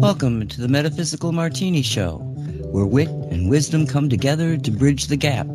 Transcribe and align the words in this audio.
Welcome 0.00 0.48
to 0.48 0.60
the 0.60 0.66
Metaphysical 0.68 1.30
Martini 1.30 1.82
Show, 1.82 2.18
where 2.72 2.84
wit 2.84 3.08
and 3.08 3.48
wisdom 3.48 3.86
come 3.86 4.08
together 4.08 4.56
to 4.56 4.70
bridge 4.72 5.06
the 5.06 5.16
gap 5.16 5.46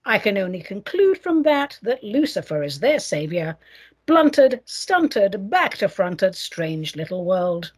I 0.04 0.18
can 0.18 0.36
only 0.36 0.60
conclude 0.60 1.16
from 1.16 1.44
that 1.44 1.78
that 1.80 2.04
Lucifer 2.04 2.62
is 2.62 2.78
their 2.78 2.98
saviour, 2.98 3.56
blunted, 4.04 4.60
stunted, 4.66 5.48
back 5.48 5.78
to 5.78 5.88
fronted, 5.88 6.34
strange 6.34 6.94
little 6.94 7.24
world. 7.24 7.72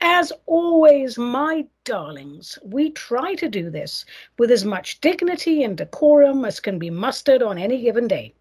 As 0.00 0.32
always, 0.46 1.18
my 1.18 1.66
darlings, 1.84 2.58
we 2.64 2.90
try 2.90 3.34
to 3.34 3.48
do 3.48 3.70
this 3.70 4.04
with 4.38 4.50
as 4.50 4.64
much 4.64 5.00
dignity 5.00 5.62
and 5.62 5.76
decorum 5.76 6.44
as 6.44 6.60
can 6.60 6.78
be 6.78 6.90
mustered 6.90 7.42
on 7.42 7.58
any 7.58 7.82
given 7.82 8.08
day. 8.08 8.34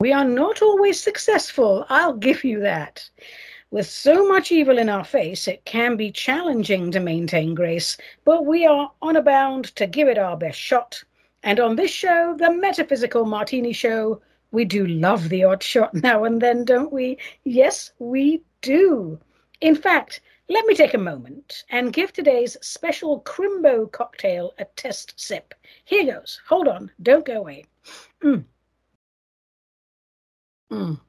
We 0.00 0.12
are 0.12 0.24
not 0.24 0.62
always 0.62 1.00
successful, 1.00 1.86
I'll 1.88 2.14
give 2.14 2.44
you 2.44 2.60
that. 2.60 3.08
With 3.70 3.86
so 3.86 4.26
much 4.26 4.52
evil 4.52 4.78
in 4.78 4.88
our 4.88 5.04
face, 5.04 5.48
it 5.48 5.64
can 5.64 5.96
be 5.96 6.10
challenging 6.10 6.90
to 6.90 7.00
maintain 7.00 7.54
grace, 7.54 7.96
but 8.24 8.44
we 8.44 8.66
are 8.66 8.92
honour 9.02 9.22
bound 9.22 9.74
to 9.76 9.86
give 9.86 10.08
it 10.08 10.18
our 10.18 10.36
best 10.36 10.58
shot 10.58 11.04
and 11.44 11.58
on 11.58 11.74
this 11.74 11.90
show, 11.90 12.36
the 12.38 12.52
Metaphysical 12.52 13.24
Martini 13.24 13.72
Show, 13.72 14.22
we 14.52 14.64
do 14.64 14.86
love 14.86 15.28
the 15.28 15.42
odd 15.42 15.62
shot 15.62 15.92
now 16.02 16.22
and 16.24 16.40
then, 16.40 16.64
don't 16.64 16.92
we? 16.92 17.18
Yes, 17.42 17.92
we 17.98 18.42
do. 18.60 19.18
In 19.60 19.74
fact, 19.74 20.20
let 20.48 20.66
me 20.66 20.74
take 20.74 20.94
a 20.94 20.98
moment 20.98 21.64
and 21.70 21.92
give 21.92 22.12
today's 22.12 22.56
special 22.60 23.22
Crimbo 23.22 23.90
cocktail 23.90 24.52
a 24.58 24.64
test 24.64 25.14
sip. 25.16 25.54
Here 25.84 26.04
goes. 26.04 26.40
Hold 26.46 26.68
on. 26.68 26.90
Don't 27.02 27.24
go 27.24 27.38
away. 27.38 27.64
Mm. 28.22 28.44
Mm. 30.70 31.00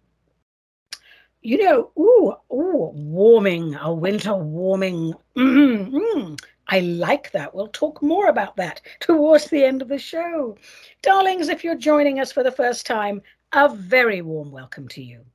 You 1.41 1.57
know, 1.57 1.91
ooh, 1.99 2.33
ooh, 2.53 2.91
warming, 2.93 3.75
a 3.75 3.93
winter 3.93 4.33
warming. 4.33 5.13
Mm, 5.35 5.91
mm. 5.91 6.39
I 6.69 6.79
like 6.79 7.31
that. 7.31 7.53
We'll 7.53 7.67
talk 7.67 8.01
more 8.01 8.27
about 8.27 8.55
that 8.55 8.81
towards 9.01 9.47
the 9.47 9.63
end 9.63 9.81
of 9.81 9.89
the 9.89 9.99
show. 9.99 10.57
Darlings, 11.01 11.49
if 11.49 11.63
you're 11.63 11.75
joining 11.75 12.19
us 12.21 12.31
for 12.31 12.43
the 12.43 12.51
first 12.51 12.85
time, 12.85 13.21
a 13.51 13.67
very 13.67 14.21
warm 14.21 14.51
welcome 14.51 14.87
to 14.89 15.03
you. 15.03 15.25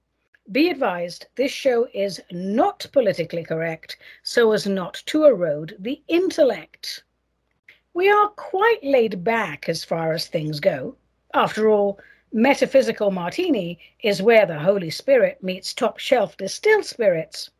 Be 0.51 0.71
advised, 0.71 1.27
this 1.35 1.53
show 1.53 1.89
is 1.93 2.23
not 2.31 2.87
politically 2.93 3.45
correct 3.45 3.99
so 4.23 4.53
as 4.53 4.67
not 4.67 5.03
to 5.07 5.27
erode 5.27 5.77
the 5.79 6.01
intellect. 6.09 7.05
We 7.93 8.09
are 8.09 8.29
quite 8.29 8.83
laid 8.83 9.23
back 9.23 9.69
as 9.69 9.85
far 9.85 10.13
as 10.13 10.27
things 10.27 10.59
go. 10.59 10.97
After 11.35 11.69
all, 11.69 12.01
Metaphysical 12.33 13.11
Martini 13.11 13.79
is 14.03 14.23
where 14.23 14.47
the 14.47 14.59
Holy 14.59 14.89
Spirit 14.89 15.43
meets 15.43 15.75
top 15.75 15.99
shelf 15.99 16.37
distilled 16.39 16.87
spirits. 16.87 17.51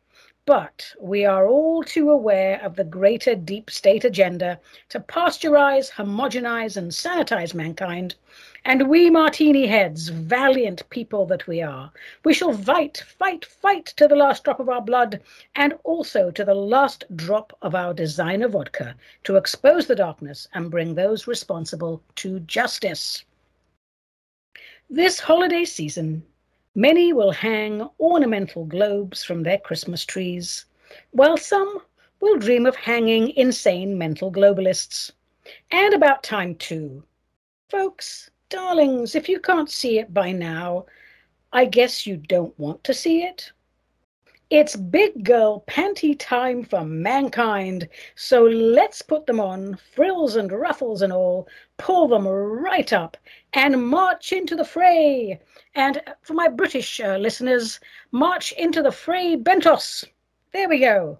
But 0.45 0.95
we 0.99 1.25
are 1.25 1.45
all 1.45 1.83
too 1.83 2.09
aware 2.09 2.59
of 2.63 2.75
the 2.75 2.83
greater 2.83 3.35
deep 3.35 3.69
state 3.69 4.03
agenda 4.03 4.59
to 4.89 4.99
pasteurize, 4.99 5.91
homogenize, 5.91 6.75
and 6.75 6.91
sanitize 6.91 7.53
mankind. 7.53 8.15
And 8.65 8.89
we 8.89 9.09
martini 9.09 9.67
heads, 9.67 10.09
valiant 10.09 10.89
people 10.89 11.25
that 11.27 11.47
we 11.47 11.61
are, 11.61 11.91
we 12.23 12.33
shall 12.33 12.53
fight, 12.53 12.97
fight, 12.97 13.45
fight 13.45 13.87
to 13.97 14.07
the 14.07 14.15
last 14.15 14.43
drop 14.43 14.59
of 14.59 14.69
our 14.69 14.81
blood 14.81 15.21
and 15.55 15.73
also 15.83 16.31
to 16.31 16.43
the 16.43 16.55
last 16.55 17.03
drop 17.15 17.57
of 17.61 17.73
our 17.73 17.93
designer 17.93 18.47
vodka 18.47 18.95
to 19.23 19.37
expose 19.37 19.87
the 19.87 19.95
darkness 19.95 20.47
and 20.53 20.71
bring 20.71 20.95
those 20.95 21.27
responsible 21.27 22.01
to 22.15 22.39
justice. 22.41 23.23
This 24.89 25.19
holiday 25.19 25.65
season, 25.65 26.23
Many 26.75 27.11
will 27.11 27.31
hang 27.31 27.89
ornamental 27.99 28.63
globes 28.63 29.23
from 29.23 29.41
their 29.41 29.57
Christmas 29.57 30.05
trees, 30.05 30.65
while 31.11 31.35
some 31.35 31.81
will 32.21 32.37
dream 32.37 32.65
of 32.67 32.75
hanging 32.75 33.31
insane 33.31 33.97
mental 33.97 34.31
globalists. 34.31 35.11
And 35.71 35.95
about 35.95 36.21
time, 36.21 36.55
too. 36.55 37.03
Folks, 37.69 38.29
darlings, 38.49 39.15
if 39.15 39.29
you 39.29 39.39
can't 39.39 39.69
see 39.69 39.99
it 39.99 40.13
by 40.13 40.31
now, 40.31 40.85
I 41.53 41.65
guess 41.65 42.05
you 42.05 42.17
don't 42.17 42.57
want 42.59 42.83
to 42.83 42.93
see 42.93 43.23
it. 43.23 43.51
It's 44.49 44.75
big 44.75 45.23
girl 45.23 45.63
panty 45.67 46.15
time 46.17 46.63
for 46.63 46.83
mankind, 46.83 47.87
so 48.15 48.43
let's 48.43 49.03
put 49.03 49.27
them 49.27 49.39
on, 49.39 49.77
frills 49.93 50.35
and 50.35 50.51
ruffles 50.51 51.03
and 51.03 51.13
all, 51.13 51.47
pull 51.77 52.07
them 52.07 52.27
right 52.27 52.91
up, 52.91 53.15
and 53.53 53.87
march 53.87 54.31
into 54.31 54.55
the 54.55 54.65
fray. 54.65 55.39
And 55.75 56.01
for 56.23 56.33
my 56.33 56.47
British 56.47 56.99
uh, 56.99 57.17
listeners, 57.17 57.79
march 58.11 58.51
into 58.53 58.81
the 58.81 58.91
fray 58.91 59.37
bentos. 59.37 60.03
There 60.51 60.67
we 60.67 60.79
go. 60.79 61.19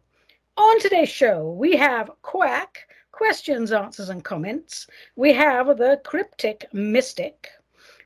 On 0.57 0.79
today's 0.79 1.09
show, 1.09 1.51
we 1.51 1.75
have 1.75 2.09
Quack, 2.23 2.88
questions, 3.19 3.73
answers, 3.73 4.07
and 4.07 4.23
comments. 4.23 4.87
We 5.17 5.33
have 5.33 5.67
the 5.77 5.99
cryptic 6.05 6.65
mystic. 6.71 7.49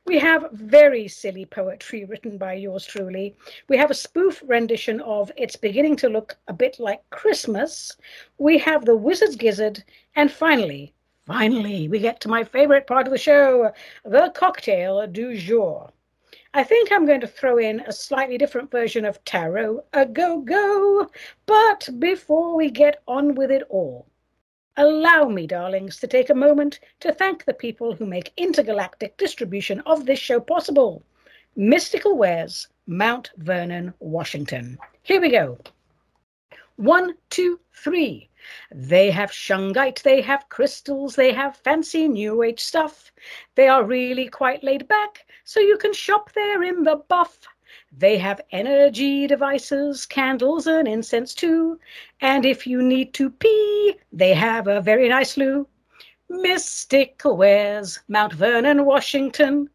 We 0.06 0.18
have 0.18 0.50
very 0.50 1.06
silly 1.06 1.44
poetry 1.44 2.04
written 2.08 2.36
by 2.36 2.54
yours 2.54 2.84
truly. 2.84 3.36
We 3.68 3.76
have 3.76 3.92
a 3.92 3.94
spoof 3.94 4.42
rendition 4.44 5.00
of 5.02 5.30
It's 5.36 5.54
Beginning 5.54 5.94
to 5.98 6.08
Look 6.08 6.36
a 6.48 6.52
Bit 6.52 6.80
Like 6.80 7.08
Christmas. 7.10 7.96
We 8.38 8.58
have 8.58 8.86
the 8.86 8.96
Wizard's 8.96 9.36
Gizzard. 9.36 9.84
And 10.16 10.32
finally, 10.32 10.92
finally, 11.28 11.86
we 11.86 12.00
get 12.00 12.20
to 12.22 12.28
my 12.28 12.42
favorite 12.42 12.88
part 12.88 13.06
of 13.06 13.12
the 13.12 13.16
show, 13.16 13.70
the 14.04 14.32
cocktail 14.34 15.06
du 15.06 15.36
jour. 15.36 15.92
I 16.54 16.64
think 16.64 16.90
I'm 16.90 17.06
going 17.06 17.20
to 17.20 17.28
throw 17.28 17.58
in 17.58 17.84
a 17.86 17.92
slightly 17.92 18.36
different 18.36 18.72
version 18.72 19.04
of 19.04 19.24
Tarot 19.24 19.84
a 19.92 20.06
go 20.06 20.40
go. 20.40 21.08
But 21.46 21.88
before 22.00 22.56
we 22.56 22.68
get 22.68 23.00
on 23.06 23.36
with 23.36 23.52
it 23.52 23.62
all, 23.68 24.08
Allow 24.76 25.28
me, 25.28 25.46
darlings, 25.46 25.98
to 26.00 26.08
take 26.08 26.30
a 26.30 26.34
moment 26.34 26.80
to 26.98 27.12
thank 27.12 27.44
the 27.44 27.54
people 27.54 27.94
who 27.94 28.06
make 28.06 28.32
intergalactic 28.36 29.16
distribution 29.16 29.80
of 29.86 30.04
this 30.04 30.18
show 30.18 30.40
possible. 30.40 31.04
Mystical 31.54 32.16
Wares, 32.16 32.66
Mount 32.88 33.30
Vernon, 33.36 33.94
Washington. 34.00 34.76
Here 35.02 35.20
we 35.20 35.30
go. 35.30 35.58
One, 36.74 37.14
two, 37.30 37.60
three. 37.72 38.28
They 38.74 39.12
have 39.12 39.30
shungite, 39.30 40.02
they 40.02 40.20
have 40.22 40.48
crystals, 40.48 41.14
they 41.14 41.32
have 41.32 41.56
fancy 41.56 42.08
new 42.08 42.42
age 42.42 42.58
stuff. 42.58 43.12
They 43.54 43.68
are 43.68 43.84
really 43.84 44.28
quite 44.28 44.64
laid 44.64 44.88
back, 44.88 45.24
so 45.44 45.60
you 45.60 45.78
can 45.78 45.92
shop 45.92 46.32
there 46.32 46.64
in 46.64 46.82
the 46.82 46.96
buff. 46.96 47.46
They 47.96 48.18
have 48.18 48.40
energy 48.50 49.28
devices, 49.28 50.04
candles, 50.04 50.66
and 50.66 50.88
incense 50.88 51.32
too. 51.32 51.78
And 52.20 52.44
if 52.44 52.66
you 52.66 52.82
need 52.82 53.14
to 53.14 53.30
pee, 53.30 53.96
they 54.12 54.34
have 54.34 54.66
a 54.66 54.80
very 54.80 55.08
nice 55.08 55.36
loo. 55.36 55.68
Mystical 56.28 57.36
Wares, 57.36 58.00
Mount 58.08 58.32
Vernon, 58.32 58.84
Washington. 58.84 59.70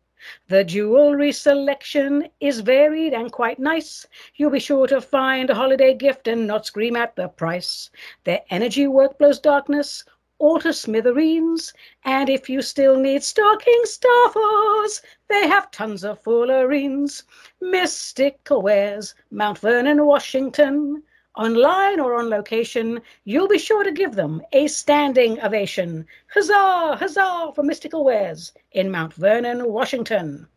The 0.49 0.65
jewelry 0.65 1.31
selection 1.31 2.27
is 2.41 2.59
varied 2.59 3.13
and 3.13 3.31
quite 3.31 3.57
nice. 3.57 4.05
You'll 4.35 4.51
be 4.51 4.59
sure 4.59 4.85
to 4.87 4.99
find 4.99 5.49
a 5.49 5.55
holiday 5.55 5.93
gift 5.93 6.27
and 6.27 6.45
not 6.45 6.65
scream 6.65 6.97
at 6.97 7.15
the 7.15 7.29
price. 7.29 7.89
Their 8.25 8.41
energy 8.49 8.85
work 8.85 9.17
blows 9.17 9.39
darkness 9.39 10.03
all 10.39 10.59
to 10.59 10.73
smithereens. 10.73 11.73
And 12.05 12.29
if 12.29 12.49
you 12.49 12.61
still 12.61 12.97
need 12.97 13.23
stocking 13.23 13.81
stuffers, 13.83 15.01
they 15.27 15.47
have 15.47 15.69
tons 15.71 16.03
of 16.03 16.23
fullerenes. 16.23 17.23
Mystical 17.61 18.61
Wares, 18.61 19.15
Mount 19.31 19.59
Vernon, 19.59 20.05
Washington 20.05 21.03
online 21.35 21.99
or 21.99 22.15
on 22.15 22.29
location, 22.29 23.01
you'll 23.23 23.47
be 23.47 23.57
sure 23.57 23.83
to 23.83 23.91
give 23.91 24.15
them 24.15 24.41
a 24.51 24.67
standing 24.67 25.39
ovation. 25.41 26.05
Huzzah, 26.33 26.97
huzzah 26.97 27.51
for 27.55 27.63
Mystical 27.63 28.03
Wares 28.03 28.51
in 28.71 28.91
Mount 28.91 29.13
Vernon, 29.13 29.71
Washington. 29.71 30.47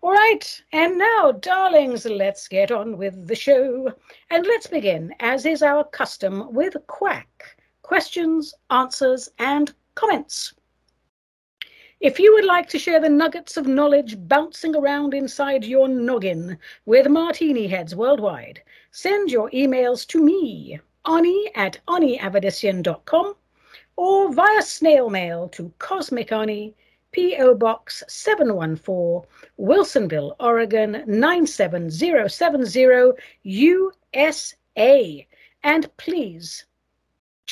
All 0.00 0.12
right, 0.12 0.62
and 0.72 0.98
now, 0.98 1.32
darlings, 1.32 2.04
let's 2.04 2.48
get 2.48 2.70
on 2.70 2.98
with 2.98 3.26
the 3.26 3.36
show. 3.36 3.92
And 4.30 4.46
let's 4.46 4.66
begin, 4.66 5.14
as 5.20 5.46
is 5.46 5.62
our 5.62 5.84
custom, 5.84 6.52
with 6.52 6.76
Quack 6.86 7.56
questions, 7.82 8.54
answers, 8.70 9.28
and 9.38 9.74
comments. 9.94 10.54
If 12.02 12.18
you 12.18 12.34
would 12.34 12.44
like 12.44 12.68
to 12.70 12.80
share 12.80 12.98
the 12.98 13.08
nuggets 13.08 13.56
of 13.56 13.68
knowledge 13.68 14.16
bouncing 14.26 14.74
around 14.74 15.14
inside 15.14 15.64
your 15.64 15.86
noggin 15.86 16.58
with 16.84 17.06
martini 17.06 17.68
heads 17.68 17.94
worldwide, 17.94 18.60
send 18.90 19.30
your 19.30 19.48
emails 19.50 20.04
to 20.08 20.20
me, 20.20 20.80
Ani 21.06 21.48
at 21.54 21.78
aniavedissian.com, 21.86 23.36
or 23.94 24.32
via 24.32 24.62
snail 24.62 25.10
mail 25.10 25.48
to 25.50 25.72
Cosmic 25.78 26.32
Ani, 26.32 26.74
P.O. 27.12 27.54
Box 27.54 28.02
714, 28.08 29.22
Wilsonville, 29.56 30.34
Oregon 30.40 31.04
97070, 31.06 33.12
USA. 33.44 35.28
And 35.62 35.96
please 35.98 36.64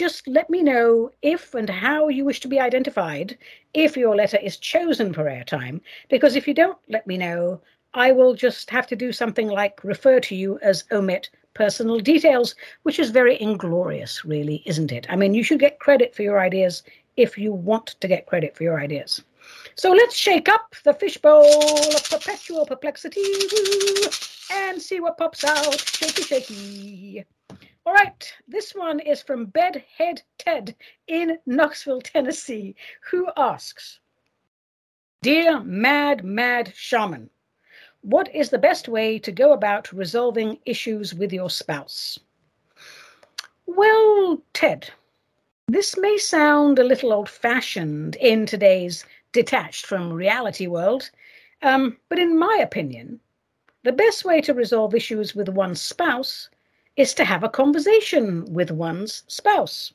just 0.00 0.26
let 0.26 0.48
me 0.48 0.62
know 0.62 1.10
if 1.20 1.54
and 1.54 1.68
how 1.68 2.08
you 2.08 2.24
wish 2.24 2.40
to 2.40 2.48
be 2.48 2.58
identified 2.58 3.36
if 3.74 3.98
your 3.98 4.16
letter 4.16 4.38
is 4.38 4.56
chosen 4.56 5.12
for 5.12 5.24
airtime, 5.24 5.78
because 6.08 6.36
if 6.36 6.48
you 6.48 6.54
don't 6.54 6.78
let 6.88 7.06
me 7.06 7.18
know, 7.18 7.60
I 7.92 8.10
will 8.10 8.32
just 8.32 8.70
have 8.70 8.86
to 8.86 8.96
do 8.96 9.12
something 9.12 9.48
like 9.48 9.84
refer 9.84 10.18
to 10.20 10.34
you 10.34 10.58
as 10.62 10.84
omit 10.90 11.28
personal 11.52 11.98
details, 11.98 12.54
which 12.84 12.98
is 12.98 13.10
very 13.10 13.38
inglorious, 13.42 14.24
really, 14.24 14.62
isn't 14.64 14.90
it? 14.90 15.06
I 15.10 15.16
mean, 15.16 15.34
you 15.34 15.42
should 15.42 15.60
get 15.60 15.80
credit 15.80 16.14
for 16.14 16.22
your 16.22 16.40
ideas 16.40 16.82
if 17.18 17.36
you 17.36 17.52
want 17.52 17.88
to 18.00 18.08
get 18.08 18.24
credit 18.24 18.56
for 18.56 18.62
your 18.62 18.80
ideas. 18.80 19.22
So 19.74 19.90
let's 19.92 20.16
shake 20.16 20.48
up 20.48 20.74
the 20.82 20.94
fishbowl 20.94 21.44
of 21.94 22.08
perpetual 22.08 22.64
perplexity 22.64 23.26
and 24.50 24.80
see 24.80 25.00
what 25.00 25.18
pops 25.18 25.44
out. 25.44 25.78
Shaky, 25.78 26.22
shaky. 26.22 27.26
All 27.86 27.94
right, 27.94 28.34
this 28.46 28.74
one 28.74 29.00
is 29.00 29.22
from 29.22 29.46
Bedhead 29.46 30.22
Ted 30.36 30.76
in 31.06 31.38
Knoxville, 31.46 32.02
Tennessee, 32.02 32.76
who 33.10 33.30
asks 33.38 34.00
Dear 35.22 35.60
Mad, 35.60 36.22
Mad 36.22 36.74
Shaman, 36.76 37.30
what 38.02 38.34
is 38.34 38.50
the 38.50 38.58
best 38.58 38.86
way 38.86 39.18
to 39.20 39.32
go 39.32 39.52
about 39.52 39.92
resolving 39.92 40.58
issues 40.66 41.14
with 41.14 41.32
your 41.32 41.48
spouse? 41.48 42.18
Well, 43.64 44.42
Ted, 44.52 44.90
this 45.66 45.96
may 45.96 46.18
sound 46.18 46.78
a 46.78 46.84
little 46.84 47.14
old 47.14 47.30
fashioned 47.30 48.16
in 48.16 48.44
today's 48.44 49.06
detached 49.32 49.86
from 49.86 50.12
reality 50.12 50.66
world, 50.66 51.10
um, 51.62 51.96
but 52.10 52.18
in 52.18 52.38
my 52.38 52.58
opinion, 52.60 53.20
the 53.84 53.92
best 53.92 54.26
way 54.26 54.42
to 54.42 54.52
resolve 54.52 54.94
issues 54.94 55.34
with 55.34 55.48
one's 55.48 55.80
spouse 55.80 56.50
is 57.00 57.14
to 57.14 57.24
have 57.24 57.42
a 57.42 57.48
conversation 57.48 58.44
with 58.52 58.70
one's 58.70 59.24
spouse. 59.26 59.94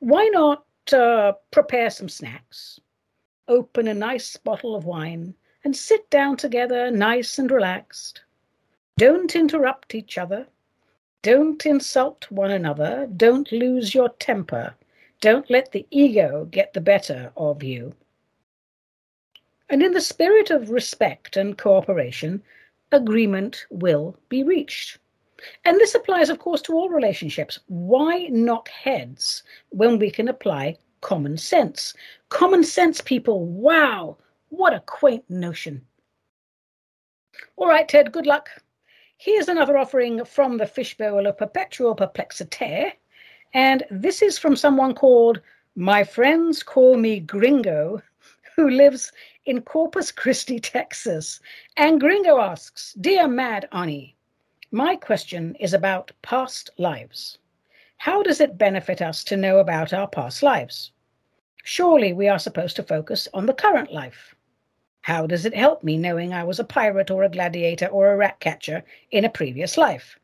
Why 0.00 0.28
not 0.28 0.66
uh, 0.92 1.32
prepare 1.50 1.88
some 1.88 2.10
snacks, 2.10 2.78
open 3.48 3.88
a 3.88 3.94
nice 3.94 4.36
bottle 4.36 4.74
of 4.74 4.84
wine, 4.84 5.34
and 5.64 5.74
sit 5.74 6.10
down 6.10 6.36
together 6.36 6.90
nice 6.90 7.38
and 7.38 7.50
relaxed? 7.50 8.20
Don't 8.98 9.34
interrupt 9.34 9.94
each 9.94 10.18
other. 10.18 10.46
Don't 11.22 11.64
insult 11.64 12.30
one 12.30 12.50
another. 12.50 13.08
Don't 13.16 13.50
lose 13.50 13.94
your 13.94 14.10
temper. 14.10 14.74
Don't 15.22 15.48
let 15.48 15.72
the 15.72 15.86
ego 15.90 16.44
get 16.50 16.74
the 16.74 16.82
better 16.82 17.32
of 17.38 17.62
you. 17.62 17.94
And 19.70 19.82
in 19.82 19.92
the 19.92 20.02
spirit 20.02 20.50
of 20.50 20.68
respect 20.68 21.38
and 21.38 21.56
cooperation, 21.56 22.42
agreement 22.92 23.64
will 23.70 24.18
be 24.28 24.42
reached. 24.42 24.98
And 25.64 25.78
this 25.78 25.94
applies, 25.94 26.30
of 26.30 26.38
course, 26.38 26.62
to 26.62 26.72
all 26.72 26.88
relationships. 26.88 27.58
Why 27.66 28.28
knock 28.30 28.68
heads 28.68 29.42
when 29.70 29.98
we 29.98 30.10
can 30.10 30.28
apply 30.28 30.76
common 31.00 31.36
sense? 31.36 31.94
Common 32.28 32.64
sense, 32.64 33.00
people, 33.00 33.44
wow, 33.46 34.16
what 34.50 34.74
a 34.74 34.80
quaint 34.80 35.28
notion. 35.30 35.86
All 37.56 37.68
right, 37.68 37.88
Ted, 37.88 38.12
good 38.12 38.26
luck. 38.26 38.50
Here's 39.16 39.48
another 39.48 39.76
offering 39.76 40.24
from 40.24 40.56
the 40.56 40.66
fishbowl 40.66 41.26
of 41.26 41.38
perpetual 41.38 41.94
perplexity. 41.94 42.92
And 43.52 43.84
this 43.90 44.22
is 44.22 44.38
from 44.38 44.56
someone 44.56 44.94
called 44.94 45.40
My 45.76 46.04
Friends 46.04 46.62
Call 46.62 46.96
Me 46.96 47.20
Gringo, 47.20 48.02
who 48.56 48.70
lives 48.70 49.12
in 49.46 49.62
Corpus 49.62 50.10
Christi, 50.10 50.58
Texas. 50.60 51.40
And 51.76 52.00
Gringo 52.00 52.40
asks 52.40 52.94
Dear 52.94 53.28
Mad 53.28 53.68
Ani, 53.72 54.16
my 54.72 54.94
question 54.94 55.56
is 55.56 55.74
about 55.74 56.12
past 56.22 56.70
lives. 56.78 57.38
How 57.96 58.22
does 58.22 58.40
it 58.40 58.56
benefit 58.56 59.02
us 59.02 59.24
to 59.24 59.36
know 59.36 59.58
about 59.58 59.92
our 59.92 60.06
past 60.06 60.44
lives? 60.44 60.92
Surely 61.64 62.12
we 62.12 62.28
are 62.28 62.38
supposed 62.38 62.76
to 62.76 62.84
focus 62.84 63.26
on 63.34 63.46
the 63.46 63.52
current 63.52 63.92
life. 63.92 64.36
How 65.02 65.26
does 65.26 65.44
it 65.44 65.56
help 65.56 65.82
me 65.82 65.96
knowing 65.96 66.32
I 66.32 66.44
was 66.44 66.60
a 66.60 66.64
pirate 66.64 67.10
or 67.10 67.24
a 67.24 67.28
gladiator 67.28 67.86
or 67.86 68.12
a 68.12 68.16
rat 68.16 68.38
catcher 68.38 68.84
in 69.10 69.24
a 69.24 69.28
previous 69.30 69.76
life? 69.76 70.18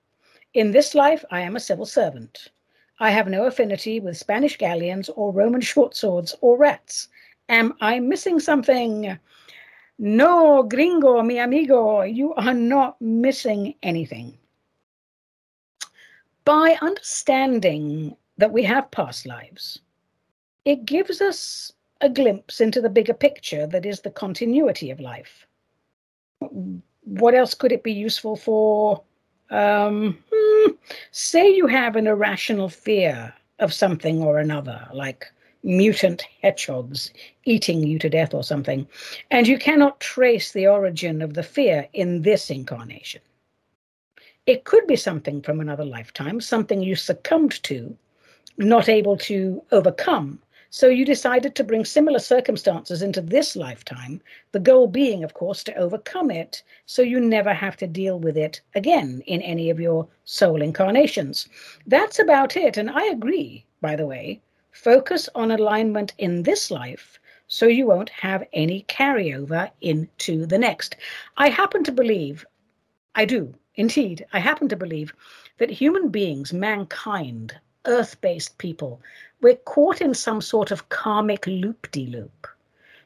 In 0.55 0.71
this 0.71 0.95
life, 0.95 1.25
I 1.31 1.41
am 1.41 1.57
a 1.57 1.61
civil 1.61 1.87
servant. 1.87 2.51
I 3.01 3.11
have 3.11 3.27
no 3.27 3.47
affinity 3.47 3.99
with 3.99 4.17
Spanish 4.17 4.57
galleons 4.59 5.09
or 5.09 5.33
Roman 5.33 5.61
short 5.73 5.97
swords 5.97 6.37
or 6.41 6.57
rats. 6.57 7.09
Am 7.49 7.75
I 7.81 7.99
missing 7.99 8.39
something? 8.39 9.19
No, 9.99 10.63
gringo, 10.63 11.23
mi 11.23 11.39
amigo, 11.39 12.03
you 12.03 12.35
are 12.35 12.55
not 12.55 13.01
missing 13.01 13.75
anything. 13.83 14.37
By 16.45 16.77
understanding 16.83 18.17
that 18.37 18.53
we 18.53 18.63
have 18.65 18.91
past 18.91 19.27
lives, 19.27 19.81
it 20.65 20.85
gives 20.85 21.21
us 21.21 21.73
a 22.03 22.11
glimpse 22.11 22.61
into 22.61 22.81
the 22.83 22.91
bigger 22.91 23.15
picture 23.15 23.67
that 23.69 23.87
is 23.87 24.01
the 24.01 24.11
continuity 24.11 24.91
of 24.91 25.01
life. 25.01 25.47
What 27.05 27.35
else 27.35 27.55
could 27.55 27.73
it 27.73 27.83
be 27.83 27.93
useful 27.93 28.37
for? 28.37 29.03
Um, 29.49 30.19
hmm, 30.31 30.73
say 31.11 31.49
you 31.49 31.67
have 31.67 31.97
an 31.97 32.07
irrational 32.07 32.69
fear 32.69 33.33
of 33.61 33.73
something 33.73 34.23
or 34.23 34.39
another, 34.39 34.87
like 34.93 35.33
mutant 35.67 36.23
hedgehogs 36.41 37.13
eating 37.45 37.83
you 37.83 37.99
to 37.99 38.09
death 38.09 38.33
or 38.33 38.45
something, 38.45 38.87
and 39.33 39.49
you 39.49 39.59
cannot 39.59 39.99
trace 39.99 40.53
the 40.53 40.67
origin 40.67 41.21
of 41.21 41.35
the 41.35 41.43
fear 41.43 41.89
in 41.93 42.23
this 42.23 42.51
incarnation. 42.51 43.21
It 44.47 44.63
could 44.63 44.87
be 44.87 44.95
something 44.95 45.43
from 45.43 45.61
another 45.61 45.85
lifetime, 45.85 46.41
something 46.41 46.81
you 46.81 46.95
succumbed 46.95 47.61
to, 47.65 47.97
not 48.57 48.89
able 48.89 49.17
to 49.19 49.61
overcome. 49.73 50.39
So 50.71 50.87
you 50.87 51.05
decided 51.05 51.57
to 51.57 51.65
bring 51.65 51.85
similar 51.85 52.21
circumstances 52.21 53.03
into 53.03 53.21
this 53.21 53.57
lifetime, 53.57 54.21
the 54.53 54.61
goal 54.61 54.87
being, 54.87 55.25
of 55.25 55.35
course, 55.35 55.65
to 55.65 55.75
overcome 55.75 56.31
it 56.31 56.63
so 56.87 57.03
you 57.03 57.19
never 57.19 57.53
have 57.53 57.77
to 57.79 57.89
deal 57.89 58.21
with 58.21 58.37
it 58.37 58.61
again 58.77 59.23
in 59.27 59.43
any 59.43 59.69
of 59.69 59.81
your 59.81 60.07
soul 60.25 60.63
incarnations. 60.63 61.49
That's 61.87 62.21
about 62.21 62.57
it. 62.57 62.77
And 62.77 62.89
I 62.89 63.05
agree, 63.07 63.65
by 63.81 63.97
the 63.97 64.07
way, 64.07 64.41
Focus 64.83 65.29
on 65.35 65.51
alignment 65.51 66.13
in 66.19 66.43
this 66.43 66.71
life 66.71 67.19
so 67.49 67.67
you 67.67 67.87
won't 67.87 68.11
have 68.11 68.47
any 68.53 68.85
carryover 68.89 69.71
into 69.81 70.45
the 70.45 70.59
next. 70.59 70.97
I 71.39 71.49
happen 71.49 71.83
to 71.85 71.93
believe, 71.93 72.45
I 73.15 73.25
do, 73.25 73.55
indeed, 73.77 74.27
I 74.35 74.39
happen 74.39 74.69
to 74.69 74.77
believe 74.77 75.15
that 75.57 75.71
human 75.71 76.11
beings, 76.11 76.53
mankind, 76.53 77.59
earth 77.87 78.21
based 78.21 78.59
people, 78.59 79.01
we're 79.41 79.57
caught 79.57 80.03
in 80.03 80.13
some 80.13 80.43
sort 80.43 80.71
of 80.71 80.91
karmic 80.91 81.47
loop 81.47 81.91
de 81.91 82.07
loop. 82.07 82.47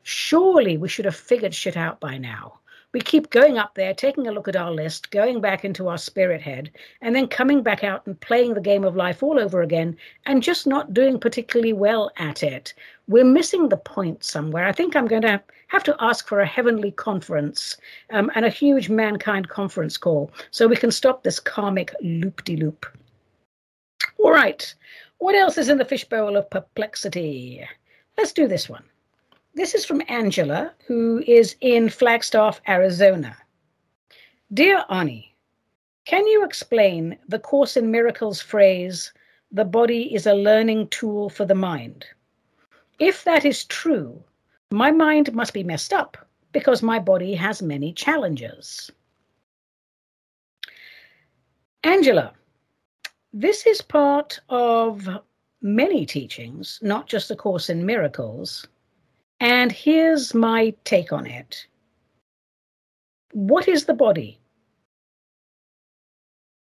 Surely 0.03 0.77
we 0.77 0.89
should 0.89 1.05
have 1.05 1.17
figured 1.17 1.55
shit 1.55 1.77
out 1.77 2.01
by 2.01 2.19
now. 2.19 2.59
We 2.93 3.01
keep 3.01 3.31
going 3.31 3.57
up 3.57 3.75
there, 3.75 3.95
taking 3.95 4.27
a 4.27 4.33
look 4.33 4.49
at 4.49 4.57
our 4.57 4.73
list, 4.73 5.11
going 5.11 5.41
back 5.41 5.65
into 5.65 5.89
our 5.89 5.99
spirit 5.99 6.43
head, 6.43 6.71
and 7.01 7.15
then 7.15 7.29
coming 7.29 7.63
back 7.63 7.85
out 7.85 8.05
and 8.07 8.21
playing 8.21 8.55
the 8.55 8.61
game 8.61 8.85
of 8.85 8.97
life 8.97 9.23
all 9.23 9.39
over 9.39 9.63
again 9.63 9.97
and 10.27 10.43
just 10.43 10.67
not 10.67 10.93
doing 10.93 11.19
particularly 11.19 11.73
well 11.73 12.11
at 12.17 12.43
it. 12.43 12.75
We're 13.07 13.25
missing 13.25 13.69
the 13.69 13.77
point 13.77 14.25
somewhere. 14.25 14.67
I 14.67 14.73
think 14.73 14.97
I'm 14.97 15.07
going 15.07 15.23
to 15.23 15.41
have 15.69 15.85
to 15.85 15.97
ask 16.01 16.27
for 16.27 16.41
a 16.41 16.47
heavenly 16.47 16.91
conference 16.91 17.77
um, 18.11 18.31
and 18.35 18.45
a 18.45 18.51
huge 18.51 18.89
mankind 18.89 19.49
conference 19.49 19.97
call 19.97 20.33
so 20.51 20.67
we 20.67 20.77
can 20.77 20.91
stop 20.91 21.23
this 21.23 21.39
karmic 21.39 21.95
loop 22.01 22.43
de 22.45 22.57
loop. 22.57 22.87
All 24.19 24.33
right. 24.33 24.75
What 25.19 25.35
else 25.35 25.59
is 25.59 25.69
in 25.69 25.79
the 25.79 25.85
fishbowl 25.85 26.37
of 26.37 26.51
perplexity? 26.51 27.67
Let's 28.19 28.33
do 28.33 28.49
this 28.49 28.69
one. 28.69 28.83
This 29.55 29.75
is 29.75 29.85
from 29.85 30.03
Angela, 30.09 30.73
who 30.87 31.25
is 31.27 31.57
in 31.61 31.89
Flagstaff, 31.89 32.61
Arizona. 32.69 33.37
Dear 34.55 34.85
Ani, 34.89 35.35
can 36.05 36.27
you 36.27 36.45
explain 36.45 37.19
the 37.29 37.39
Course 37.39 37.77
in 37.77 37.91
Miracles 37.91 38.41
phrase, 38.41 39.13
the 39.51 39.65
body 39.65 40.15
is 40.15 40.27
a 40.27 40.35
learning 40.35 40.89
tool 40.89 41.29
for 41.29 41.45
the 41.45 41.55
mind? 41.55 42.07
If 43.01 43.25
that 43.25 43.45
is 43.45 43.65
true, 43.65 44.23
my 44.71 44.93
mind 44.93 45.33
must 45.35 45.53
be 45.53 45.65
messed 45.65 45.93
up 45.93 46.17
because 46.53 46.83
my 46.83 47.01
body 47.01 47.35
has 47.35 47.61
many 47.61 47.93
challenges. 47.93 48.91
Angela, 51.83 52.35
this 53.33 53.67
is 53.67 53.83
part 53.83 54.39
of 54.49 55.09
many 55.61 56.07
teachings, 56.07 56.79
not 56.83 57.09
just 57.09 57.29
the 57.29 57.37
Course 57.37 57.69
in 57.69 57.85
Miracles, 57.85 58.67
and 59.41 59.73
here's 59.73 60.35
my 60.35 60.75
take 60.85 61.13
on 61.13 61.27
it. 61.27 61.67
What 63.33 63.69
is 63.69 63.87
the 63.87 63.95
body? 63.95 64.39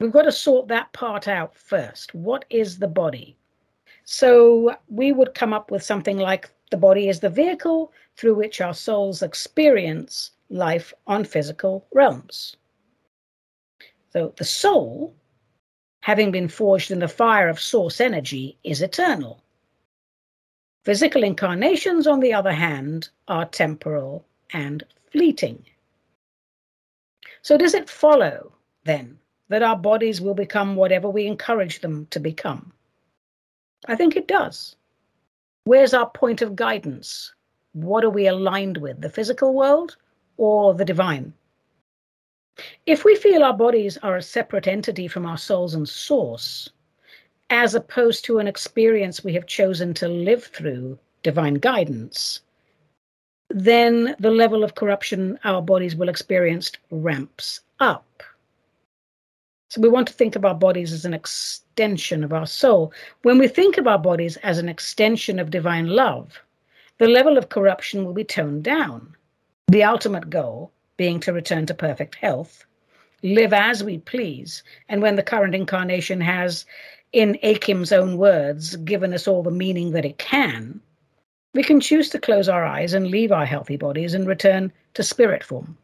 We've 0.00 0.12
got 0.12 0.22
to 0.22 0.32
sort 0.32 0.68
that 0.68 0.92
part 0.92 1.28
out 1.28 1.56
first. 1.56 2.14
What 2.14 2.44
is 2.50 2.78
the 2.78 2.88
body? 2.88 3.36
So 4.04 4.76
we 4.88 5.12
would 5.12 5.34
come 5.34 5.52
up 5.52 5.70
with 5.70 5.82
something 5.82 6.18
like 6.18 6.50
the 6.70 6.76
body 6.76 7.08
is 7.08 7.20
the 7.20 7.30
vehicle 7.30 7.92
through 8.16 8.34
which 8.34 8.60
our 8.60 8.74
souls 8.74 9.22
experience 9.22 10.30
life 10.50 10.92
on 11.06 11.24
physical 11.24 11.86
realms. 11.94 12.56
So 14.12 14.34
the 14.36 14.44
soul, 14.44 15.14
having 16.00 16.30
been 16.30 16.48
forged 16.48 16.90
in 16.90 16.98
the 16.98 17.08
fire 17.08 17.48
of 17.48 17.60
source 17.60 18.00
energy, 18.00 18.58
is 18.64 18.82
eternal. 18.82 19.42
Physical 20.84 21.22
incarnations, 21.22 22.06
on 22.06 22.20
the 22.20 22.34
other 22.34 22.52
hand, 22.52 23.08
are 23.28 23.44
temporal 23.44 24.24
and 24.52 24.82
fleeting. 25.12 25.64
So, 27.42 27.56
does 27.56 27.74
it 27.74 27.88
follow 27.88 28.52
then 28.84 29.18
that 29.48 29.62
our 29.62 29.76
bodies 29.76 30.20
will 30.20 30.34
become 30.34 30.74
whatever 30.74 31.08
we 31.08 31.26
encourage 31.26 31.80
them 31.80 32.06
to 32.06 32.18
become? 32.18 32.72
I 33.86 33.94
think 33.94 34.16
it 34.16 34.26
does. 34.26 34.76
Where's 35.64 35.94
our 35.94 36.10
point 36.10 36.42
of 36.42 36.56
guidance? 36.56 37.32
What 37.72 38.04
are 38.04 38.10
we 38.10 38.26
aligned 38.26 38.78
with, 38.78 39.00
the 39.00 39.10
physical 39.10 39.54
world 39.54 39.96
or 40.36 40.74
the 40.74 40.84
divine? 40.84 41.32
If 42.86 43.04
we 43.04 43.14
feel 43.14 43.44
our 43.44 43.56
bodies 43.56 43.98
are 43.98 44.16
a 44.16 44.22
separate 44.22 44.66
entity 44.66 45.06
from 45.06 45.26
our 45.26 45.38
souls 45.38 45.74
and 45.74 45.88
source, 45.88 46.68
as 47.52 47.74
opposed 47.74 48.24
to 48.24 48.38
an 48.38 48.48
experience 48.48 49.22
we 49.22 49.34
have 49.34 49.46
chosen 49.46 49.92
to 49.92 50.08
live 50.08 50.44
through 50.44 50.98
divine 51.22 51.54
guidance, 51.54 52.40
then 53.50 54.16
the 54.18 54.30
level 54.30 54.64
of 54.64 54.74
corruption 54.74 55.38
our 55.44 55.60
bodies 55.60 55.94
will 55.94 56.08
experience 56.08 56.72
ramps 56.90 57.60
up. 57.78 58.22
So 59.68 59.82
we 59.82 59.90
want 59.90 60.08
to 60.08 60.14
think 60.14 60.34
of 60.34 60.46
our 60.46 60.54
bodies 60.54 60.94
as 60.94 61.04
an 61.04 61.12
extension 61.12 62.24
of 62.24 62.32
our 62.32 62.46
soul. 62.46 62.90
When 63.20 63.36
we 63.36 63.48
think 63.48 63.76
of 63.76 63.86
our 63.86 63.98
bodies 63.98 64.38
as 64.38 64.56
an 64.56 64.70
extension 64.70 65.38
of 65.38 65.50
divine 65.50 65.88
love, 65.88 66.40
the 66.96 67.08
level 67.08 67.36
of 67.36 67.50
corruption 67.50 68.06
will 68.06 68.14
be 68.14 68.24
toned 68.24 68.64
down. 68.64 69.14
The 69.68 69.84
ultimate 69.84 70.30
goal 70.30 70.72
being 70.96 71.20
to 71.20 71.34
return 71.34 71.66
to 71.66 71.74
perfect 71.74 72.14
health, 72.14 72.64
live 73.22 73.52
as 73.52 73.84
we 73.84 73.98
please, 73.98 74.62
and 74.88 75.02
when 75.02 75.16
the 75.16 75.22
current 75.22 75.54
incarnation 75.54 76.20
has 76.22 76.64
in 77.12 77.38
Akim's 77.42 77.92
own 77.92 78.16
words, 78.16 78.76
given 78.76 79.12
us 79.12 79.28
all 79.28 79.42
the 79.42 79.50
meaning 79.50 79.92
that 79.92 80.04
it 80.04 80.18
can, 80.18 80.80
we 81.54 81.62
can 81.62 81.80
choose 81.80 82.08
to 82.10 82.18
close 82.18 82.48
our 82.48 82.64
eyes 82.64 82.94
and 82.94 83.08
leave 83.08 83.30
our 83.30 83.44
healthy 83.44 83.76
bodies 83.76 84.14
and 84.14 84.26
return 84.26 84.72
to 84.94 85.02
spirit 85.02 85.44
form. 85.44 85.76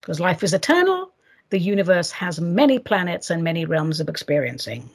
Because 0.00 0.20
life 0.20 0.42
is 0.42 0.52
eternal, 0.52 1.10
the 1.50 1.58
universe 1.58 2.10
has 2.10 2.40
many 2.40 2.78
planets 2.78 3.30
and 3.30 3.42
many 3.42 3.64
realms 3.64 4.00
of 4.00 4.08
experiencing. 4.08 4.88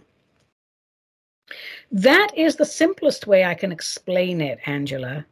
That 1.92 2.30
is 2.36 2.56
the 2.56 2.66
simplest 2.66 3.26
way 3.26 3.44
I 3.44 3.56
can 3.56 3.72
explain 3.72 4.40
it, 4.40 4.60
Angela. 4.68 5.26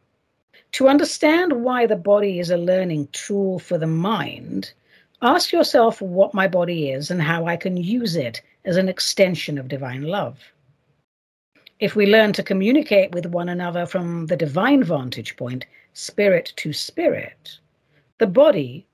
To 0.73 0.87
understand 0.87 1.63
why 1.63 1.85
the 1.85 1.95
body 1.95 2.39
is 2.39 2.49
a 2.49 2.57
learning 2.57 3.09
tool 3.11 3.59
for 3.59 3.77
the 3.77 3.87
mind, 3.87 4.73
ask 5.21 5.51
yourself 5.51 6.01
what 6.01 6.33
my 6.33 6.47
body 6.47 6.89
is 6.89 7.11
and 7.11 7.21
how 7.21 7.45
I 7.45 7.55
can 7.55 7.77
use 7.77 8.15
it 8.15 8.41
as 8.65 8.77
an 8.77 8.89
extension 8.89 9.57
of 9.57 9.67
divine 9.67 10.03
love. 10.03 10.39
If 11.79 11.95
we 11.95 12.05
learn 12.05 12.33
to 12.33 12.43
communicate 12.43 13.11
with 13.11 13.25
one 13.25 13.49
another 13.49 13.85
from 13.85 14.27
the 14.27 14.37
divine 14.37 14.83
vantage 14.83 15.35
point, 15.35 15.65
spirit 15.93 16.53
to 16.57 16.73
spirit, 16.73 17.57
the 18.19 18.27
body 18.27 18.85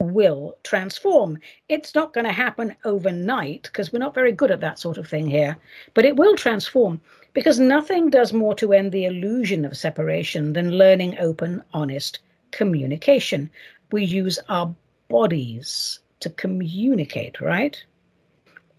will 0.00 0.56
transform. 0.64 1.38
It's 1.68 1.94
not 1.94 2.12
going 2.12 2.26
to 2.26 2.32
happen 2.32 2.74
overnight 2.84 3.62
because 3.62 3.92
we're 3.92 4.00
not 4.00 4.14
very 4.14 4.32
good 4.32 4.50
at 4.50 4.60
that 4.60 4.78
sort 4.78 4.98
of 4.98 5.08
thing 5.08 5.28
here, 5.28 5.56
but 5.94 6.04
it 6.04 6.16
will 6.16 6.36
transform 6.36 7.00
because 7.32 7.60
nothing 7.60 8.10
does 8.10 8.32
more 8.32 8.54
to 8.56 8.72
end 8.72 8.92
the 8.92 9.04
illusion 9.04 9.64
of 9.64 9.76
separation 9.76 10.52
than 10.52 10.72
learning 10.78 11.16
open, 11.18 11.62
honest 11.72 12.18
communication. 12.50 13.50
We 13.92 14.04
use 14.04 14.38
our 14.48 14.74
bodies 15.08 16.00
to 16.20 16.30
communicate, 16.30 17.40
right? 17.40 17.82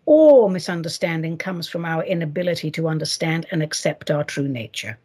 All 0.05 0.50
misunderstanding 0.50 1.38
comes 1.38 1.67
from 1.67 1.86
our 1.86 2.03
inability 2.03 2.69
to 2.72 2.88
understand 2.88 3.45
and 3.51 3.63
accept 3.63 4.12
our 4.12 4.24
true 4.24 4.48
nature, 4.48 4.98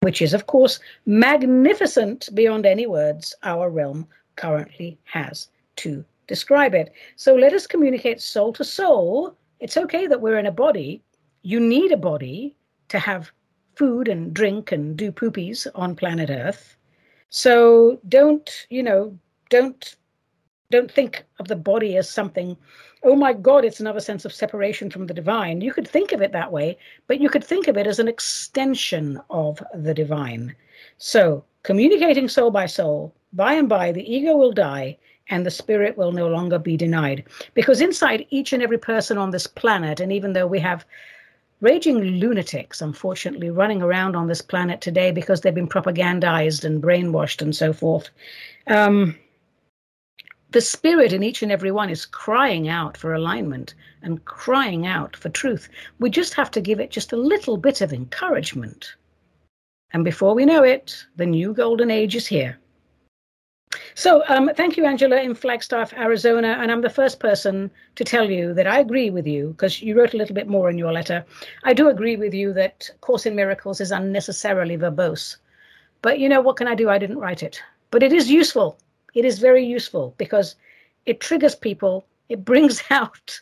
which 0.00 0.20
is, 0.20 0.34
of 0.34 0.46
course, 0.46 0.78
magnificent 1.06 2.28
beyond 2.34 2.66
any 2.66 2.86
words 2.86 3.34
our 3.42 3.70
realm 3.70 4.06
currently 4.36 4.98
has 5.04 5.48
to 5.76 6.04
describe 6.26 6.74
it. 6.74 6.92
So 7.16 7.34
let 7.34 7.52
us 7.52 7.66
communicate 7.66 8.20
soul 8.20 8.52
to 8.54 8.64
soul. 8.64 9.36
It's 9.60 9.76
okay 9.76 10.06
that 10.06 10.20
we're 10.20 10.38
in 10.38 10.46
a 10.46 10.52
body. 10.52 11.02
You 11.42 11.60
need 11.60 11.92
a 11.92 11.96
body 11.96 12.56
to 12.88 12.98
have 12.98 13.30
food 13.74 14.08
and 14.08 14.34
drink 14.34 14.72
and 14.72 14.96
do 14.96 15.12
poopies 15.12 15.66
on 15.74 15.96
planet 15.96 16.30
Earth. 16.30 16.76
So 17.28 18.00
don't, 18.08 18.66
you 18.70 18.82
know, 18.82 19.18
don't 19.50 19.96
don't 20.70 20.90
think 20.90 21.24
of 21.38 21.46
the 21.46 21.56
body 21.56 21.96
as 21.96 22.10
something 22.10 22.56
oh 23.02 23.16
my 23.16 23.32
God, 23.32 23.64
it's 23.64 23.80
another 23.80 24.00
sense 24.00 24.24
of 24.24 24.32
separation 24.32 24.90
from 24.90 25.06
the 25.06 25.14
divine. 25.14 25.60
You 25.60 25.72
could 25.72 25.86
think 25.86 26.12
of 26.12 26.22
it 26.22 26.32
that 26.32 26.52
way, 26.52 26.78
but 27.06 27.20
you 27.20 27.28
could 27.28 27.44
think 27.44 27.68
of 27.68 27.76
it 27.76 27.86
as 27.86 27.98
an 27.98 28.08
extension 28.08 29.20
of 29.30 29.62
the 29.74 29.94
divine. 29.94 30.54
So, 30.98 31.44
communicating 31.62 32.28
soul 32.28 32.50
by 32.50 32.66
soul, 32.66 33.14
by 33.32 33.54
and 33.54 33.68
by, 33.68 33.92
the 33.92 34.12
ego 34.12 34.36
will 34.36 34.52
die 34.52 34.96
and 35.28 35.44
the 35.44 35.50
spirit 35.50 35.96
will 35.96 36.12
no 36.12 36.28
longer 36.28 36.58
be 36.58 36.76
denied. 36.76 37.24
Because 37.54 37.80
inside 37.80 38.26
each 38.30 38.52
and 38.52 38.62
every 38.62 38.78
person 38.78 39.18
on 39.18 39.30
this 39.30 39.46
planet, 39.46 40.00
and 40.00 40.12
even 40.12 40.32
though 40.32 40.46
we 40.46 40.60
have 40.60 40.84
raging 41.60 41.98
lunatics, 42.20 42.80
unfortunately, 42.80 43.50
running 43.50 43.82
around 43.82 44.14
on 44.14 44.28
this 44.28 44.42
planet 44.42 44.80
today 44.80 45.10
because 45.10 45.40
they've 45.40 45.54
been 45.54 45.68
propagandized 45.68 46.64
and 46.64 46.82
brainwashed 46.82 47.42
and 47.42 47.56
so 47.56 47.72
forth. 47.72 48.10
Um, 48.66 49.16
the 50.56 50.60
spirit 50.62 51.12
in 51.12 51.22
each 51.22 51.42
and 51.42 51.52
every 51.52 51.70
one 51.70 51.90
is 51.90 52.06
crying 52.06 52.66
out 52.66 52.96
for 52.96 53.12
alignment 53.12 53.74
and 54.00 54.24
crying 54.24 54.86
out 54.86 55.14
for 55.14 55.28
truth. 55.28 55.68
We 55.98 56.08
just 56.08 56.32
have 56.32 56.50
to 56.52 56.62
give 56.62 56.80
it 56.80 56.90
just 56.90 57.12
a 57.12 57.18
little 57.18 57.58
bit 57.58 57.82
of 57.82 57.92
encouragement. 57.92 58.94
And 59.90 60.02
before 60.02 60.34
we 60.34 60.46
know 60.46 60.62
it, 60.62 61.04
the 61.16 61.26
new 61.26 61.52
golden 61.52 61.90
age 61.90 62.16
is 62.16 62.26
here. 62.26 62.58
So, 63.94 64.22
um, 64.28 64.50
thank 64.56 64.78
you, 64.78 64.86
Angela, 64.86 65.20
in 65.20 65.34
Flagstaff, 65.34 65.92
Arizona. 65.92 66.56
And 66.58 66.72
I'm 66.72 66.80
the 66.80 66.88
first 66.88 67.20
person 67.20 67.70
to 67.96 68.02
tell 68.02 68.30
you 68.30 68.54
that 68.54 68.66
I 68.66 68.78
agree 68.80 69.10
with 69.10 69.26
you 69.26 69.48
because 69.48 69.82
you 69.82 69.94
wrote 69.94 70.14
a 70.14 70.16
little 70.16 70.34
bit 70.34 70.48
more 70.48 70.70
in 70.70 70.78
your 70.78 70.90
letter. 70.90 71.22
I 71.64 71.74
do 71.74 71.90
agree 71.90 72.16
with 72.16 72.32
you 72.32 72.54
that 72.54 72.88
Course 73.02 73.26
in 73.26 73.36
Miracles 73.36 73.82
is 73.82 73.90
unnecessarily 73.90 74.78
verbose. 74.78 75.36
But 76.00 76.18
you 76.18 76.30
know, 76.30 76.40
what 76.40 76.56
can 76.56 76.66
I 76.66 76.74
do? 76.74 76.88
I 76.88 76.96
didn't 76.96 77.18
write 77.18 77.42
it. 77.42 77.62
But 77.90 78.02
it 78.02 78.14
is 78.14 78.30
useful 78.30 78.78
it 79.16 79.24
is 79.24 79.38
very 79.38 79.64
useful 79.64 80.14
because 80.18 80.56
it 81.06 81.20
triggers 81.20 81.54
people, 81.54 82.06
it 82.28 82.44
brings 82.44 82.82
out 82.90 83.40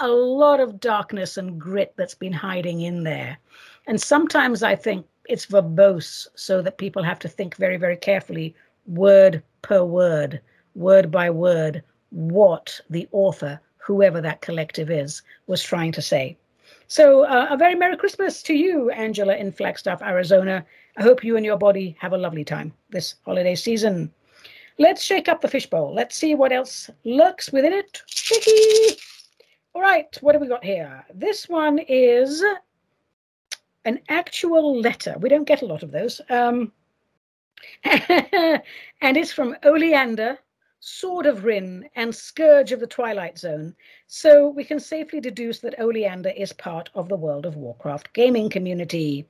a 0.00 0.08
lot 0.08 0.58
of 0.58 0.80
darkness 0.80 1.36
and 1.36 1.60
grit 1.60 1.94
that's 1.96 2.16
been 2.16 2.32
hiding 2.32 2.80
in 2.82 3.04
there. 3.04 3.38
And 3.86 4.00
sometimes 4.00 4.64
I 4.64 4.74
think 4.74 5.06
it's 5.28 5.46
verbose 5.46 6.26
so 6.34 6.60
that 6.62 6.78
people 6.78 7.04
have 7.04 7.20
to 7.20 7.28
think 7.28 7.56
very, 7.56 7.76
very 7.76 7.96
carefully, 7.96 8.54
word 8.86 9.42
per 9.62 9.84
word, 9.84 10.40
word 10.74 11.10
by 11.10 11.30
word 11.30 11.84
what 12.10 12.80
the 12.90 13.08
author, 13.12 13.60
whoever 13.78 14.20
that 14.20 14.42
collective 14.42 14.90
is, 14.90 15.22
was 15.46 15.62
trying 15.62 15.92
to 15.92 16.02
say. 16.02 16.36
So, 16.88 17.24
uh, 17.24 17.46
a 17.48 17.56
very 17.56 17.76
Merry 17.76 17.96
Christmas 17.96 18.42
to 18.42 18.54
you, 18.54 18.90
Angela, 18.90 19.36
in 19.36 19.52
Flagstaff, 19.52 20.02
Arizona. 20.02 20.64
I 20.98 21.02
hope 21.02 21.24
you 21.24 21.36
and 21.36 21.46
your 21.46 21.56
body 21.56 21.96
have 22.00 22.12
a 22.12 22.18
lovely 22.18 22.44
time 22.44 22.74
this 22.90 23.14
holiday 23.24 23.54
season. 23.54 24.12
Let's 24.78 25.02
shake 25.02 25.28
up 25.28 25.40
the 25.40 25.48
fishbowl. 25.48 25.94
Let's 25.94 26.16
see 26.16 26.34
what 26.34 26.52
else 26.52 26.90
lurks 27.04 27.52
within 27.52 27.72
it. 27.72 28.02
All 29.74 29.82
right, 29.82 30.16
what 30.20 30.34
have 30.34 30.42
we 30.42 30.48
got 30.48 30.64
here? 30.64 31.04
This 31.14 31.48
one 31.48 31.78
is 31.78 32.42
an 33.84 34.00
actual 34.08 34.80
letter. 34.80 35.16
We 35.18 35.28
don't 35.28 35.44
get 35.44 35.62
a 35.62 35.66
lot 35.66 35.82
of 35.82 35.90
those. 35.90 36.20
Um, 36.30 36.72
and 37.84 39.16
it's 39.16 39.32
from 39.32 39.56
Oleander, 39.64 40.38
Sword 40.80 41.26
of 41.26 41.44
Wrynn, 41.44 41.88
and 41.94 42.14
Scourge 42.14 42.72
of 42.72 42.80
the 42.80 42.86
Twilight 42.86 43.38
Zone. 43.38 43.74
So 44.06 44.48
we 44.48 44.64
can 44.64 44.80
safely 44.80 45.20
deduce 45.20 45.60
that 45.60 45.78
Oleander 45.78 46.30
is 46.30 46.52
part 46.52 46.90
of 46.94 47.08
the 47.08 47.16
World 47.16 47.46
of 47.46 47.56
Warcraft 47.56 48.12
gaming 48.12 48.50
community. 48.50 49.26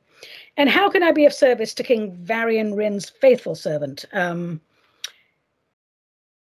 And 0.56 0.70
how 0.70 0.88
can 0.88 1.02
I 1.02 1.12
be 1.12 1.26
of 1.26 1.32
service 1.32 1.74
to 1.74 1.82
King 1.82 2.12
Varian 2.12 2.74
Wrynn's 2.74 3.10
faithful 3.10 3.54
servant? 3.54 4.04
Um, 4.12 4.60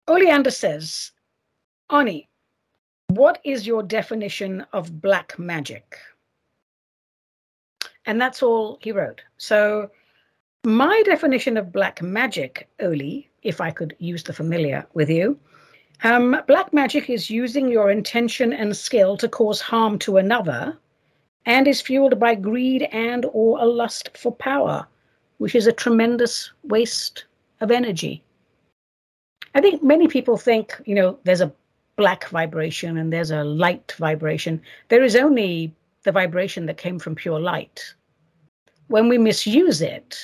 Oleander 0.08 0.52
says, 0.52 1.12
Ani, 1.90 2.28
what 3.08 3.40
is 3.44 3.66
your 3.66 3.84
definition 3.84 4.66
of 4.74 5.02
black 5.02 5.38
magic? 5.40 5.98
And 8.06 8.20
that's 8.20 8.44
all 8.44 8.80
he 8.82 8.92
wrote. 8.92 9.22
So, 9.38 9.90
my 10.66 11.02
definition 11.06 11.58
of 11.58 11.72
black 11.72 12.02
magic, 12.02 12.68
Oli, 12.82 13.30
if 13.44 13.62
I 13.62 13.72
could 13.72 13.96
use 14.00 14.24
the 14.24 14.34
familiar 14.34 14.86
with 14.94 15.10
you, 15.10 15.40
um, 16.04 16.42
black 16.48 16.74
magic 16.74 17.10
is 17.10 17.30
using 17.30 17.70
your 17.70 17.90
intention 17.90 18.52
and 18.52 18.76
skill 18.76 19.16
to 19.18 19.30
cause 19.30 19.62
harm 19.62 20.00
to 20.00 20.18
another 20.18 20.78
and 21.46 21.68
is 21.68 21.82
fueled 21.82 22.20
by 22.20 22.36
greed 22.36 22.84
and 22.92 23.26
or 23.32 23.60
a 23.60 23.66
lust 23.66 24.10
for 24.18 24.34
power, 24.34 24.86
which 25.38 25.56
is 25.56 25.68
a 25.68 25.72
tremendous 25.72 26.52
waste 26.64 27.26
of 27.62 27.72
energy. 27.72 28.24
I 29.56 29.62
think 29.62 29.84
many 29.84 30.08
people 30.08 30.38
think, 30.38 30.82
you 30.86 30.96
know, 30.96 31.20
there's 31.24 31.42
a 31.42 31.54
black 31.96 32.28
vibration 32.30 32.98
and 32.98 33.14
there's 33.14 33.32
a 33.32 33.44
light 33.44 33.94
vibration. 33.98 34.62
There 34.90 35.04
is 35.04 35.16
only 35.16 35.74
the 36.04 36.12
vibration 36.12 36.66
that 36.66 36.78
came 36.78 37.00
from 37.00 37.16
pure 37.16 37.40
light. 37.40 37.94
When 38.88 39.10
we 39.10 39.18
misuse 39.18 39.82
it 39.82 40.18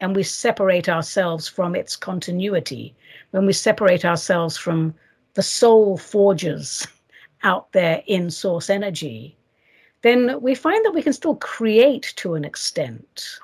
and 0.00 0.16
we 0.16 0.22
separate 0.22 0.88
ourselves 0.88 1.48
from 1.48 1.74
its 1.74 1.96
continuity, 1.96 2.94
when 3.30 3.46
we 3.46 3.52
separate 3.52 4.04
ourselves 4.04 4.56
from 4.56 4.94
the 5.34 5.42
soul 5.42 5.96
forges 5.96 6.86
out 7.44 7.72
there 7.72 8.02
in 8.06 8.30
source 8.30 8.68
energy, 8.68 9.36
then 10.02 10.40
we 10.42 10.54
find 10.54 10.84
that 10.84 10.94
we 10.94 11.02
can 11.02 11.12
still 11.12 11.36
create 11.36 12.12
to 12.16 12.34
an 12.34 12.44
extent. 12.44 13.38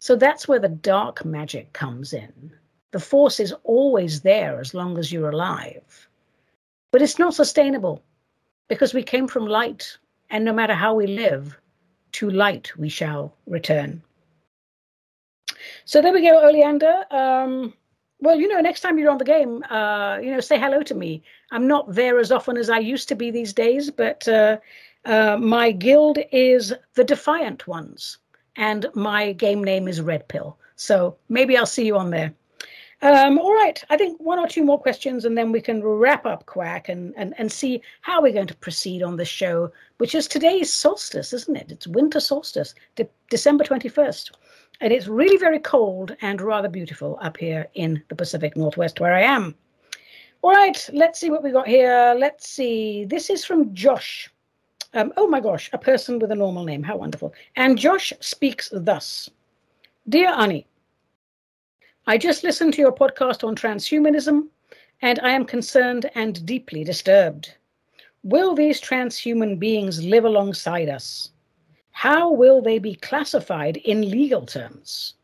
So 0.00 0.16
that's 0.16 0.48
where 0.48 0.58
the 0.58 0.68
dark 0.68 1.24
magic 1.24 1.72
comes 1.72 2.12
in. 2.12 2.52
The 2.92 3.00
force 3.00 3.40
is 3.40 3.54
always 3.64 4.22
there 4.22 4.60
as 4.60 4.74
long 4.74 4.98
as 4.98 5.12
you're 5.12 5.30
alive. 5.30 6.08
But 6.92 7.02
it's 7.02 7.18
not 7.18 7.34
sustainable 7.34 8.02
because 8.68 8.94
we 8.94 9.02
came 9.02 9.28
from 9.28 9.46
light, 9.46 9.96
and 10.30 10.44
no 10.44 10.52
matter 10.52 10.74
how 10.74 10.94
we 10.94 11.06
live, 11.06 11.56
to 12.12 12.30
light 12.30 12.76
we 12.76 12.88
shall 12.88 13.34
return. 13.46 14.02
So 15.84 16.00
there 16.00 16.12
we 16.12 16.22
go, 16.22 16.48
Oleander. 16.48 17.04
Um, 17.10 17.74
well, 18.20 18.38
you 18.38 18.48
know, 18.48 18.60
next 18.60 18.80
time 18.80 18.98
you're 18.98 19.10
on 19.10 19.18
the 19.18 19.24
game, 19.24 19.64
uh, 19.70 20.18
you 20.22 20.30
know, 20.30 20.40
say 20.40 20.58
hello 20.58 20.82
to 20.82 20.94
me. 20.94 21.22
I'm 21.52 21.66
not 21.66 21.92
there 21.94 22.18
as 22.18 22.32
often 22.32 22.56
as 22.56 22.68
I 22.68 22.78
used 22.78 23.08
to 23.08 23.14
be 23.14 23.30
these 23.30 23.52
days, 23.52 23.90
but 23.90 24.26
uh, 24.28 24.58
uh, 25.04 25.36
my 25.38 25.70
guild 25.70 26.18
is 26.32 26.74
the 26.94 27.04
Defiant 27.04 27.66
Ones, 27.66 28.18
and 28.56 28.86
my 28.94 29.32
game 29.32 29.64
name 29.64 29.88
is 29.88 30.00
Red 30.00 30.28
Pill. 30.28 30.56
So 30.76 31.16
maybe 31.28 31.56
I'll 31.56 31.66
see 31.66 31.86
you 31.86 31.96
on 31.96 32.10
there. 32.10 32.34
Um, 33.02 33.38
all 33.38 33.54
right, 33.54 33.82
I 33.88 33.96
think 33.96 34.20
one 34.20 34.38
or 34.38 34.46
two 34.46 34.62
more 34.62 34.78
questions, 34.78 35.24
and 35.24 35.36
then 35.36 35.52
we 35.52 35.62
can 35.62 35.82
wrap 35.82 36.26
up 36.26 36.44
Quack 36.44 36.90
and, 36.90 37.14
and, 37.16 37.34
and 37.38 37.50
see 37.50 37.80
how 38.02 38.20
we're 38.20 38.34
going 38.34 38.46
to 38.46 38.56
proceed 38.56 39.02
on 39.02 39.16
this 39.16 39.28
show, 39.28 39.72
which 39.96 40.14
is 40.14 40.28
today's 40.28 40.70
solstice, 40.72 41.32
isn't 41.32 41.56
it? 41.56 41.72
It's 41.72 41.86
winter 41.86 42.20
solstice, 42.20 42.74
de- 42.96 43.08
December 43.30 43.64
21st. 43.64 44.32
And 44.82 44.92
it's 44.92 45.08
really 45.08 45.38
very 45.38 45.58
cold 45.58 46.14
and 46.20 46.42
rather 46.42 46.68
beautiful 46.68 47.18
up 47.22 47.38
here 47.38 47.68
in 47.74 48.02
the 48.08 48.16
Pacific 48.16 48.54
Northwest 48.54 49.00
where 49.00 49.14
I 49.14 49.22
am. 49.22 49.54
All 50.42 50.52
right, 50.52 50.88
let's 50.92 51.18
see 51.18 51.30
what 51.30 51.42
we 51.42 51.52
got 51.52 51.68
here. 51.68 52.14
Let's 52.18 52.48
see. 52.48 53.04
This 53.04 53.30
is 53.30 53.44
from 53.44 53.74
Josh. 53.74 54.30
Um, 54.92 55.12
oh 55.16 55.26
my 55.26 55.40
gosh, 55.40 55.70
a 55.72 55.78
person 55.78 56.18
with 56.18 56.32
a 56.32 56.34
normal 56.34 56.64
name. 56.64 56.82
How 56.82 56.96
wonderful. 56.96 57.32
And 57.56 57.78
Josh 57.78 58.12
speaks 58.20 58.70
thus 58.72 59.30
Dear 60.08 60.30
Ani, 60.30 60.66
I 62.06 62.16
just 62.18 62.42
listened 62.42 62.74
to 62.74 62.80
your 62.80 62.92
podcast 62.92 63.46
on 63.46 63.54
transhumanism, 63.54 64.48
and 65.02 65.18
I 65.20 65.30
am 65.30 65.44
concerned 65.44 66.10
and 66.14 66.44
deeply 66.46 66.82
disturbed. 66.82 67.54
Will 68.22 68.54
these 68.54 68.80
transhuman 68.80 69.58
beings 69.58 70.02
live 70.02 70.24
alongside 70.24 70.88
us? 70.88 71.30
How 71.92 72.30
will 72.30 72.62
they 72.62 72.78
be 72.78 72.94
classified 72.94 73.76
in 73.78 74.10
legal 74.10 74.46
terms? 74.46 75.14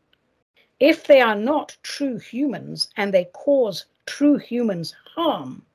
If 0.79 1.07
they 1.07 1.21
are 1.21 1.35
not 1.35 1.75
true 1.81 2.19
humans 2.19 2.89
and 2.97 3.13
they 3.13 3.25
cause 3.25 3.85
true 4.05 4.37
humans 4.37 4.93
harm, 5.15 5.65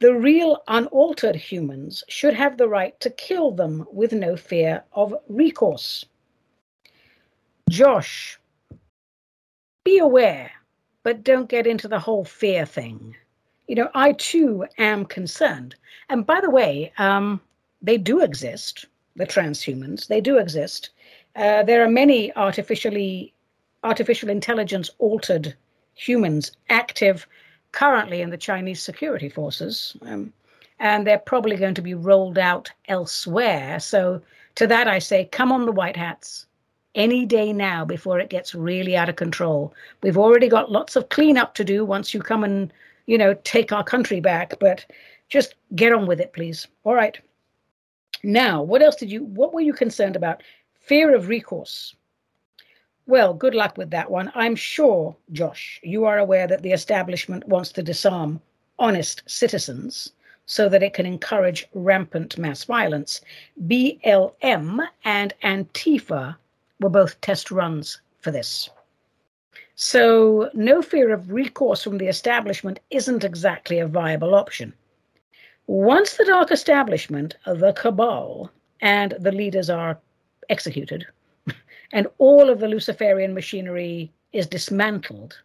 the 0.00 0.14
real 0.14 0.62
unaltered 0.68 1.36
humans 1.36 2.04
should 2.08 2.34
have 2.34 2.58
the 2.58 2.68
right 2.68 2.98
to 3.00 3.10
kill 3.10 3.52
them 3.52 3.86
with 3.92 4.12
no 4.12 4.36
fear 4.36 4.84
of 4.92 5.14
recourse. 5.28 6.04
Josh, 7.70 8.38
be 9.86 9.98
aware, 9.98 10.50
but 11.04 11.22
don't 11.22 11.48
get 11.48 11.64
into 11.64 11.86
the 11.86 12.00
whole 12.00 12.24
fear 12.24 12.66
thing. 12.66 13.14
You 13.68 13.76
know, 13.76 13.90
I 13.94 14.12
too 14.12 14.66
am 14.78 15.04
concerned. 15.04 15.76
And 16.08 16.26
by 16.26 16.40
the 16.40 16.50
way, 16.50 16.92
um, 16.98 17.40
they 17.80 17.96
do 17.96 18.20
exist, 18.20 18.86
the 19.14 19.26
transhumans. 19.26 20.08
They 20.08 20.20
do 20.20 20.38
exist. 20.38 20.90
Uh, 21.36 21.62
there 21.62 21.84
are 21.84 21.88
many 22.02 22.34
artificially 22.34 23.32
artificial 23.84 24.28
intelligence 24.28 24.90
altered 24.98 25.54
humans 25.94 26.50
active 26.68 27.26
currently 27.70 28.20
in 28.20 28.30
the 28.30 28.44
Chinese 28.48 28.82
security 28.82 29.28
forces. 29.28 29.96
Um, 30.02 30.32
and 30.80 31.06
they're 31.06 31.30
probably 31.32 31.54
going 31.54 31.74
to 31.74 31.88
be 31.90 31.94
rolled 31.94 32.38
out 32.38 32.72
elsewhere. 32.88 33.78
So 33.78 34.20
to 34.56 34.66
that 34.66 34.88
I 34.88 34.98
say, 34.98 35.26
come 35.26 35.52
on, 35.52 35.64
the 35.64 35.78
white 35.80 35.96
hats 35.96 36.46
any 36.96 37.24
day 37.24 37.52
now 37.52 37.84
before 37.84 38.18
it 38.18 38.30
gets 38.30 38.54
really 38.54 38.96
out 38.96 39.08
of 39.08 39.16
control. 39.16 39.72
We've 40.02 40.18
already 40.18 40.48
got 40.48 40.72
lots 40.72 40.96
of 40.96 41.10
cleanup 41.10 41.54
to 41.54 41.64
do 41.64 41.84
once 41.84 42.12
you 42.12 42.20
come 42.20 42.42
and, 42.42 42.72
you 43.06 43.18
know, 43.18 43.34
take 43.44 43.70
our 43.70 43.84
country 43.84 44.18
back, 44.18 44.58
but 44.58 44.84
just 45.28 45.54
get 45.74 45.92
on 45.92 46.06
with 46.06 46.20
it, 46.20 46.32
please. 46.32 46.66
All 46.84 46.94
right. 46.94 47.20
Now, 48.24 48.62
what 48.62 48.82
else 48.82 48.96
did 48.96 49.12
you, 49.12 49.24
what 49.24 49.52
were 49.52 49.60
you 49.60 49.72
concerned 49.72 50.16
about? 50.16 50.42
Fear 50.80 51.14
of 51.14 51.28
recourse. 51.28 51.94
Well, 53.06 53.34
good 53.34 53.54
luck 53.54 53.76
with 53.76 53.90
that 53.90 54.10
one. 54.10 54.32
I'm 54.34 54.56
sure, 54.56 55.14
Josh, 55.30 55.78
you 55.84 56.06
are 56.06 56.18
aware 56.18 56.48
that 56.48 56.62
the 56.62 56.72
establishment 56.72 57.46
wants 57.46 57.70
to 57.72 57.82
disarm 57.82 58.40
honest 58.78 59.22
citizens 59.26 60.12
so 60.46 60.68
that 60.68 60.82
it 60.82 60.94
can 60.94 61.06
encourage 61.06 61.68
rampant 61.74 62.38
mass 62.38 62.64
violence. 62.64 63.20
BLM 63.66 64.88
and 65.04 65.34
Antifa 65.42 66.36
were 66.80 66.88
both 66.88 67.20
test 67.20 67.50
runs 67.50 68.00
for 68.20 68.30
this. 68.30 68.70
So, 69.74 70.50
no 70.54 70.80
fear 70.80 71.12
of 71.12 71.30
recourse 71.30 71.82
from 71.82 71.98
the 71.98 72.08
establishment 72.08 72.80
isn't 72.90 73.24
exactly 73.24 73.78
a 73.78 73.86
viable 73.86 74.34
option. 74.34 74.72
Once 75.66 76.16
the 76.16 76.24
dark 76.24 76.50
establishment, 76.50 77.36
the 77.44 77.72
cabal, 77.72 78.50
and 78.80 79.14
the 79.18 79.32
leaders 79.32 79.68
are 79.68 79.98
executed, 80.48 81.06
and 81.92 82.06
all 82.18 82.48
of 82.48 82.60
the 82.60 82.68
Luciferian 82.68 83.34
machinery 83.34 84.12
is 84.32 84.46
dismantled, 84.46 85.40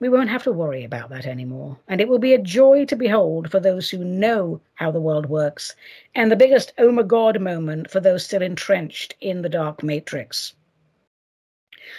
we 0.00 0.08
won't 0.08 0.30
have 0.30 0.42
to 0.44 0.52
worry 0.52 0.82
about 0.82 1.10
that 1.10 1.26
anymore. 1.26 1.78
And 1.86 2.00
it 2.00 2.08
will 2.08 2.18
be 2.18 2.32
a 2.32 2.38
joy 2.38 2.86
to 2.86 2.96
behold 2.96 3.50
for 3.50 3.60
those 3.60 3.90
who 3.90 4.02
know 4.02 4.60
how 4.74 4.90
the 4.90 5.00
world 5.00 5.26
works, 5.26 5.76
and 6.14 6.32
the 6.32 6.36
biggest 6.36 6.72
oh 6.78 6.90
my 6.90 7.02
god 7.02 7.38
moment 7.40 7.90
for 7.90 8.00
those 8.00 8.24
still 8.24 8.42
entrenched 8.42 9.14
in 9.20 9.42
the 9.42 9.48
dark 9.48 9.82
matrix. 9.82 10.54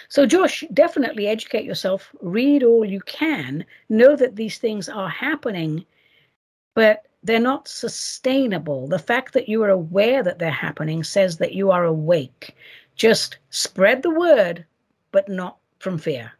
So, 0.08 0.26
Josh, 0.26 0.64
definitely 0.72 1.28
educate 1.28 1.64
yourself, 1.64 2.12
read 2.20 2.62
all 2.62 2.84
you 2.84 3.00
can, 3.02 3.64
know 3.88 4.16
that 4.16 4.36
these 4.36 4.58
things 4.58 4.88
are 4.88 5.08
happening, 5.08 5.84
but 6.74 7.06
they're 7.22 7.38
not 7.38 7.68
sustainable. 7.68 8.88
The 8.88 8.98
fact 8.98 9.32
that 9.34 9.48
you 9.48 9.62
are 9.62 9.70
aware 9.70 10.22
that 10.22 10.38
they're 10.38 10.50
happening 10.50 11.04
says 11.04 11.36
that 11.38 11.52
you 11.52 11.70
are 11.70 11.84
awake. 11.84 12.56
Just 12.96 13.38
spread 13.50 14.02
the 14.02 14.10
word, 14.10 14.64
but 15.12 15.28
not 15.28 15.58
from 15.78 15.98
fear. 15.98 16.32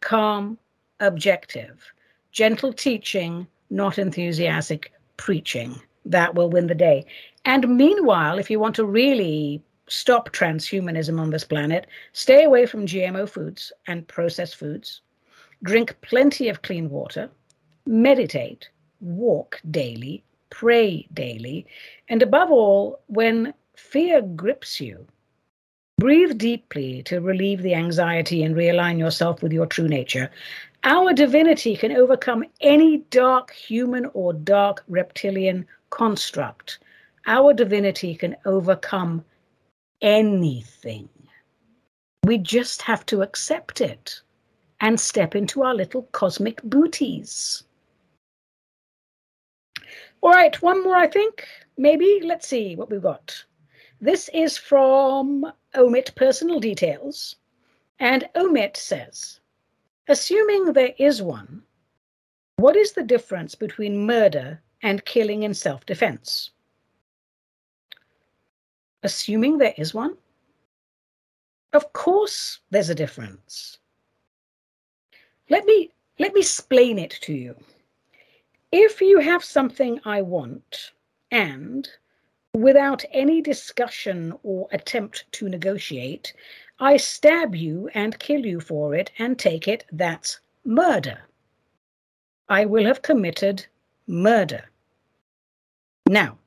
Calm, 0.00 0.58
objective. 1.00 1.92
Gentle 2.32 2.72
teaching, 2.72 3.46
not 3.70 3.98
enthusiastic 3.98 4.92
preaching. 5.16 5.80
That 6.04 6.34
will 6.34 6.48
win 6.48 6.66
the 6.66 6.74
day. 6.74 7.06
And 7.44 7.76
meanwhile, 7.76 8.38
if 8.38 8.50
you 8.50 8.60
want 8.60 8.76
to 8.76 8.84
really 8.84 9.62
stop 9.88 10.30
transhumanism 10.30 11.18
on 11.20 11.30
this 11.30 11.44
planet, 11.44 11.86
stay 12.12 12.44
away 12.44 12.64
from 12.64 12.86
GMO 12.86 13.28
foods 13.28 13.72
and 13.86 14.06
processed 14.06 14.56
foods, 14.56 15.00
drink 15.62 15.96
plenty 16.00 16.48
of 16.48 16.62
clean 16.62 16.88
water, 16.88 17.28
meditate, 17.86 18.68
walk 19.00 19.60
daily, 19.70 20.22
pray 20.50 21.06
daily, 21.12 21.66
and 22.08 22.22
above 22.22 22.50
all, 22.50 23.00
when 23.06 23.52
fear 23.74 24.22
grips 24.22 24.80
you, 24.80 25.06
breathe 25.98 26.38
deeply 26.38 27.02
to 27.02 27.20
relieve 27.20 27.62
the 27.62 27.74
anxiety 27.74 28.42
and 28.42 28.56
realign 28.56 28.98
yourself 28.98 29.42
with 29.42 29.52
your 29.52 29.66
true 29.66 29.88
nature. 29.88 30.30
Our 30.84 31.12
divinity 31.12 31.76
can 31.76 31.92
overcome 31.92 32.44
any 32.60 32.98
dark 33.10 33.52
human 33.52 34.06
or 34.14 34.32
dark 34.32 34.82
reptilian 34.88 35.66
construct. 35.90 36.78
Our 37.26 37.52
divinity 37.52 38.14
can 38.14 38.36
overcome 38.46 39.24
anything. 40.00 41.08
We 42.24 42.38
just 42.38 42.80
have 42.82 43.04
to 43.06 43.22
accept 43.22 43.80
it 43.80 44.20
and 44.80 44.98
step 44.98 45.34
into 45.34 45.62
our 45.62 45.74
little 45.74 46.04
cosmic 46.12 46.62
booties. 46.62 47.64
All 50.22 50.30
right, 50.30 50.60
one 50.62 50.82
more, 50.82 50.96
I 50.96 51.06
think. 51.06 51.46
Maybe. 51.76 52.20
Let's 52.22 52.46
see 52.46 52.76
what 52.76 52.90
we've 52.90 53.02
got. 53.02 53.44
This 54.00 54.30
is 54.32 54.56
from 54.56 55.50
Omit 55.74 56.12
Personal 56.14 56.60
Details. 56.60 57.36
And 57.98 58.28
Omit 58.34 58.76
says, 58.76 59.39
assuming 60.10 60.72
there 60.72 60.92
is 60.98 61.22
one, 61.22 61.62
what 62.56 62.76
is 62.76 62.92
the 62.92 63.02
difference 63.02 63.54
between 63.54 64.06
murder 64.06 64.60
and 64.82 65.04
killing 65.04 65.44
in 65.44 65.54
self 65.54 65.86
defense? 65.86 66.50
Assuming 69.02 69.56
there 69.56 69.74
is 69.78 69.94
one? 69.94 70.16
Of 71.72 71.92
course, 71.92 72.58
there's 72.70 72.90
a 72.90 72.94
difference. 72.94 73.78
Let 75.48 75.64
me 75.64 75.90
let 76.18 76.34
me 76.34 76.40
explain 76.40 76.98
it 76.98 77.12
to 77.22 77.32
you. 77.32 77.56
If 78.72 79.00
you 79.00 79.20
have 79.20 79.42
something 79.42 80.00
I 80.04 80.22
want 80.22 80.92
and 81.30 81.88
without 82.52 83.04
any 83.12 83.40
discussion 83.40 84.34
or 84.42 84.68
attempt 84.72 85.24
to 85.32 85.48
negotiate, 85.48 86.34
I 86.82 86.96
stab 86.96 87.54
you 87.54 87.90
and 87.92 88.18
kill 88.18 88.46
you 88.46 88.58
for 88.58 88.94
it 88.94 89.10
and 89.18 89.38
take 89.38 89.68
it, 89.68 89.84
that's 89.92 90.40
murder. 90.64 91.18
I 92.48 92.64
will 92.64 92.86
have 92.86 93.02
committed 93.02 93.66
murder. 94.06 94.64
Now, 96.06 96.38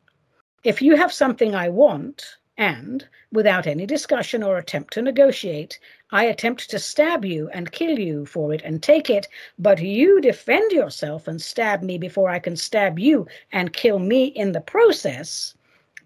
if 0.63 0.81
you 0.81 0.95
have 0.95 1.13
something 1.13 1.53
I 1.53 1.69
want 1.69 2.37
and, 2.57 3.07
without 3.31 3.67
any 3.67 3.85
discussion 3.85 4.41
or 4.41 4.57
attempt 4.57 4.93
to 4.93 5.03
negotiate, 5.03 5.79
I 6.09 6.23
attempt 6.25 6.67
to 6.71 6.79
stab 6.79 7.23
you 7.23 7.49
and 7.49 7.71
kill 7.71 7.99
you 7.99 8.25
for 8.25 8.55
it 8.55 8.63
and 8.63 8.81
take 8.81 9.11
it, 9.11 9.27
but 9.59 9.83
you 9.83 10.19
defend 10.19 10.71
yourself 10.71 11.27
and 11.27 11.39
stab 11.39 11.83
me 11.83 11.99
before 11.99 12.31
I 12.31 12.39
can 12.39 12.55
stab 12.55 12.97
you 12.97 13.27
and 13.51 13.71
kill 13.71 13.99
me 13.99 14.25
in 14.25 14.51
the 14.51 14.61
process, 14.61 15.53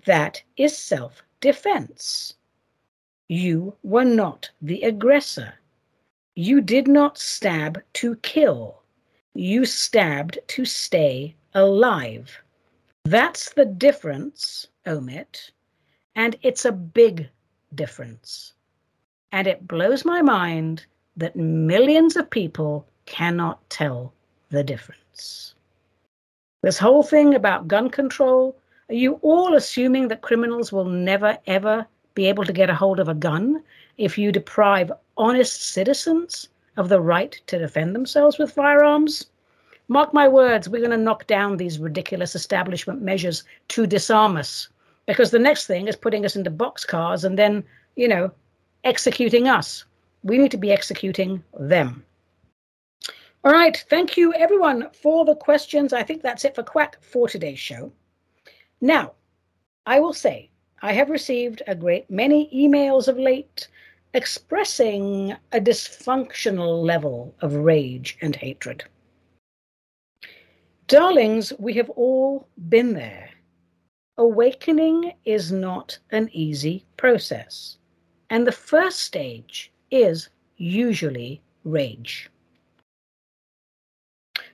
that 0.04 0.44
is 0.58 0.78
self 0.78 1.24
defense. 1.40 2.34
You 3.30 3.76
were 3.84 4.06
not 4.06 4.50
the 4.62 4.82
aggressor. 4.84 5.54
You 6.36 6.62
did 6.62 6.88
not 6.88 7.18
stab 7.18 7.82
to 7.94 8.16
kill. 8.18 8.82
You 9.34 9.66
stabbed 9.66 10.40
to 10.48 10.66
stay 10.66 11.36
alive. 11.54 12.42
That's 13.06 13.54
the 13.54 13.66
difference, 13.66 14.68
Omit 14.86 15.52
and 16.18 16.36
it's 16.42 16.66
a 16.66 16.72
big 16.72 17.30
difference. 17.76 18.54
And 19.32 19.48
it 19.48 19.68
blows 19.68 20.04
my 20.04 20.22
mind 20.22 20.86
that 21.16 21.36
millions 21.36 22.18
of 22.18 22.30
people 22.30 22.88
cannot 23.06 23.70
tell 23.70 24.13
the 24.50 24.63
difference. 24.63 25.54
This 26.63 26.80
whole 26.80 27.04
thing 27.04 27.36
about 27.36 27.68
gun 27.68 27.90
control, 27.90 28.58
are 28.90 28.96
you 28.96 29.20
all 29.22 29.54
assuming 29.54 30.08
that 30.08 30.22
criminals 30.22 30.72
will 30.72 30.86
never, 30.86 31.38
ever 31.46 31.86
be 32.17 32.27
able 32.27 32.43
to 32.43 32.51
get 32.51 32.69
a 32.69 32.75
hold 32.75 32.99
of 32.99 33.08
a 33.08 33.13
gun 33.13 33.63
if 33.99 34.17
you 34.17 34.32
deprive 34.32 34.91
honest 35.17 35.62
citizens 35.62 36.49
of 36.75 36.89
the 36.89 36.99
right 36.99 37.39
to 37.45 37.60
defend 37.60 37.93
themselves 37.93 38.39
with 38.39 38.51
firearms? 38.51 39.27
Mark 39.88 40.15
my 40.15 40.27
words, 40.27 40.67
we're 40.67 40.86
going 40.86 40.97
to 40.97 40.97
knock 40.97 41.27
down 41.27 41.58
these 41.58 41.77
ridiculous 41.77 42.34
establishment 42.34 43.03
measures 43.03 43.43
to 43.67 43.86
disarm 43.86 44.36
us 44.36 44.67
because 45.06 45.30
the 45.30 45.45
next 45.47 45.67
thing 45.67 45.88
is 45.88 45.95
putting 45.95 46.25
us 46.25 46.36
into 46.36 46.49
boxcars 46.49 47.23
and 47.23 47.38
then, 47.38 47.63
you 47.95 48.08
know, 48.08 48.32
executing 48.84 49.47
us. 49.47 49.86
We 50.23 50.39
need 50.39 50.51
to 50.51 50.58
be 50.58 50.71
executing 50.71 51.43
them. 51.58 52.03
All 53.43 53.51
right. 53.51 53.86
Thank 53.91 54.17
you, 54.17 54.34
everyone, 54.34 54.89
for 54.91 55.23
the 55.23 55.36
questions. 55.36 55.93
I 55.93 56.01
think 56.01 56.23
that's 56.23 56.45
it 56.45 56.56
for 56.56 56.63
Quack 56.63 56.97
for 57.01 57.30
today's 57.30 57.60
show. 57.60 57.93
Now, 58.82 59.13
I 59.86 59.99
will 59.99 60.13
say 60.13 60.49
I 60.82 60.94
have 60.94 61.10
received 61.10 61.62
a 61.68 61.76
great 61.76 62.10
many 62.10 62.50
emails 62.54 63.08
of 63.08 63.18
late 63.18 63.68
expressing 64.13 65.36
a 65.52 65.60
dysfunctional 65.60 66.84
level 66.84 67.34
of 67.42 67.56
rage 67.56 68.18
and 68.22 68.36
hatred. 68.36 68.84
Darlings, 70.88 71.52
we 71.60 71.74
have 71.74 71.90
all 71.92 72.48
been 72.70 72.94
there. 72.94 73.30
Awakening 74.18 75.13
is 75.26 75.52
not 75.52 75.98
an 76.12 76.30
easy 76.32 76.86
process, 76.96 77.78
and 78.30 78.48
the 78.48 78.52
first 78.52 79.00
stage 79.02 79.72
is 79.92 80.30
usually 80.58 81.42
rage. 81.63 82.30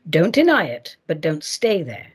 Don't 0.09 0.33
deny 0.33 0.65
it, 0.65 0.97
but 1.07 1.21
don't 1.21 1.43
stay 1.43 1.83
there, 1.83 2.11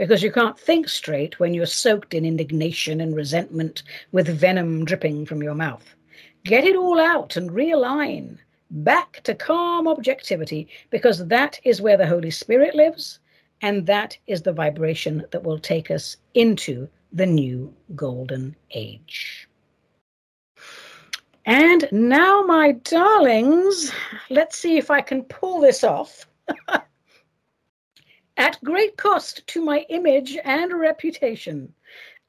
because 0.00 0.22
you 0.22 0.32
can't 0.32 0.58
think 0.58 0.88
straight 0.88 1.38
when 1.38 1.52
you're 1.52 1.66
soaked 1.66 2.14
in 2.14 2.24
indignation 2.24 3.02
and 3.02 3.14
resentment 3.14 3.82
with 4.12 4.28
venom 4.28 4.82
dripping 4.82 5.26
from 5.26 5.42
your 5.42 5.54
mouth. 5.54 5.94
Get 6.42 6.64
it 6.64 6.74
all 6.74 6.98
out 6.98 7.36
and 7.36 7.50
realign 7.50 8.38
back 8.70 9.20
to 9.24 9.34
calm 9.34 9.86
objectivity, 9.86 10.68
because 10.88 11.26
that 11.26 11.60
is 11.64 11.82
where 11.82 11.98
the 11.98 12.06
Holy 12.06 12.30
Spirit 12.30 12.74
lives 12.74 13.18
and 13.60 13.86
that 13.86 14.16
is 14.26 14.40
the 14.40 14.54
vibration 14.54 15.22
that 15.32 15.42
will 15.42 15.58
take 15.58 15.90
us 15.90 16.16
into 16.32 16.88
the 17.12 17.26
new 17.26 17.70
golden 17.94 18.56
age. 18.70 19.50
And 21.44 21.86
now, 21.92 22.40
my 22.40 22.72
darlings, 22.72 23.92
let's 24.30 24.56
see 24.56 24.78
if 24.78 24.90
I 24.90 25.02
can 25.02 25.24
pull 25.24 25.60
this 25.60 25.84
off. 25.84 26.26
At 28.40 28.64
great 28.64 28.96
cost 28.96 29.46
to 29.48 29.60
my 29.62 29.84
image 29.90 30.38
and 30.44 30.72
reputation, 30.72 31.74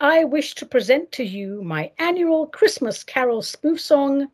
I 0.02 0.26
wish 0.26 0.56
to 0.56 0.66
present 0.66 1.10
to 1.14 1.24
you 1.24 1.64
my 1.64 1.90
annual 2.00 2.48
Christmas 2.48 3.02
Carol 3.02 3.42
spoof 3.42 3.80
song. 3.80 4.28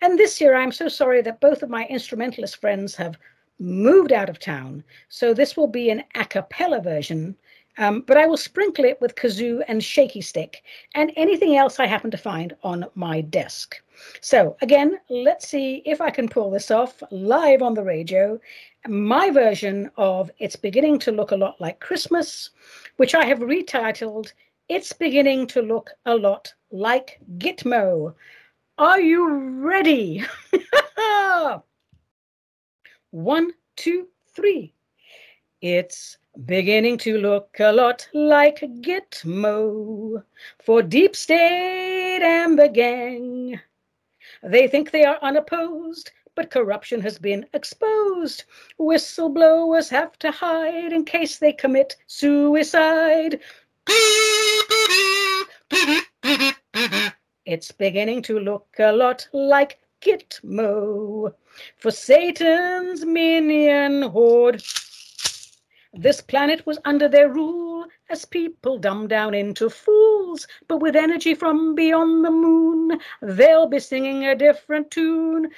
And 0.00 0.16
this 0.16 0.40
year, 0.40 0.54
I'm 0.54 0.70
so 0.70 0.86
sorry 0.86 1.22
that 1.22 1.40
both 1.40 1.64
of 1.64 1.68
my 1.68 1.84
instrumentalist 1.86 2.60
friends 2.60 2.94
have 2.94 3.18
moved 3.58 4.12
out 4.12 4.30
of 4.30 4.38
town. 4.38 4.84
So 5.08 5.34
this 5.34 5.56
will 5.56 5.66
be 5.66 5.90
an 5.90 6.04
a 6.14 6.24
cappella 6.24 6.80
version, 6.80 7.34
um, 7.76 8.02
but 8.02 8.16
I 8.16 8.26
will 8.26 8.36
sprinkle 8.36 8.84
it 8.84 9.00
with 9.00 9.16
kazoo 9.16 9.64
and 9.66 9.82
shaky 9.82 10.20
stick 10.20 10.62
and 10.94 11.10
anything 11.16 11.56
else 11.56 11.80
I 11.80 11.86
happen 11.86 12.12
to 12.12 12.16
find 12.16 12.54
on 12.62 12.86
my 12.94 13.20
desk. 13.20 13.82
So 14.20 14.56
again, 14.62 15.00
let's 15.08 15.48
see 15.48 15.82
if 15.86 16.00
I 16.00 16.10
can 16.10 16.28
pull 16.28 16.52
this 16.52 16.70
off 16.70 17.02
live 17.10 17.62
on 17.62 17.74
the 17.74 17.82
radio. 17.82 18.38
My 18.88 19.30
version 19.30 19.90
of 19.96 20.30
It's 20.38 20.56
Beginning 20.56 20.98
to 21.00 21.12
Look 21.12 21.30
a 21.30 21.36
Lot 21.36 21.60
Like 21.60 21.80
Christmas, 21.80 22.50
which 22.96 23.14
I 23.14 23.24
have 23.24 23.38
retitled 23.40 24.32
It's 24.68 24.92
Beginning 24.92 25.46
to 25.48 25.62
Look 25.62 25.90
a 26.04 26.14
Lot 26.14 26.52
Like 26.70 27.20
Gitmo. 27.38 28.14
Are 28.78 29.00
you 29.00 29.28
ready? 29.64 30.24
One, 33.10 33.52
two, 33.76 34.08
three. 34.34 34.74
It's 35.62 36.18
beginning 36.44 36.98
to 36.98 37.16
look 37.16 37.56
a 37.60 37.72
lot 37.72 38.06
like 38.12 38.60
Gitmo 38.60 40.22
for 40.62 40.82
Deep 40.82 41.16
State 41.16 42.20
and 42.22 42.58
the 42.58 42.68
gang. 42.68 43.58
They 44.42 44.68
think 44.68 44.90
they 44.90 45.04
are 45.04 45.18
unopposed, 45.22 46.10
but 46.36 46.50
corruption 46.50 47.00
has 47.00 47.18
been 47.18 47.46
exposed. 47.54 48.44
Whistleblowers 48.78 49.88
have 49.88 50.16
to 50.20 50.30
hide 50.30 50.92
in 50.92 51.04
case 51.04 51.38
they 51.38 51.52
commit 51.52 51.96
suicide. 52.06 53.40
It's 57.46 57.72
beginning 57.72 58.22
to 58.22 58.38
look 58.38 58.68
a 58.78 58.92
lot 58.92 59.26
like 59.32 59.78
Gitmo 60.02 61.32
for 61.78 61.90
Satan's 61.90 63.04
minion 63.04 64.02
horde. 64.02 64.62
This 65.94 66.20
planet 66.20 66.66
was 66.66 66.78
under 66.84 67.08
their 67.08 67.30
rule 67.30 67.86
as 68.10 68.26
people 68.26 68.76
dumb 68.76 69.08
down 69.08 69.32
into 69.32 69.70
fools, 69.70 70.46
but 70.68 70.78
with 70.78 70.94
energy 70.94 71.34
from 71.34 71.74
beyond 71.74 72.24
the 72.24 72.30
moon, 72.30 73.00
they'll 73.22 73.66
be 73.66 73.80
singing 73.80 74.26
a 74.26 74.34
different 74.34 74.90
tune. 74.90 75.50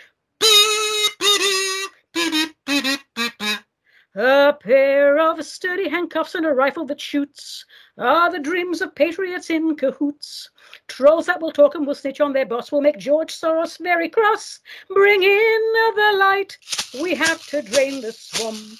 A 4.14 4.52
pair 4.52 5.18
of 5.18 5.44
sturdy 5.44 5.88
handcuffs 5.88 6.34
and 6.34 6.44
a 6.44 6.52
rifle 6.52 6.84
that 6.86 7.00
shoots 7.00 7.64
are 7.98 8.32
the 8.32 8.40
dreams 8.40 8.80
of 8.82 8.94
patriots 8.94 9.48
in 9.48 9.76
cahoots. 9.76 10.50
Trolls 10.88 11.26
that 11.26 11.40
will 11.40 11.52
talk 11.52 11.76
and 11.76 11.86
will 11.86 11.94
snitch 11.94 12.20
on 12.20 12.32
their 12.32 12.46
boss 12.46 12.72
will 12.72 12.80
make 12.80 12.98
George 12.98 13.32
Soros 13.32 13.78
very 13.78 14.08
cross. 14.08 14.58
Bring 14.88 15.22
in 15.22 15.72
the 15.94 16.16
light, 16.18 16.58
we 17.00 17.14
have 17.14 17.46
to 17.48 17.62
drain 17.62 18.00
the 18.00 18.10
swamp. 18.10 18.78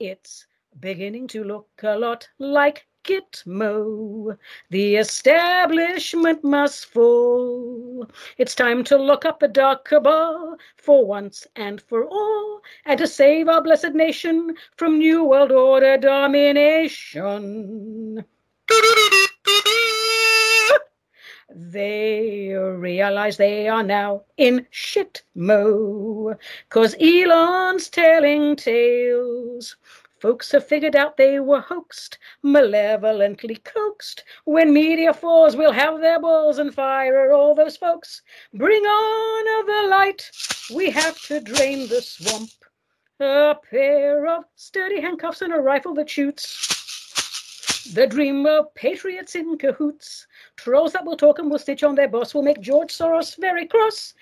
It's 0.00 0.46
beginning 0.80 1.28
to 1.28 1.44
look 1.44 1.68
a 1.82 1.96
lot 1.96 2.28
like 2.38 2.86
Gitmo. 3.08 4.36
The 4.68 4.96
establishment 4.96 6.44
must 6.44 6.84
fall. 6.86 8.06
It's 8.36 8.54
time 8.54 8.84
to 8.84 8.98
lock 8.98 9.24
up 9.24 9.40
the 9.40 9.48
dark 9.48 9.86
cabal 9.86 10.58
for 10.76 11.06
once 11.06 11.46
and 11.56 11.80
for 11.80 12.04
all, 12.04 12.60
and 12.84 12.98
to 12.98 13.06
save 13.06 13.48
our 13.48 13.62
blessed 13.62 13.94
nation 13.94 14.54
from 14.76 14.98
New 14.98 15.24
World 15.24 15.52
Order 15.52 15.96
domination. 15.96 17.46
They 21.50 22.52
realize 22.52 23.38
they 23.38 23.68
are 23.68 23.82
now 23.82 24.24
in 24.36 24.66
shit 24.70 25.22
mo, 25.34 26.36
cause 26.68 26.94
Elon's 27.00 27.88
telling 27.88 28.54
tales. 28.54 29.76
Folks 30.20 30.50
have 30.50 30.66
figured 30.66 30.96
out 30.96 31.16
they 31.16 31.38
were 31.38 31.60
hoaxed, 31.60 32.18
malevolently 32.42 33.56
coaxed. 33.56 34.24
When 34.44 34.72
media 34.72 35.14
falls, 35.14 35.54
we'll 35.54 35.72
have 35.72 36.00
their 36.00 36.20
balls 36.20 36.58
and 36.58 36.74
fire 36.74 37.32
all 37.32 37.54
those 37.54 37.76
folks. 37.76 38.22
Bring 38.52 38.82
on 38.82 39.66
the 39.66 39.88
light, 39.88 40.28
we 40.74 40.90
have 40.90 41.20
to 41.22 41.40
drain 41.40 41.88
the 41.88 42.02
swamp. 42.02 42.50
A 43.20 43.56
pair 43.70 44.26
of 44.26 44.44
sturdy 44.56 45.00
handcuffs 45.00 45.42
and 45.42 45.52
a 45.52 45.58
rifle 45.58 45.94
that 45.94 46.10
shoots. 46.10 47.92
The 47.94 48.06
dream 48.06 48.44
of 48.46 48.74
patriots 48.74 49.34
in 49.34 49.56
cahoots. 49.56 50.26
Trolls 50.56 50.92
that 50.92 51.04
will 51.04 51.16
talk 51.16 51.38
and 51.38 51.50
will 51.50 51.58
stitch 51.58 51.82
on 51.82 51.94
their 51.94 52.08
boss 52.08 52.34
will 52.34 52.42
make 52.42 52.60
George 52.60 52.92
Soros 52.92 53.36
very 53.38 53.66
cross. 53.66 54.14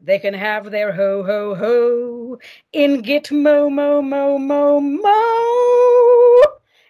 They 0.00 0.18
can 0.18 0.34
have 0.34 0.70
their 0.70 0.92
ho 0.92 1.22
ho 1.22 1.54
ho 1.54 2.38
in 2.72 3.02
Gitmo 3.02 3.72
mo 3.72 4.02
mo 4.02 4.38
mo 4.38 4.78
mo. 4.78 6.42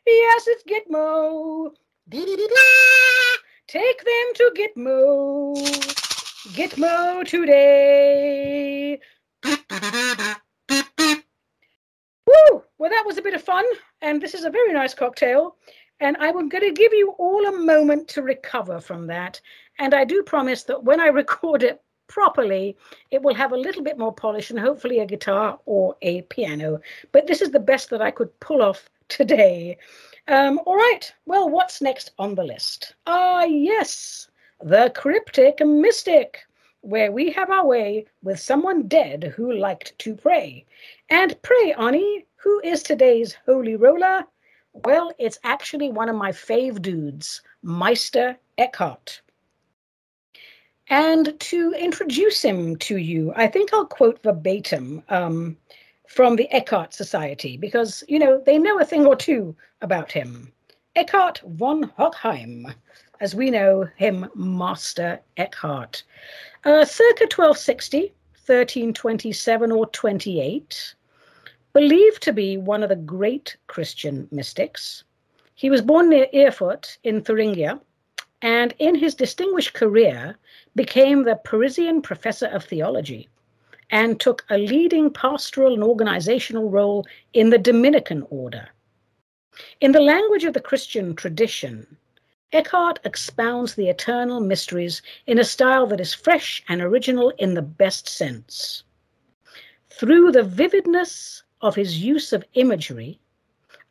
Yes, 0.04 0.46
it's 0.48 0.64
Gitmo. 0.64 1.70
Take 3.68 4.04
them 4.04 4.32
to 4.34 4.52
Gitmo. 4.56 5.56
Gitmo 6.52 7.24
today. 7.24 9.00
Woo! 12.26 12.62
Well, 12.78 12.90
that 12.90 13.04
was 13.06 13.18
a 13.18 13.22
bit 13.22 13.34
of 13.34 13.42
fun, 13.42 13.64
and 14.02 14.20
this 14.20 14.34
is 14.34 14.44
a 14.44 14.50
very 14.50 14.72
nice 14.72 14.94
cocktail. 14.94 15.56
And 16.00 16.16
I'm 16.18 16.48
going 16.48 16.62
to 16.62 16.72
give 16.72 16.92
you 16.92 17.14
all 17.18 17.46
a 17.46 17.52
moment 17.52 18.08
to 18.08 18.22
recover 18.22 18.80
from 18.80 19.06
that. 19.06 19.40
And 19.78 19.94
I 19.94 20.04
do 20.04 20.22
promise 20.22 20.64
that 20.64 20.82
when 20.82 21.00
I 21.00 21.06
record 21.22 21.62
it 21.62 21.80
properly, 22.08 22.76
it 23.10 23.22
will 23.22 23.34
have 23.34 23.52
a 23.52 23.56
little 23.56 23.82
bit 23.82 23.98
more 23.98 24.14
polish 24.14 24.50
and 24.50 24.58
hopefully 24.58 24.98
a 24.98 25.06
guitar 25.06 25.58
or 25.66 25.96
a 26.02 26.22
piano. 26.22 26.80
But 27.12 27.26
this 27.26 27.42
is 27.42 27.50
the 27.50 27.60
best 27.60 27.90
that 27.90 28.02
I 28.02 28.10
could 28.10 28.38
pull 28.40 28.62
off 28.62 28.88
today. 29.08 29.78
Um, 30.28 30.58
all 30.66 30.76
right, 30.76 31.12
well, 31.26 31.48
what's 31.48 31.80
next 31.80 32.12
on 32.18 32.34
the 32.34 32.44
list? 32.44 32.94
Ah, 33.06 33.44
yes, 33.44 34.28
the 34.62 34.92
cryptic 34.94 35.64
mystic, 35.64 36.40
where 36.80 37.12
we 37.12 37.30
have 37.30 37.50
our 37.50 37.66
way 37.66 38.06
with 38.22 38.40
someone 38.40 38.88
dead 38.88 39.32
who 39.36 39.52
liked 39.52 39.98
to 40.00 40.14
pray. 40.14 40.64
And 41.10 41.40
pray, 41.42 41.74
Ani, 41.78 42.26
who 42.36 42.60
is 42.64 42.82
today's 42.82 43.36
holy 43.46 43.76
roller? 43.76 44.24
Well, 44.72 45.12
it's 45.18 45.38
actually 45.42 45.90
one 45.90 46.08
of 46.08 46.16
my 46.16 46.32
fave 46.32 46.82
dudes, 46.82 47.42
Meister 47.62 48.36
Eckhart. 48.58 49.20
And 50.88 51.38
to 51.40 51.72
introduce 51.72 52.42
him 52.42 52.76
to 52.76 52.96
you, 52.96 53.32
I 53.34 53.48
think 53.48 53.74
I'll 53.74 53.86
quote 53.86 54.22
verbatim 54.22 55.02
um, 55.08 55.56
from 56.06 56.36
the 56.36 56.48
Eckhart 56.52 56.94
Society 56.94 57.56
because, 57.56 58.04
you 58.06 58.20
know, 58.20 58.40
they 58.46 58.56
know 58.56 58.78
a 58.78 58.84
thing 58.84 59.04
or 59.04 59.16
two 59.16 59.56
about 59.82 60.12
him. 60.12 60.52
Eckhart 60.94 61.42
von 61.44 61.90
Hochheim, 61.98 62.72
as 63.20 63.34
we 63.34 63.50
know 63.50 63.88
him, 63.96 64.30
Master 64.34 65.20
Eckhart. 65.36 66.04
Uh, 66.64 66.84
circa 66.84 67.24
1260, 67.24 68.12
1327 68.46 69.72
or 69.72 69.86
28, 69.86 70.94
believed 71.72 72.22
to 72.22 72.32
be 72.32 72.56
one 72.56 72.84
of 72.84 72.88
the 72.90 72.96
great 72.96 73.56
Christian 73.66 74.28
mystics. 74.30 75.02
He 75.54 75.68
was 75.68 75.82
born 75.82 76.08
near 76.10 76.28
Erfurt 76.32 76.96
in 77.02 77.22
Thuringia 77.22 77.80
and 78.46 78.74
in 78.78 78.94
his 78.94 79.16
distinguished 79.16 79.74
career 79.74 80.36
became 80.76 81.24
the 81.24 81.34
Parisian 81.34 82.00
professor 82.00 82.46
of 82.46 82.64
theology 82.64 83.28
and 83.90 84.20
took 84.20 84.44
a 84.48 84.56
leading 84.56 85.12
pastoral 85.12 85.74
and 85.74 85.82
organizational 85.82 86.70
role 86.70 87.04
in 87.32 87.50
the 87.50 87.58
Dominican 87.58 88.24
order. 88.30 88.68
In 89.80 89.90
the 89.90 90.00
language 90.00 90.44
of 90.44 90.54
the 90.54 90.60
Christian 90.60 91.16
tradition, 91.16 91.96
Eckhart 92.52 93.00
expounds 93.02 93.74
the 93.74 93.88
eternal 93.88 94.38
mysteries 94.38 95.02
in 95.26 95.40
a 95.40 95.44
style 95.44 95.88
that 95.88 95.98
is 95.98 96.14
fresh 96.14 96.62
and 96.68 96.80
original 96.80 97.30
in 97.38 97.54
the 97.54 97.62
best 97.62 98.08
sense. 98.08 98.84
Through 99.90 100.30
the 100.30 100.44
vividness 100.44 101.42
of 101.62 101.74
his 101.74 101.98
use 101.98 102.32
of 102.32 102.44
imagery, 102.54 103.18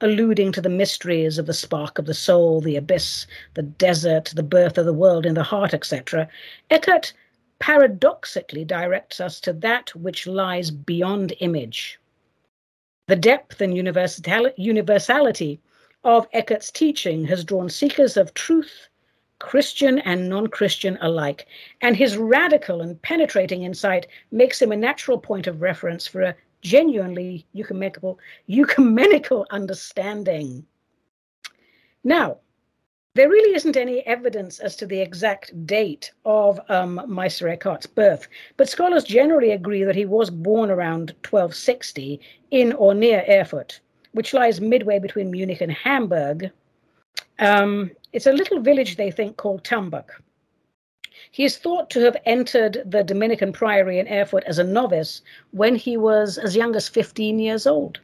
alluding 0.02 0.52
to 0.52 0.62
the 0.62 0.70
mysteries 0.70 1.38
of 1.38 1.46
the 1.46 1.54
spark 1.54 1.98
of 1.98 2.06
the 2.06 2.14
soul, 2.14 2.60
the 2.62 2.76
abyss, 2.76 3.26
the 3.54 3.64
desert, 3.64 4.34
the 4.36 4.44
birth 4.44 4.78
of 4.78 4.86
the 4.86 4.94
world 4.94 5.26
in 5.26 5.34
the 5.34 5.44
heart, 5.44 5.74
etc., 5.74 6.28
Eckhart 6.70 7.14
paradoxically 7.60 8.66
directs 8.66 9.20
us 9.20 9.40
to 9.40 9.54
that 9.54 9.96
which 9.96 10.28
lies 10.28 10.72
beyond 10.72 11.34
image. 11.40 12.00
The 13.08 13.16
depth 13.16 13.62
and 13.62 13.76
universality 13.76 15.60
of 16.04 16.28
Eckhart's 16.34 16.72
teaching 16.72 17.26
has 17.26 17.44
drawn 17.44 17.70
seekers 17.70 18.18
of 18.18 18.34
truth, 18.34 18.90
Christian 19.40 20.00
and 20.00 20.28
non 20.28 20.48
Christian 20.48 20.98
alike, 21.02 21.48
and 21.82 21.96
his 21.96 22.18
radical 22.18 22.82
and 22.82 23.02
penetrating 23.02 23.64
insight 23.64 24.08
makes 24.32 24.62
him 24.62 24.72
a 24.72 24.78
natural 24.78 25.20
point 25.20 25.48
of 25.48 25.62
reference 25.62 26.08
for 26.08 26.22
a 26.22 26.36
genuinely 26.65 27.45
ecumenical, 27.56 28.17
ecumenical 28.49 29.45
understanding. 29.51 30.65
Now, 32.04 32.39
there 33.13 33.30
really 33.30 33.56
isn't 33.56 33.78
any 33.78 33.99
evidence 34.08 34.60
as 34.60 34.75
to 34.78 34.88
the 34.88 34.99
exact 34.99 35.65
date 35.67 36.12
of 36.25 36.60
um, 36.69 37.01
Meister 37.08 37.47
Eckhart's 37.47 37.86
birth, 37.86 38.28
but 38.58 38.67
scholars 38.67 39.04
generally 39.04 39.51
agree 39.51 39.84
that 39.84 39.95
he 39.95 40.06
was 40.06 40.30
born 40.30 40.71
around 40.71 41.12
1260 41.30 42.19
in 42.49 42.73
or 42.73 42.95
near 42.95 43.23
Erfurt, 43.30 43.80
which 44.13 44.34
lies 44.34 44.60
midway 44.60 44.97
between 44.97 45.32
Munich 45.32 45.62
and 45.62 45.71
Hamburg. 45.71 46.49
Um, 47.38 47.91
it's 48.12 48.28
a 48.28 48.34
little 48.34 48.60
village, 48.60 48.95
they 48.95 49.12
think, 49.12 49.38
called 49.38 49.63
Tambach. 49.63 50.10
He 51.32 51.44
is 51.44 51.58
thought 51.58 51.90
to 51.92 52.02
have 52.02 52.18
entered 52.26 52.84
the 52.86 53.04
Dominican 53.04 53.52
priory 53.52 54.00
in 54.00 54.08
Erfurt 54.08 54.44
as 54.46 54.60
a 54.60 54.64
novice 54.64 55.22
when 55.52 55.76
he 55.76 55.98
was 55.98 56.38
as 56.38 56.56
young 56.56 56.76
as 56.76 56.88
15 56.88 57.40
years 57.40 57.66
old. 57.66 58.00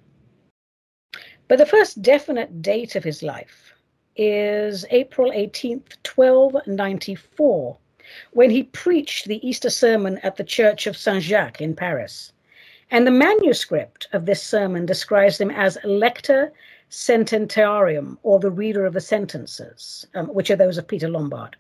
But 1.47 1.57
the 1.57 1.65
first 1.65 2.01
definite 2.01 2.61
date 2.61 2.95
of 2.95 3.03
his 3.03 3.21
life 3.21 3.73
is 4.15 4.85
April 4.89 5.31
18th, 5.31 5.97
1294, 6.05 7.77
when 8.31 8.49
he 8.49 8.63
preached 8.63 9.27
the 9.27 9.45
Easter 9.47 9.69
sermon 9.69 10.17
at 10.19 10.37
the 10.37 10.43
Church 10.43 10.87
of 10.87 10.97
Saint 10.97 11.23
Jacques 11.23 11.61
in 11.61 11.75
Paris. 11.75 12.31
And 12.89 13.07
the 13.07 13.11
manuscript 13.11 14.07
of 14.13 14.25
this 14.25 14.43
sermon 14.43 14.85
describes 14.85 15.39
him 15.39 15.49
as 15.51 15.77
lector 15.83 16.51
sententiarum, 16.89 18.17
or 18.23 18.39
the 18.39 18.51
reader 18.51 18.85
of 18.85 18.93
the 18.93 19.01
sentences, 19.01 20.05
um, 20.13 20.27
which 20.27 20.51
are 20.51 20.57
those 20.57 20.77
of 20.77 20.87
Peter 20.87 21.07
Lombard. 21.07 21.55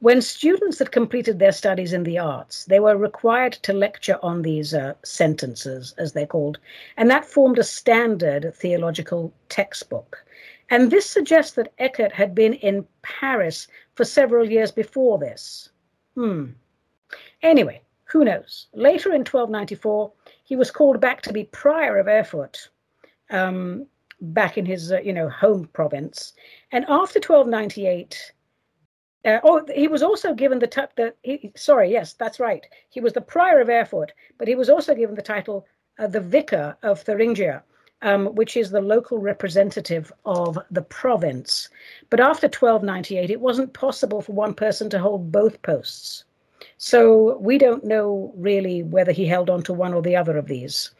When 0.00 0.20
students 0.20 0.78
had 0.78 0.92
completed 0.92 1.38
their 1.38 1.52
studies 1.52 1.92
in 1.92 2.02
the 2.02 2.18
arts, 2.18 2.64
they 2.66 2.80
were 2.80 2.96
required 2.96 3.54
to 3.62 3.72
lecture 3.72 4.18
on 4.22 4.42
these 4.42 4.74
uh, 4.74 4.94
sentences, 5.02 5.94
as 5.96 6.12
they're 6.12 6.26
called, 6.26 6.58
and 6.96 7.10
that 7.10 7.24
formed 7.24 7.58
a 7.58 7.64
standard 7.64 8.54
theological 8.54 9.32
textbook. 9.48 10.24
And 10.70 10.90
this 10.90 11.08
suggests 11.08 11.54
that 11.56 11.72
Eckhart 11.78 12.12
had 12.12 12.34
been 12.34 12.54
in 12.54 12.86
Paris 13.02 13.68
for 13.94 14.04
several 14.04 14.50
years 14.50 14.72
before 14.72 15.18
this. 15.18 15.70
Hmm. 16.14 16.50
Anyway, 17.42 17.80
who 18.04 18.24
knows? 18.24 18.66
Later 18.74 19.10
in 19.10 19.20
1294, 19.20 20.12
he 20.44 20.56
was 20.56 20.70
called 20.70 21.00
back 21.00 21.22
to 21.22 21.32
be 21.32 21.44
prior 21.44 21.98
of 21.98 22.08
Erfurt, 22.08 22.68
um, 23.30 23.86
back 24.20 24.56
in 24.56 24.66
his 24.66 24.92
uh, 24.92 25.00
you 25.00 25.12
know 25.12 25.28
home 25.28 25.68
province. 25.72 26.32
And 26.72 26.84
after 26.84 27.18
1298, 27.18 28.32
uh, 29.24 29.40
oh, 29.42 29.64
he 29.74 29.88
was 29.88 30.02
also 30.02 30.34
given 30.34 30.58
the 30.58 30.66
title. 30.66 31.12
The, 31.24 31.52
sorry, 31.56 31.90
yes, 31.90 32.12
that's 32.12 32.40
right. 32.40 32.66
He 32.90 33.00
was 33.00 33.14
the 33.14 33.20
prior 33.20 33.60
of 33.60 33.68
Erfurt, 33.68 34.12
but 34.38 34.48
he 34.48 34.54
was 34.54 34.68
also 34.68 34.94
given 34.94 35.14
the 35.14 35.22
title 35.22 35.66
uh, 35.98 36.06
the 36.06 36.20
vicar 36.20 36.76
of 36.82 37.00
Thuringia, 37.02 37.62
um, 38.02 38.26
which 38.34 38.56
is 38.56 38.70
the 38.70 38.80
local 38.80 39.18
representative 39.18 40.12
of 40.24 40.58
the 40.70 40.82
province. 40.82 41.68
But 42.10 42.20
after 42.20 42.46
1298, 42.46 43.30
it 43.30 43.40
wasn't 43.40 43.72
possible 43.72 44.20
for 44.20 44.32
one 44.32 44.54
person 44.54 44.90
to 44.90 44.98
hold 44.98 45.32
both 45.32 45.62
posts. 45.62 46.24
So 46.76 47.38
we 47.38 47.58
don't 47.58 47.84
know 47.84 48.32
really 48.36 48.82
whether 48.82 49.12
he 49.12 49.26
held 49.26 49.48
on 49.48 49.62
to 49.64 49.72
one 49.72 49.94
or 49.94 50.02
the 50.02 50.16
other 50.16 50.36
of 50.36 50.46
these. 50.46 50.90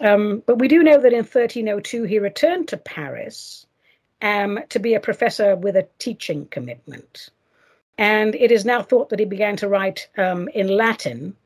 Um, 0.00 0.42
but 0.46 0.58
we 0.58 0.68
do 0.68 0.82
know 0.82 1.00
that 1.00 1.12
in 1.12 1.18
1302 1.18 2.04
he 2.04 2.18
returned 2.18 2.68
to 2.68 2.76
Paris 2.76 3.66
um, 4.20 4.58
to 4.70 4.78
be 4.78 4.94
a 4.94 5.00
professor 5.00 5.54
with 5.56 5.76
a 5.76 5.88
teaching 5.98 6.46
commitment. 6.46 7.30
And 8.02 8.34
it 8.34 8.50
is 8.50 8.64
now 8.64 8.82
thought 8.82 9.10
that 9.10 9.20
he 9.20 9.24
began 9.24 9.54
to 9.58 9.68
write 9.68 10.08
um, 10.18 10.48
in 10.48 10.66
Latin 10.66 11.36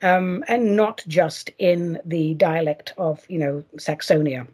um, 0.00 0.42
and 0.48 0.74
not 0.74 1.04
just 1.08 1.50
in 1.58 2.00
the 2.06 2.32
dialect 2.36 2.94
of, 2.96 3.22
you 3.28 3.38
know, 3.38 3.62
Saxonia. 3.76 4.46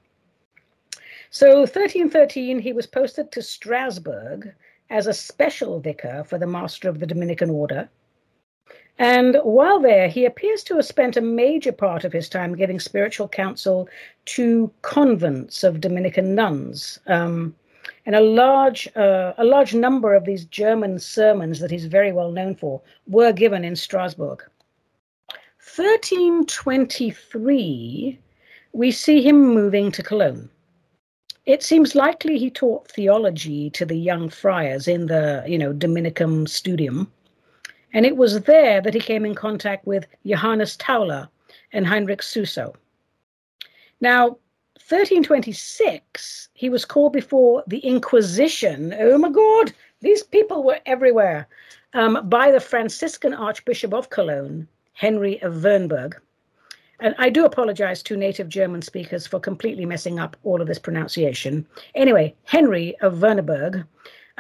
So 1.31 1.59
1313, 1.59 2.59
he 2.59 2.73
was 2.73 2.89
posted 2.89 3.31
to 3.31 3.43
Strasbourg 3.43 4.53
as 4.91 5.07
a 5.07 5.15
special 5.15 5.79
vicar 5.79 6.25
for 6.25 6.37
the 6.37 6.49
master 6.49 6.89
of 6.89 6.99
the 6.99 7.07
Dominican 7.07 7.51
order. 7.51 7.89
And 8.99 9.37
while 9.45 9.79
there, 9.79 10.09
he 10.09 10.25
appears 10.25 10.65
to 10.65 10.75
have 10.75 10.85
spent 10.85 11.17
a 11.17 11.21
major 11.21 11.71
part 11.71 12.03
of 12.03 12.13
his 12.13 12.29
time 12.29 12.57
giving 12.57 12.81
spiritual 12.81 13.29
counsel 13.29 13.89
to 14.25 14.69
convents 14.83 15.63
of 15.63 15.81
Dominican 15.81 16.35
nuns. 16.35 16.99
Um, 17.07 17.55
and 18.07 18.15
a 18.15 18.21
large, 18.21 18.89
uh, 18.97 19.35
a 19.39 19.45
large 19.45 19.75
number 19.75 20.15
of 20.15 20.25
these 20.25 20.45
German 20.47 20.99
sermons 20.99 21.61
that 21.61 21.71
he's 21.71 21.85
very 21.87 22.13
well 22.13 22.31
known 22.31 22.55
for 22.55 22.81
were 23.07 23.33
given 23.33 23.65
in 23.65 23.77
Strasbourg. 23.77 24.43
1323, 25.77 28.19
we 28.73 28.91
see 28.91 29.23
him 29.23 29.55
moving 29.55 29.93
to 29.93 30.03
Cologne. 30.03 30.49
It 31.47 31.63
seems 31.63 31.95
likely 31.95 32.39
he 32.39 32.51
taught 32.51 32.89
theology 32.89 33.71
to 33.71 33.85
the 33.85 33.97
young 33.97 34.29
friars 34.29 34.89
in 34.89 35.07
the, 35.07 35.45
you 35.47 35.59
know, 35.59 35.73
Dominicum 35.73 36.49
Studium. 36.49 37.11
And 37.93 38.07
it 38.07 38.17
was 38.17 38.43
there 38.43 38.81
that 38.81 38.95
he 38.95 39.01
came 39.01 39.27
in 39.27 39.35
contact 39.35 39.85
with 39.87 40.07
Johannes 40.25 40.77
Tauler 40.77 41.29
and 41.73 41.87
Heinrich 41.87 42.23
Suso. 42.23 42.75
Now, 44.01 44.39
1326, 44.91 46.49
he 46.55 46.69
was 46.69 46.85
called 46.85 47.13
before 47.13 47.63
the 47.67 47.79
Inquisition. 47.79 48.95
Oh 48.99 49.19
my 49.19 49.31
God, 49.31 49.73
these 50.01 50.23
people 50.23 50.65
were 50.65 50.81
everywhere. 50.87 51.47
Um, 51.95 52.29
by 52.29 52.51
the 52.51 52.61
Franciscan 52.61 53.33
Archbishop 53.33 53.95
of 53.95 54.11
Cologne, 54.11 54.67
Henry 54.93 55.41
of 55.43 55.63
Wernberg. 55.63 56.21
And 57.01 57.15
I 57.19 57.31
do 57.31 57.45
apologize 57.45 58.03
to 58.03 58.17
native 58.17 58.49
German 58.49 58.83
speakers 58.83 59.27
for 59.27 59.41
completely 59.41 59.87
messing 59.87 60.19
up 60.19 60.37
all 60.43 60.61
of 60.61 60.67
this 60.67 60.79
pronunciation. 60.79 61.67
Anyway, 61.95 62.35
Henry 62.45 62.97
of 63.01 63.23
Wernberg 63.23 63.87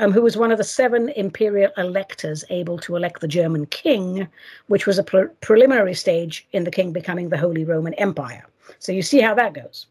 um, 0.00 0.12
who 0.12 0.22
was 0.22 0.36
one 0.36 0.50
of 0.50 0.58
the 0.58 0.64
seven 0.64 1.10
imperial 1.10 1.70
electors 1.76 2.42
able 2.48 2.78
to 2.78 2.96
elect 2.96 3.20
the 3.20 3.28
German 3.28 3.66
king, 3.66 4.26
which 4.68 4.86
was 4.86 4.98
a 4.98 5.02
pre- 5.02 5.28
preliminary 5.42 5.94
stage 5.94 6.48
in 6.52 6.64
the 6.64 6.70
king 6.70 6.92
becoming 6.92 7.28
the 7.28 7.36
Holy 7.36 7.64
Roman 7.64 7.94
Empire. 7.94 8.46
So 8.78 8.92
you 8.92 9.02
see 9.02 9.20
how 9.20 9.34
that 9.34 9.52
goes. 9.52 9.86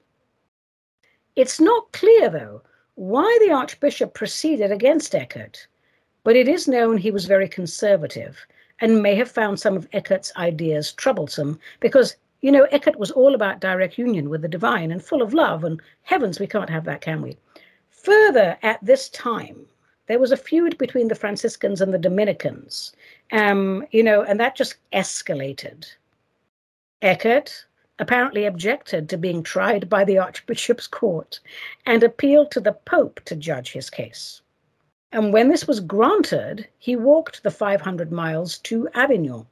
It's 1.35 1.59
not 1.59 1.91
clear, 1.91 2.29
though, 2.29 2.61
why 2.95 3.39
the 3.45 3.53
archbishop 3.53 4.13
proceeded 4.13 4.71
against 4.71 5.15
Eckhart, 5.15 5.67
but 6.23 6.35
it 6.35 6.47
is 6.47 6.67
known 6.67 6.97
he 6.97 7.11
was 7.11 7.25
very 7.25 7.47
conservative 7.47 8.45
and 8.81 9.01
may 9.01 9.15
have 9.15 9.31
found 9.31 9.59
some 9.59 9.77
of 9.77 9.87
Eckhart's 9.93 10.31
ideas 10.37 10.91
troublesome 10.93 11.59
because, 11.79 12.15
you 12.41 12.51
know, 12.51 12.63
Eckhart 12.71 12.99
was 12.99 13.11
all 13.11 13.35
about 13.35 13.61
direct 13.61 13.97
union 13.97 14.29
with 14.29 14.41
the 14.41 14.47
divine 14.47 14.91
and 14.91 15.03
full 15.03 15.21
of 15.21 15.33
love, 15.33 15.63
and 15.63 15.81
heavens, 16.03 16.39
we 16.39 16.47
can't 16.47 16.69
have 16.69 16.85
that, 16.85 17.01
can 17.01 17.21
we? 17.21 17.37
Further, 17.89 18.57
at 18.63 18.83
this 18.83 19.09
time, 19.09 19.65
there 20.07 20.19
was 20.19 20.31
a 20.31 20.37
feud 20.37 20.77
between 20.77 21.07
the 21.07 21.15
Franciscans 21.15 21.81
and 21.81 21.93
the 21.93 21.99
Dominicans, 21.99 22.93
um, 23.31 23.85
you 23.91 24.03
know, 24.03 24.23
and 24.23 24.39
that 24.39 24.55
just 24.55 24.75
escalated. 24.91 25.85
Eckhart 27.01 27.65
apparently 27.99 28.45
objected 28.45 29.09
to 29.09 29.17
being 29.17 29.43
tried 29.43 29.89
by 29.89 30.03
the 30.03 30.17
Archbishop's 30.17 30.87
court 30.87 31.39
and 31.85 32.01
appealed 32.01 32.49
to 32.51 32.59
the 32.59 32.73
Pope 32.73 33.19
to 33.25 33.35
judge 33.35 33.71
his 33.71 33.89
case. 33.89 34.41
And 35.11 35.33
when 35.33 35.49
this 35.49 35.67
was 35.67 35.79
granted, 35.79 36.67
he 36.77 36.95
walked 36.95 37.43
the 37.43 37.51
500 37.51 38.11
miles 38.11 38.57
to 38.59 38.87
Avignon. 38.93 39.45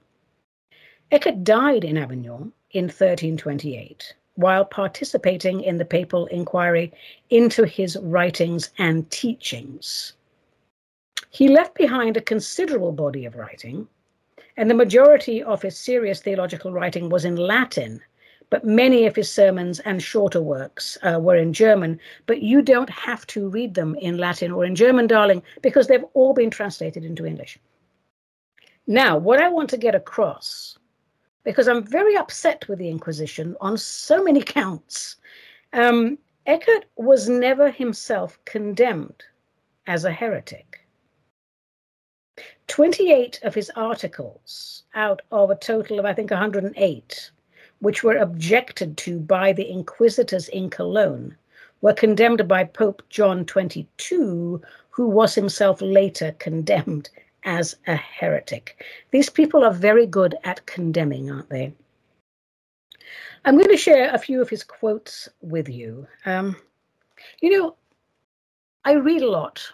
Eckhart 1.11 1.43
died 1.43 1.83
in 1.83 1.97
Avignon 1.97 2.53
in 2.71 2.85
1328 2.85 4.13
while 4.37 4.63
participating 4.63 5.61
in 5.61 5.77
the 5.77 5.85
papal 5.85 6.27
inquiry 6.27 6.93
into 7.31 7.65
his 7.65 7.97
writings 8.01 8.69
and 8.77 9.09
teachings. 9.09 10.13
He 11.31 11.47
left 11.47 11.73
behind 11.73 12.17
a 12.17 12.21
considerable 12.21 12.91
body 12.91 13.25
of 13.25 13.35
writing, 13.35 13.87
and 14.55 14.69
the 14.69 14.75
majority 14.75 15.41
of 15.41 15.63
his 15.63 15.75
serious 15.75 16.21
theological 16.21 16.71
writing 16.71 17.09
was 17.09 17.25
in 17.25 17.35
Latin, 17.35 17.99
but 18.49 18.63
many 18.65 19.05
of 19.05 19.15
his 19.15 19.29
sermons 19.29 19.79
and 19.81 20.01
shorter 20.01 20.41
works 20.41 20.97
uh, 21.03 21.19
were 21.19 21.35
in 21.35 21.53
German. 21.53 21.99
But 22.25 22.41
you 22.41 22.61
don't 22.61 22.89
have 22.89 23.27
to 23.27 23.49
read 23.49 23.73
them 23.73 23.95
in 23.95 24.17
Latin 24.17 24.51
or 24.51 24.65
in 24.65 24.75
German, 24.75 25.07
darling, 25.07 25.43
because 25.61 25.87
they've 25.87 26.05
all 26.13 26.33
been 26.33 26.49
translated 26.49 27.03
into 27.03 27.25
English. 27.25 27.59
Now, 28.87 29.17
what 29.17 29.41
I 29.41 29.49
want 29.49 29.69
to 29.71 29.77
get 29.77 29.95
across, 29.95 30.77
because 31.43 31.67
I'm 31.67 31.83
very 31.83 32.15
upset 32.15 32.67
with 32.69 32.79
the 32.79 32.89
Inquisition 32.89 33.55
on 33.59 33.77
so 33.77 34.23
many 34.23 34.41
counts, 34.59 35.17
um, 35.73 36.17
Eckhart 36.45 36.85
was 36.95 37.27
never 37.27 37.69
himself 37.69 38.39
condemned 38.45 39.25
as 39.87 40.05
a 40.05 40.11
heretic. 40.11 40.87
28 42.67 43.39
of 43.43 43.55
his 43.55 43.69
articles 43.75 44.83
out 44.93 45.21
of 45.31 45.49
a 45.49 45.55
total 45.55 45.99
of, 45.99 46.05
I 46.05 46.13
think, 46.13 46.31
108, 46.31 47.31
which 47.79 48.03
were 48.03 48.17
objected 48.17 48.97
to 48.97 49.19
by 49.19 49.53
the 49.53 49.69
inquisitors 49.69 50.49
in 50.49 50.69
Cologne, 50.69 51.35
were 51.81 51.93
condemned 51.93 52.47
by 52.47 52.63
Pope 52.63 53.03
John 53.09 53.45
XXII, 53.47 54.59
who 54.89 55.07
was 55.07 55.35
himself 55.35 55.81
later 55.81 56.33
condemned 56.39 57.09
as 57.43 57.75
a 57.87 57.95
heretic. 57.95 58.83
These 59.11 59.29
people 59.29 59.63
are 59.63 59.73
very 59.73 60.05
good 60.05 60.35
at 60.43 60.65
condemning, 60.65 61.29
aren't 61.31 61.49
they? 61.49 61.73
I'm 63.45 63.55
going 63.55 63.69
to 63.69 63.77
share 63.77 64.13
a 64.13 64.19
few 64.19 64.41
of 64.41 64.49
his 64.49 64.63
quotes 64.63 65.29
with 65.41 65.69
you. 65.69 66.07
Um, 66.25 66.55
you 67.41 67.51
know, 67.51 67.75
I 68.83 68.93
read 68.93 69.21
a 69.21 69.29
lot 69.29 69.71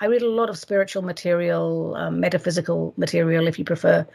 I 0.00 0.06
read 0.06 0.22
a 0.22 0.28
lot 0.28 0.48
of 0.48 0.58
spiritual 0.58 1.02
material, 1.02 1.94
um, 1.96 2.20
metaphysical 2.20 2.94
material, 2.96 3.48
if 3.48 3.58
you 3.58 3.64
prefer. 3.64 4.06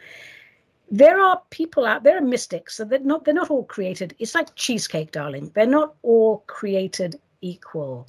There 0.90 1.20
are 1.20 1.42
people 1.50 1.86
out 1.86 2.02
there, 2.02 2.18
are 2.18 2.20
mystics, 2.20 2.76
so 2.76 2.84
they're 2.84 2.98
not 3.00 3.24
they're 3.24 3.34
not 3.34 3.50
all 3.50 3.64
created. 3.64 4.14
It's 4.18 4.34
like 4.34 4.54
cheesecake, 4.54 5.12
darling. 5.12 5.50
They're 5.54 5.66
not 5.66 5.94
all 6.02 6.44
created 6.46 7.20
equal. 7.40 8.06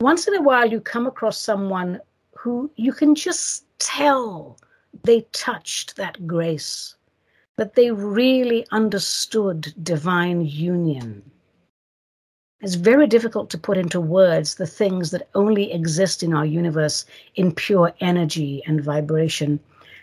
Once 0.00 0.26
in 0.26 0.34
a 0.34 0.42
while, 0.42 0.70
you 0.70 0.80
come 0.80 1.06
across 1.06 1.38
someone 1.38 2.00
who 2.34 2.70
you 2.76 2.92
can 2.92 3.14
just 3.14 3.64
tell 3.78 4.58
they 5.04 5.22
touched 5.32 5.96
that 5.96 6.26
grace, 6.26 6.94
that 7.56 7.74
they 7.74 7.90
really 7.90 8.66
understood 8.70 9.74
divine 9.82 10.46
union 10.46 11.22
it's 12.62 12.74
very 12.74 13.06
difficult 13.06 13.48
to 13.50 13.58
put 13.58 13.78
into 13.78 14.00
words 14.00 14.56
the 14.56 14.66
things 14.66 15.10
that 15.10 15.28
only 15.34 15.72
exist 15.72 16.22
in 16.22 16.34
our 16.34 16.44
universe 16.44 17.06
in 17.36 17.54
pure 17.54 17.94
energy 18.00 18.62
and 18.66 18.84
vibration. 18.84 19.58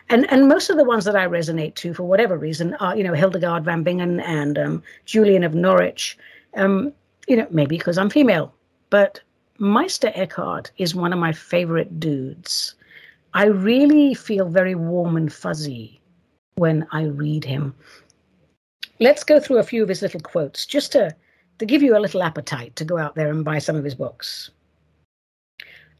And, 0.10 0.32
and 0.32 0.48
most 0.48 0.70
of 0.70 0.78
the 0.78 0.86
ones 0.86 1.04
that 1.06 1.16
I 1.16 1.28
resonate 1.28 1.76
to, 1.76 1.94
for 1.94 2.04
whatever 2.04 2.38
reason, 2.38 2.76
are 2.76 2.96
you 2.96 3.04
know 3.04 3.14
Hildegard 3.14 3.66
von 3.66 3.84
Bingen 3.84 4.20
and 4.22 4.58
um, 4.58 4.84
Julian 5.06 5.44
of 5.44 5.54
Norwich. 5.54 6.18
Um, 6.56 6.94
you 7.28 7.36
know, 7.36 7.48
maybe 7.50 7.78
because 7.78 7.98
I'm 7.98 8.10
female, 8.10 8.54
but 8.90 9.20
Meister 9.60 10.12
Eckhart 10.16 10.72
is 10.78 10.96
one 10.96 11.12
of 11.12 11.20
my 11.20 11.34
favorite 11.34 12.00
dudes. 12.00 12.76
I 13.34 13.46
really 13.46 14.14
feel 14.14 14.50
very 14.50 14.76
warm 14.76 15.18
and 15.18 15.32
fuzzy 15.32 16.00
when 16.56 16.88
I 16.92 17.04
read 17.04 17.44
him. 17.44 17.76
Let's 19.00 19.24
go 19.24 19.40
through 19.40 19.58
a 19.58 19.64
few 19.64 19.84
of 19.84 19.90
his 19.90 20.02
little 20.02 20.22
quotes 20.22 20.66
just 20.66 20.92
to 20.94 21.16
to 21.60 21.66
give 21.66 21.82
you 21.82 21.98
a 21.98 22.00
little 22.00 22.24
appetite 22.24 22.76
to 22.76 22.86
go 22.86 22.98
out 22.98 23.16
there 23.16 23.30
and 23.30 23.44
buy 23.44 23.60
some 23.60 23.76
of 23.76 23.84
his 23.84 23.96
books. 23.96 24.52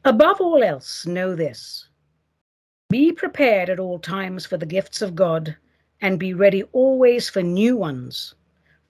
Above 0.04 0.40
all 0.40 0.62
else, 0.62 1.04
know 1.04 1.34
this 1.34 1.87
Be 2.90 3.12
prepared 3.12 3.68
at 3.68 3.78
all 3.78 3.98
times 3.98 4.46
for 4.46 4.56
the 4.56 4.64
gifts 4.64 5.02
of 5.02 5.14
God, 5.14 5.54
and 6.00 6.18
be 6.18 6.32
ready 6.32 6.62
always 6.72 7.28
for 7.28 7.42
new 7.42 7.76
ones. 7.76 8.34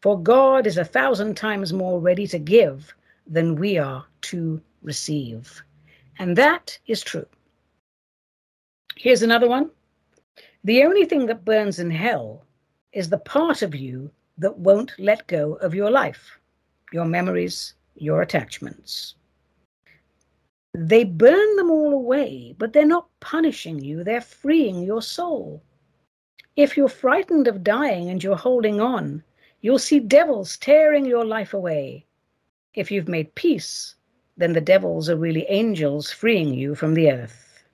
For 0.02 0.22
God 0.22 0.68
is 0.68 0.78
a 0.78 0.84
thousand 0.84 1.36
times 1.36 1.72
more 1.72 1.98
ready 1.98 2.24
to 2.28 2.38
give 2.38 2.94
than 3.26 3.56
we 3.56 3.76
are 3.76 4.06
to 4.22 4.62
receive. 4.82 5.60
And 6.20 6.36
that 6.36 6.78
is 6.86 7.02
true. 7.02 7.26
Here's 8.94 9.22
another 9.22 9.48
one. 9.48 9.70
The 10.62 10.84
only 10.84 11.04
thing 11.04 11.26
that 11.26 11.44
burns 11.44 11.80
in 11.80 11.90
hell 11.90 12.44
is 12.92 13.08
the 13.08 13.18
part 13.18 13.62
of 13.62 13.74
you 13.74 14.12
that 14.38 14.58
won't 14.58 14.92
let 14.98 15.26
go 15.26 15.54
of 15.54 15.74
your 15.74 15.90
life, 15.90 16.38
your 16.92 17.04
memories, 17.04 17.74
your 17.96 18.22
attachments. 18.22 19.16
They 20.74 21.04
burn 21.04 21.56
them 21.56 21.70
all 21.70 21.92
away, 21.92 22.54
but 22.58 22.72
they're 22.72 22.84
not 22.84 23.08
punishing 23.20 23.82
you, 23.82 24.04
they're 24.04 24.20
freeing 24.20 24.82
your 24.82 25.02
soul. 25.02 25.62
If 26.56 26.76
you're 26.76 26.88
frightened 26.88 27.48
of 27.48 27.62
dying 27.64 28.10
and 28.10 28.22
you're 28.22 28.36
holding 28.36 28.80
on, 28.80 29.22
you'll 29.60 29.78
see 29.78 30.00
devils 30.00 30.56
tearing 30.56 31.04
your 31.04 31.24
life 31.24 31.54
away. 31.54 32.06
If 32.74 32.90
you've 32.90 33.08
made 33.08 33.34
peace, 33.34 33.94
then 34.36 34.52
the 34.52 34.60
devils 34.60 35.08
are 35.08 35.16
really 35.16 35.46
angels 35.48 36.10
freeing 36.10 36.54
you 36.54 36.74
from 36.74 36.94
the 36.94 37.10
earth. 37.10 37.64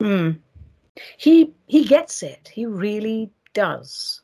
Hmm. 0.00 0.30
He 1.16 1.54
he 1.66 1.84
gets 1.84 2.22
it. 2.22 2.48
He 2.48 2.66
really 2.66 3.32
does. 3.52 4.22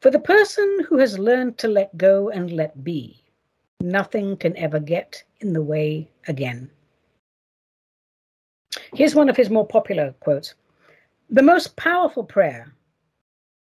For 0.00 0.10
the 0.10 0.18
person 0.18 0.84
who 0.88 0.98
has 0.98 1.18
learned 1.18 1.58
to 1.58 1.68
let 1.68 1.96
go 1.96 2.28
and 2.28 2.52
let 2.52 2.84
be, 2.84 3.24
nothing 3.80 4.36
can 4.36 4.56
ever 4.56 4.80
get 4.80 5.22
in 5.40 5.52
the 5.52 5.62
way 5.62 6.08
again. 6.26 6.70
Here's 8.94 9.14
one 9.14 9.28
of 9.28 9.36
his 9.36 9.50
more 9.50 9.66
popular 9.66 10.14
quotes 10.20 10.54
The 11.30 11.42
most 11.42 11.76
powerful 11.76 12.24
prayer, 12.24 12.72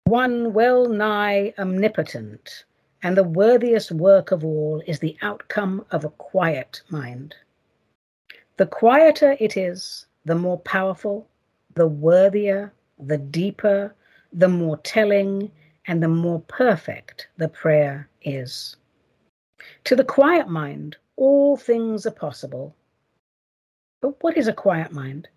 one 0.04 0.52
well 0.52 0.88
nigh 0.88 1.54
omnipotent, 1.58 2.64
and 3.02 3.16
the 3.16 3.24
worthiest 3.24 3.90
work 3.92 4.30
of 4.30 4.44
all 4.44 4.82
is 4.86 4.98
the 4.98 5.16
outcome 5.22 5.84
of 5.90 6.04
a 6.04 6.10
quiet 6.10 6.82
mind. 6.90 7.34
The 8.58 8.66
quieter 8.66 9.36
it 9.40 9.56
is, 9.56 10.06
the 10.24 10.34
more 10.34 10.58
powerful, 10.58 11.26
the 11.74 11.86
worthier, 11.86 12.72
the 12.98 13.18
deeper, 13.18 13.94
the 14.32 14.48
more 14.48 14.76
telling, 14.78 15.50
and 15.86 16.02
the 16.02 16.08
more 16.08 16.40
perfect 16.40 17.28
the 17.38 17.48
prayer 17.48 18.08
is. 18.22 18.76
To 19.84 19.96
the 19.96 20.04
quiet 20.04 20.48
mind, 20.48 20.96
all 21.16 21.56
things 21.56 22.06
are 22.06 22.10
possible. 22.12 22.74
But 24.00 24.22
what 24.22 24.36
is 24.36 24.48
a 24.48 24.52
quiet 24.52 24.92
mind? 24.92 25.28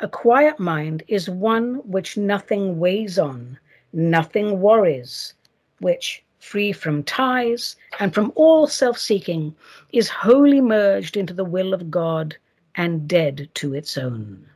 A 0.00 0.08
quiet 0.08 0.58
mind 0.60 1.02
is 1.08 1.28
one 1.28 1.76
which 1.90 2.16
nothing 2.16 2.78
weighs 2.78 3.18
on, 3.18 3.58
nothing 3.92 4.60
worries, 4.60 5.34
which, 5.80 6.22
free 6.38 6.72
from 6.72 7.02
ties 7.02 7.76
and 7.98 8.12
from 8.14 8.32
all 8.34 8.66
self 8.66 8.98
seeking, 8.98 9.54
is 9.92 10.08
wholly 10.08 10.60
merged 10.60 11.16
into 11.16 11.32
the 11.32 11.44
will 11.44 11.72
of 11.72 11.90
God 11.90 12.36
and 12.74 13.08
dead 13.08 13.48
to 13.54 13.74
its 13.74 13.96
own. 13.96 14.46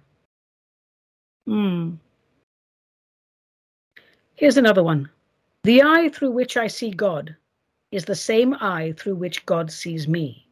Hmm. 1.47 1.95
Here's 4.35 4.59
another 4.59 4.83
one. 4.83 5.11
The 5.65 5.83
eye 5.83 6.09
through 6.11 6.31
which 6.31 6.57
I 6.57 6.67
see 6.67 6.91
God 6.91 7.37
is 7.93 8.05
the 8.05 8.15
same 8.15 8.55
eye 8.61 8.95
through 8.97 9.17
which 9.17 9.45
God 9.47 9.71
sees 9.71 10.07
me. 10.07 10.47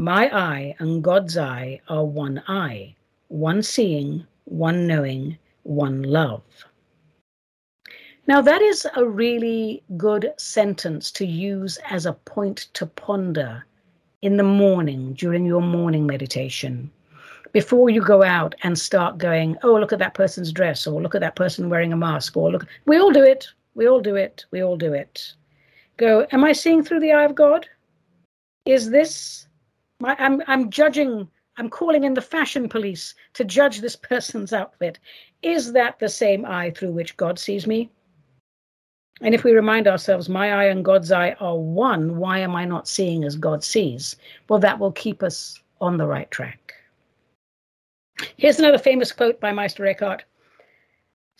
My 0.00 0.34
eye 0.34 0.74
and 0.78 1.04
God's 1.04 1.36
eye 1.36 1.80
are 1.88 2.04
one 2.04 2.42
eye, 2.48 2.94
one 3.28 3.62
seeing, 3.62 4.26
one 4.44 4.86
knowing, 4.86 5.36
one 5.64 6.02
love. 6.02 6.42
Now, 8.26 8.40
that 8.40 8.62
is 8.62 8.86
a 8.96 9.04
really 9.04 9.82
good 9.96 10.32
sentence 10.38 11.10
to 11.12 11.26
use 11.26 11.78
as 11.90 12.06
a 12.06 12.14
point 12.14 12.68
to 12.74 12.86
ponder 12.86 13.66
in 14.22 14.36
the 14.36 14.42
morning 14.42 15.12
during 15.12 15.44
your 15.44 15.60
morning 15.60 16.06
meditation. 16.06 16.90
Before 17.52 17.90
you 17.90 18.00
go 18.00 18.22
out 18.22 18.54
and 18.62 18.78
start 18.78 19.18
going, 19.18 19.58
oh, 19.62 19.74
look 19.74 19.92
at 19.92 19.98
that 19.98 20.14
person's 20.14 20.52
dress, 20.52 20.86
or 20.86 21.02
look 21.02 21.14
at 21.14 21.20
that 21.20 21.36
person 21.36 21.68
wearing 21.68 21.92
a 21.92 21.96
mask, 21.96 22.36
or 22.36 22.50
look, 22.50 22.66
we 22.86 22.98
all 22.98 23.10
do 23.10 23.22
it. 23.22 23.48
We 23.74 23.88
all 23.88 24.00
do 24.00 24.14
it. 24.16 24.46
We 24.52 24.62
all 24.62 24.76
do 24.78 24.94
it 24.94 25.34
go, 26.02 26.26
Am 26.32 26.44
I 26.44 26.52
seeing 26.52 26.82
through 26.82 27.00
the 27.00 27.12
eye 27.12 27.24
of 27.24 27.34
God? 27.34 27.66
Is 28.64 28.90
this 28.90 29.46
my 30.00 30.16
I'm 30.18 30.42
I'm 30.46 30.70
judging, 30.70 31.28
I'm 31.56 31.70
calling 31.70 32.04
in 32.04 32.14
the 32.14 32.20
fashion 32.20 32.68
police 32.68 33.14
to 33.34 33.44
judge 33.44 33.80
this 33.80 33.96
person's 33.96 34.52
outfit. 34.52 34.98
Is 35.42 35.72
that 35.72 35.98
the 35.98 36.08
same 36.08 36.44
eye 36.44 36.70
through 36.70 36.92
which 36.92 37.16
God 37.16 37.38
sees 37.38 37.66
me? 37.66 37.90
And 39.20 39.34
if 39.34 39.44
we 39.44 39.52
remind 39.52 39.86
ourselves, 39.86 40.28
my 40.28 40.52
eye 40.52 40.64
and 40.64 40.84
God's 40.84 41.12
eye 41.12 41.36
are 41.38 41.56
one, 41.56 42.16
why 42.16 42.38
am 42.38 42.56
I 42.56 42.64
not 42.64 42.88
seeing 42.88 43.22
as 43.24 43.36
God 43.36 43.62
sees? 43.62 44.16
Well, 44.48 44.58
that 44.58 44.80
will 44.80 44.90
keep 44.90 45.22
us 45.22 45.60
on 45.80 45.96
the 45.96 46.06
right 46.06 46.30
track. 46.32 46.74
Here's 48.36 48.58
another 48.58 48.78
famous 48.78 49.12
quote 49.12 49.40
by 49.40 49.52
Meister 49.52 49.86
Eckhart 49.86 50.24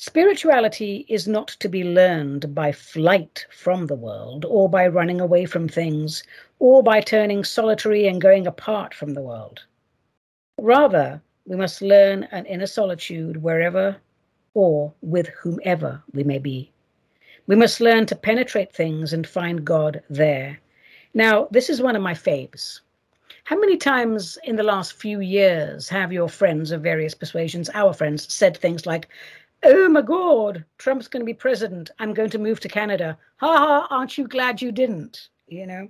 Spirituality 0.05 1.07
is 1.09 1.29
not 1.29 1.47
to 1.47 1.69
be 1.69 1.85
learned 1.85 2.53
by 2.57 2.73
flight 2.73 3.47
from 3.51 3.87
the 3.87 3.95
world, 3.95 4.45
or 4.45 4.69
by 4.69 4.85
running 4.85 5.21
away 5.21 5.45
from 5.47 5.69
things, 5.69 6.25
or 6.59 6.83
by 6.83 7.01
turning 7.01 7.45
solitary 7.45 8.09
and 8.09 8.21
going 8.21 8.45
apart 8.45 8.95
from 8.95 9.15
the 9.15 9.23
world. 9.23 9.65
Rather, 10.59 11.23
we 11.47 11.55
must 11.55 11.83
learn 11.83 12.25
an 12.33 12.47
inner 12.47 12.67
solitude 12.67 13.45
wherever 13.45 13.97
or 14.55 14.93
with 15.03 15.29
whomever 15.29 16.03
we 16.13 16.25
may 16.25 16.41
be. 16.41 16.73
We 17.47 17.55
must 17.55 17.81
learn 17.81 18.07
to 18.07 18.17
penetrate 18.17 18.73
things 18.73 19.13
and 19.13 19.25
find 19.25 19.65
God 19.65 20.03
there. 20.11 20.59
Now, 21.15 21.47
this 21.53 21.71
is 21.71 21.81
one 21.81 21.95
of 21.95 22.03
my 22.03 22.15
faves. 22.15 22.81
How 23.45 23.59
many 23.59 23.77
times 23.77 24.39
in 24.45 24.57
the 24.57 24.63
last 24.63 24.95
few 24.95 25.21
years 25.21 25.89
have 25.89 26.13
your 26.13 26.29
friends 26.29 26.71
of 26.71 26.81
various 26.83 27.15
persuasions, 27.15 27.71
our 27.75 27.93
friends, 27.93 28.33
said 28.33 28.57
things 28.57 28.87
like, 28.87 29.09
oh 29.63 29.89
my 29.89 30.03
God, 30.03 30.65
Trump's 30.79 31.09
going 31.09 31.21
to 31.21 31.27
be 31.27 31.35
president. 31.35 31.91
I'm 31.99 32.15
going 32.15 32.31
to 32.31 32.39
move 32.39 32.61
to 32.61 32.69
Canada. 32.69 33.19
Ha 33.37 33.57
ha, 33.57 33.87
aren't 33.91 34.19
you 34.19 34.27
glad 34.27 34.61
you 34.61 34.73
didn't? 34.73 35.29
You 35.47 35.67
know? 35.67 35.89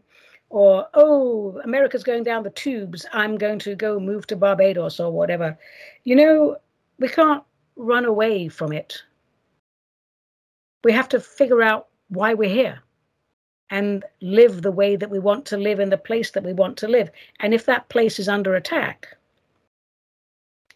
Or, 0.51 0.87
oh, 0.95 1.59
America's 1.65 2.05
going 2.05 2.25
down 2.25 2.43
the 2.43 2.51
tubes. 2.51 3.07
I'm 3.13 3.39
going 3.39 3.59
to 3.61 3.75
go 3.75 3.99
move 3.99 4.27
to 4.27 4.37
Barbados 4.37 5.01
or 5.01 5.11
whatever. 5.11 5.59
You 6.05 6.17
know, 6.17 6.57
we 6.99 7.09
can't 7.09 7.43
run 7.77 8.05
away 8.05 8.49
from 8.49 8.73
it. 8.73 9.03
We 10.85 10.93
have 10.93 11.09
to 11.11 11.21
figure 11.21 11.63
out 11.63 11.89
why 12.09 12.35
we're 12.35 12.51
here 12.51 12.81
and 13.71 14.05
live 14.21 14.61
the 14.61 14.71
way 14.71 14.97
that 14.97 15.11
we 15.11 15.19
want 15.19 15.47
to 15.47 15.57
live 15.57 15.81
in 15.81 15.89
the 15.89 15.97
place 15.97 16.33
that 16.33 16.45
we 16.45 16.53
want 16.53 16.77
to 16.79 16.89
live. 16.89 17.11
And 17.41 17.55
if 17.55 17.65
that 17.65 17.89
place 17.89 18.19
is 18.19 18.29
under 18.29 18.55
attack, 18.55 19.09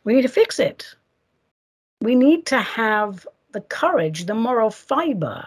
we 0.04 0.14
need 0.14 0.22
to 0.22 0.28
fix 0.28 0.58
it 0.58 0.94
we 2.06 2.14
need 2.14 2.46
to 2.46 2.60
have 2.60 3.26
the 3.50 3.62
courage, 3.62 4.26
the 4.26 4.34
moral 4.34 4.70
fiber, 4.70 5.44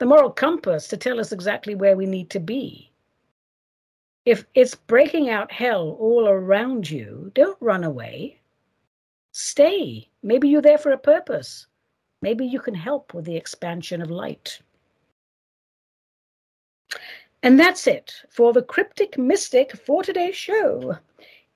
the 0.00 0.04
moral 0.04 0.28
compass 0.28 0.88
to 0.88 0.96
tell 0.96 1.20
us 1.20 1.30
exactly 1.30 1.76
where 1.76 1.96
we 1.96 2.06
need 2.06 2.28
to 2.30 2.40
be. 2.40 2.90
If 4.24 4.46
it's 4.56 4.74
breaking 4.74 5.30
out 5.30 5.52
hell 5.52 5.96
all 6.00 6.26
around 6.26 6.90
you, 6.90 7.30
don't 7.36 7.56
run 7.60 7.84
away. 7.84 8.40
Stay. 9.30 10.08
Maybe 10.24 10.48
you're 10.48 10.60
there 10.60 10.76
for 10.76 10.90
a 10.90 10.98
purpose. 10.98 11.68
Maybe 12.20 12.44
you 12.44 12.58
can 12.58 12.74
help 12.74 13.14
with 13.14 13.24
the 13.24 13.36
expansion 13.36 14.02
of 14.02 14.10
light. 14.10 14.60
And 17.44 17.60
that's 17.60 17.86
it 17.86 18.12
for 18.28 18.52
the 18.52 18.62
Cryptic 18.62 19.16
Mystic 19.16 19.76
for 19.76 20.02
today's 20.02 20.34
show. 20.34 20.98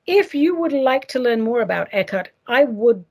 If 0.07 0.37
you 0.37 0.55
would 0.55 0.73
like 0.73 1.09
to 1.09 1.19
learn 1.19 1.41
more 1.41 1.63
about 1.63 1.89
Eckhart, 1.91 2.31
I 2.47 2.63
would 2.63 3.05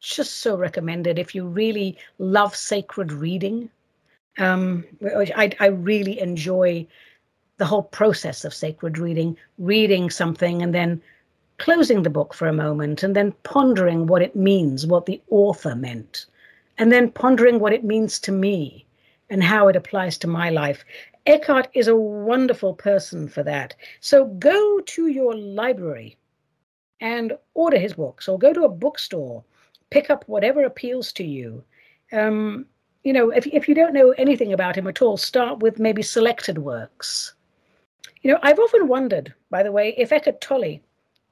just 0.00 0.38
so 0.38 0.56
recommended 0.56 1.18
if 1.18 1.34
you 1.34 1.46
really 1.46 1.96
love 2.18 2.56
sacred 2.56 3.12
reading. 3.12 3.70
Um, 4.38 4.84
I, 5.04 5.52
I 5.60 5.66
really 5.66 6.18
enjoy 6.18 6.86
the 7.58 7.66
whole 7.66 7.82
process 7.82 8.44
of 8.44 8.54
sacred 8.54 8.96
reading, 8.96 9.36
reading 9.58 10.08
something 10.08 10.62
and 10.62 10.74
then 10.74 11.02
closing 11.58 12.02
the 12.02 12.10
book 12.10 12.32
for 12.32 12.48
a 12.48 12.52
moment 12.52 13.02
and 13.02 13.14
then 13.14 13.32
pondering 13.42 14.06
what 14.06 14.22
it 14.22 14.34
means, 14.34 14.86
what 14.86 15.04
the 15.04 15.20
author 15.28 15.74
meant, 15.74 16.24
and 16.78 16.90
then 16.90 17.10
pondering 17.10 17.60
what 17.60 17.74
it 17.74 17.84
means 17.84 18.18
to 18.20 18.32
me 18.32 18.86
and 19.28 19.44
how 19.44 19.68
it 19.68 19.76
applies 19.76 20.16
to 20.16 20.26
my 20.26 20.48
life. 20.48 20.84
Eckhart 21.26 21.68
is 21.74 21.86
a 21.86 21.94
wonderful 21.94 22.72
person 22.72 23.28
for 23.28 23.42
that. 23.42 23.74
So 24.00 24.24
go 24.24 24.80
to 24.80 25.08
your 25.08 25.36
library 25.36 26.16
and 27.00 27.36
order 27.52 27.78
his 27.78 27.92
books 27.92 28.26
or 28.26 28.38
go 28.38 28.54
to 28.54 28.64
a 28.64 28.68
bookstore 28.68 29.44
pick 29.90 30.10
up 30.10 30.24
whatever 30.26 30.64
appeals 30.64 31.12
to 31.12 31.24
you. 31.24 31.62
Um, 32.12 32.66
you 33.04 33.12
know, 33.12 33.30
if, 33.30 33.46
if 33.46 33.68
you 33.68 33.74
don't 33.74 33.94
know 33.94 34.10
anything 34.12 34.52
about 34.52 34.76
him 34.76 34.86
at 34.86 35.02
all, 35.02 35.16
start 35.16 35.60
with 35.60 35.78
maybe 35.78 36.02
selected 36.02 36.58
works. 36.58 37.34
You 38.22 38.32
know, 38.32 38.38
I've 38.42 38.58
often 38.58 38.88
wondered, 38.88 39.34
by 39.50 39.62
the 39.62 39.72
way, 39.72 39.94
if 39.96 40.12
Eckhart 40.12 40.40
Tolle 40.40 40.80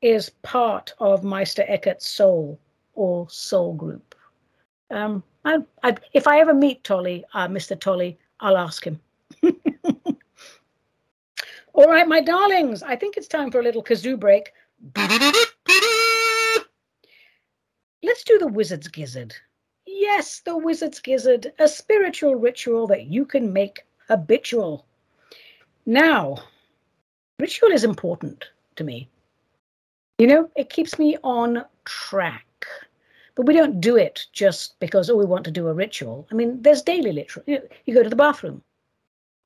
is 0.00 0.30
part 0.42 0.94
of 0.98 1.24
Meister 1.24 1.64
Eckhart's 1.68 2.08
soul 2.08 2.58
or 2.94 3.28
soul 3.28 3.74
group. 3.74 4.14
Um, 4.90 5.22
I, 5.44 5.58
I, 5.82 5.96
if 6.14 6.26
I 6.26 6.40
ever 6.40 6.54
meet 6.54 6.82
Tolle, 6.84 7.22
uh, 7.34 7.48
Mr. 7.48 7.78
Tolle, 7.78 8.16
I'll 8.40 8.56
ask 8.56 8.84
him. 8.84 8.98
All 11.74 11.86
right, 11.86 12.08
my 12.08 12.20
darlings, 12.20 12.82
I 12.82 12.96
think 12.96 13.16
it's 13.16 13.28
time 13.28 13.50
for 13.50 13.60
a 13.60 13.62
little 13.62 13.84
kazoo 13.84 14.18
break. 14.18 14.52
Let's 18.08 18.24
do 18.24 18.38
the 18.38 18.46
Wizard's 18.46 18.88
Gizzard. 18.88 19.34
Yes, 19.84 20.40
the 20.40 20.56
Wizard's 20.56 20.98
Gizzard, 20.98 21.52
a 21.58 21.68
spiritual 21.68 22.36
ritual 22.36 22.86
that 22.86 23.04
you 23.04 23.26
can 23.26 23.52
make 23.52 23.84
habitual. 24.08 24.86
Now, 25.84 26.42
ritual 27.38 27.70
is 27.70 27.84
important 27.84 28.46
to 28.76 28.84
me. 28.84 29.10
You 30.16 30.26
know, 30.26 30.50
it 30.56 30.70
keeps 30.70 30.98
me 30.98 31.18
on 31.22 31.66
track. 31.84 32.64
But 33.34 33.44
we 33.44 33.52
don't 33.52 33.78
do 33.78 33.98
it 33.98 34.24
just 34.32 34.80
because, 34.80 35.10
oh, 35.10 35.16
we 35.16 35.26
want 35.26 35.44
to 35.44 35.50
do 35.50 35.68
a 35.68 35.74
ritual. 35.74 36.26
I 36.32 36.34
mean, 36.34 36.62
there's 36.62 36.80
daily 36.80 37.14
ritual. 37.14 37.44
You, 37.46 37.60
you 37.84 37.92
go 37.92 38.02
to 38.02 38.08
the 38.08 38.16
bathroom, 38.16 38.62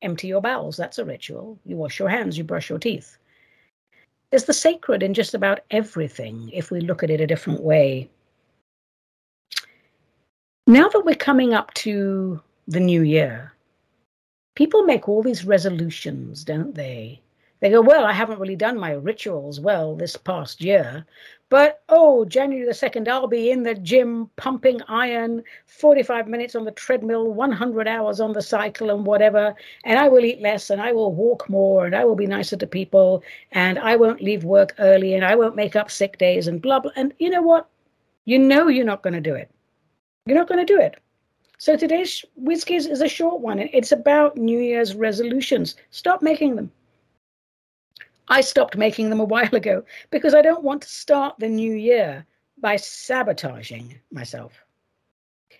empty 0.02 0.28
your 0.28 0.40
bowels, 0.40 0.76
that's 0.76 1.00
a 1.00 1.04
ritual. 1.04 1.58
You 1.66 1.74
wash 1.74 1.98
your 1.98 2.08
hands, 2.08 2.38
you 2.38 2.44
brush 2.44 2.70
your 2.70 2.78
teeth. 2.78 3.18
There's 4.30 4.44
the 4.44 4.54
sacred 4.54 5.02
in 5.02 5.14
just 5.14 5.34
about 5.34 5.62
everything 5.72 6.48
if 6.52 6.70
we 6.70 6.80
look 6.80 7.02
at 7.02 7.10
it 7.10 7.20
a 7.20 7.26
different 7.26 7.60
way. 7.60 8.08
Now 10.68 10.88
that 10.88 11.04
we're 11.04 11.16
coming 11.16 11.54
up 11.54 11.74
to 11.74 12.40
the 12.68 12.78
new 12.78 13.02
year, 13.02 13.52
people 14.54 14.84
make 14.84 15.08
all 15.08 15.20
these 15.20 15.44
resolutions, 15.44 16.44
don't 16.44 16.72
they? 16.72 17.20
They 17.58 17.70
go, 17.70 17.80
Well, 17.80 18.04
I 18.04 18.12
haven't 18.12 18.38
really 18.38 18.54
done 18.54 18.78
my 18.78 18.92
rituals 18.92 19.58
well 19.58 19.96
this 19.96 20.14
past 20.16 20.62
year, 20.62 21.04
but 21.48 21.82
oh, 21.88 22.24
January 22.26 22.64
the 22.64 22.70
2nd, 22.70 23.08
I'll 23.08 23.26
be 23.26 23.50
in 23.50 23.64
the 23.64 23.74
gym 23.74 24.30
pumping 24.36 24.80
iron, 24.86 25.42
45 25.66 26.28
minutes 26.28 26.54
on 26.54 26.64
the 26.64 26.70
treadmill, 26.70 27.32
100 27.32 27.88
hours 27.88 28.20
on 28.20 28.32
the 28.32 28.40
cycle, 28.40 28.90
and 28.90 29.04
whatever. 29.04 29.56
And 29.84 29.98
I 29.98 30.06
will 30.06 30.24
eat 30.24 30.40
less 30.40 30.70
and 30.70 30.80
I 30.80 30.92
will 30.92 31.12
walk 31.12 31.50
more 31.50 31.86
and 31.86 31.96
I 31.96 32.04
will 32.04 32.14
be 32.14 32.26
nicer 32.26 32.56
to 32.56 32.66
people 32.68 33.24
and 33.50 33.80
I 33.80 33.96
won't 33.96 34.22
leave 34.22 34.44
work 34.44 34.76
early 34.78 35.14
and 35.14 35.24
I 35.24 35.34
won't 35.34 35.56
make 35.56 35.74
up 35.74 35.90
sick 35.90 36.18
days 36.18 36.46
and 36.46 36.62
blah, 36.62 36.78
blah. 36.78 36.92
And 36.94 37.12
you 37.18 37.30
know 37.30 37.42
what? 37.42 37.68
You 38.26 38.38
know 38.38 38.68
you're 38.68 38.84
not 38.84 39.02
going 39.02 39.14
to 39.14 39.20
do 39.20 39.34
it. 39.34 39.50
You're 40.26 40.38
not 40.38 40.48
going 40.48 40.64
to 40.64 40.72
do 40.72 40.80
it. 40.80 41.00
So 41.58 41.76
today's 41.76 42.24
Whiskies 42.36 42.86
is 42.86 43.02
a 43.02 43.08
short 43.08 43.40
one. 43.40 43.58
It's 43.58 43.92
about 43.92 44.36
New 44.36 44.58
Year's 44.58 44.94
resolutions. 44.94 45.74
Stop 45.90 46.22
making 46.22 46.54
them. 46.56 46.70
I 48.28 48.40
stopped 48.40 48.76
making 48.76 49.10
them 49.10 49.20
a 49.20 49.24
while 49.24 49.54
ago 49.54 49.84
because 50.10 50.34
I 50.34 50.42
don't 50.42 50.62
want 50.62 50.82
to 50.82 50.88
start 50.88 51.36
the 51.38 51.48
new 51.48 51.74
year 51.74 52.24
by 52.60 52.76
sabotaging 52.76 53.98
myself. 54.12 54.64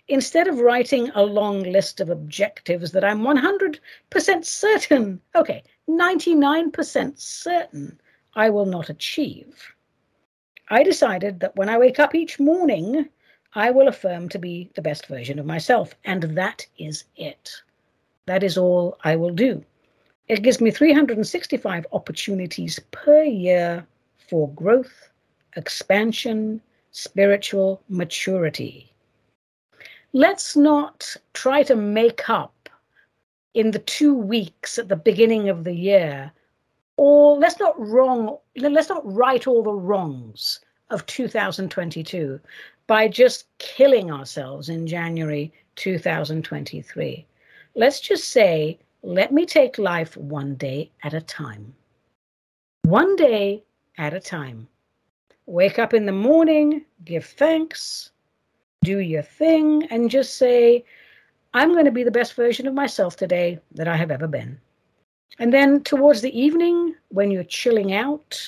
Instead 0.08 0.46
of 0.46 0.60
writing 0.60 1.10
a 1.14 1.22
long 1.22 1.64
list 1.64 2.00
of 2.00 2.10
objectives 2.10 2.92
that 2.92 3.04
I'm 3.04 3.22
100% 3.22 3.80
certain, 4.44 5.20
okay, 5.34 5.62
99% 5.88 7.18
certain 7.18 8.00
I 8.34 8.50
will 8.50 8.66
not 8.66 8.90
achieve, 8.90 9.74
I 10.68 10.82
decided 10.82 11.40
that 11.40 11.56
when 11.56 11.68
I 11.68 11.78
wake 11.78 11.98
up 11.98 12.14
each 12.14 12.38
morning, 12.38 13.08
I 13.54 13.70
will 13.70 13.88
affirm 13.88 14.28
to 14.30 14.38
be 14.38 14.70
the 14.74 14.82
best 14.82 15.06
version 15.06 15.38
of 15.38 15.46
myself. 15.46 15.94
And 16.04 16.22
that 16.22 16.66
is 16.78 17.04
it. 17.16 17.50
That 18.26 18.42
is 18.42 18.56
all 18.56 18.96
I 19.04 19.16
will 19.16 19.34
do. 19.34 19.64
It 20.28 20.42
gives 20.42 20.60
me 20.60 20.70
365 20.70 21.86
opportunities 21.92 22.78
per 22.92 23.22
year 23.22 23.86
for 24.28 24.48
growth, 24.50 25.10
expansion, 25.56 26.62
spiritual 26.92 27.82
maturity. 27.88 28.90
Let's 30.14 30.56
not 30.56 31.16
try 31.34 31.62
to 31.64 31.76
make 31.76 32.28
up 32.30 32.68
in 33.54 33.72
the 33.72 33.80
two 33.80 34.14
weeks 34.14 34.78
at 34.78 34.88
the 34.88 34.96
beginning 34.96 35.48
of 35.48 35.64
the 35.64 35.74
year, 35.74 36.32
or 36.96 37.38
let's 37.38 37.58
not 37.58 37.78
wrong, 37.78 38.38
let's 38.56 38.88
not 38.88 39.02
right 39.04 39.46
all 39.46 39.62
the 39.62 39.72
wrongs 39.72 40.60
of 40.90 41.04
2022 41.06 42.40
by 42.92 43.08
just 43.08 43.46
killing 43.56 44.10
ourselves 44.10 44.68
in 44.68 44.86
January 44.86 45.50
2023. 45.76 47.26
Let's 47.74 48.00
just 48.00 48.28
say, 48.28 48.78
let 49.02 49.32
me 49.32 49.46
take 49.46 49.78
life 49.78 50.14
one 50.18 50.56
day 50.56 50.90
at 51.02 51.14
a 51.14 51.22
time. 51.22 51.72
One 52.82 53.16
day 53.16 53.64
at 53.96 54.12
a 54.12 54.20
time. 54.20 54.68
Wake 55.46 55.78
up 55.78 55.94
in 55.94 56.04
the 56.04 56.12
morning, 56.12 56.84
give 57.06 57.24
thanks, 57.24 58.10
do 58.84 58.98
your 58.98 59.22
thing, 59.22 59.84
and 59.84 60.10
just 60.10 60.36
say, 60.36 60.84
I'm 61.54 61.72
going 61.72 61.86
to 61.86 61.90
be 61.90 62.04
the 62.04 62.10
best 62.10 62.34
version 62.34 62.66
of 62.66 62.74
myself 62.74 63.16
today 63.16 63.58
that 63.74 63.88
I 63.88 63.96
have 63.96 64.10
ever 64.10 64.28
been. 64.28 64.60
And 65.38 65.50
then 65.50 65.82
towards 65.82 66.20
the 66.20 66.38
evening, 66.38 66.94
when 67.08 67.30
you're 67.30 67.44
chilling 67.44 67.94
out, 67.94 68.38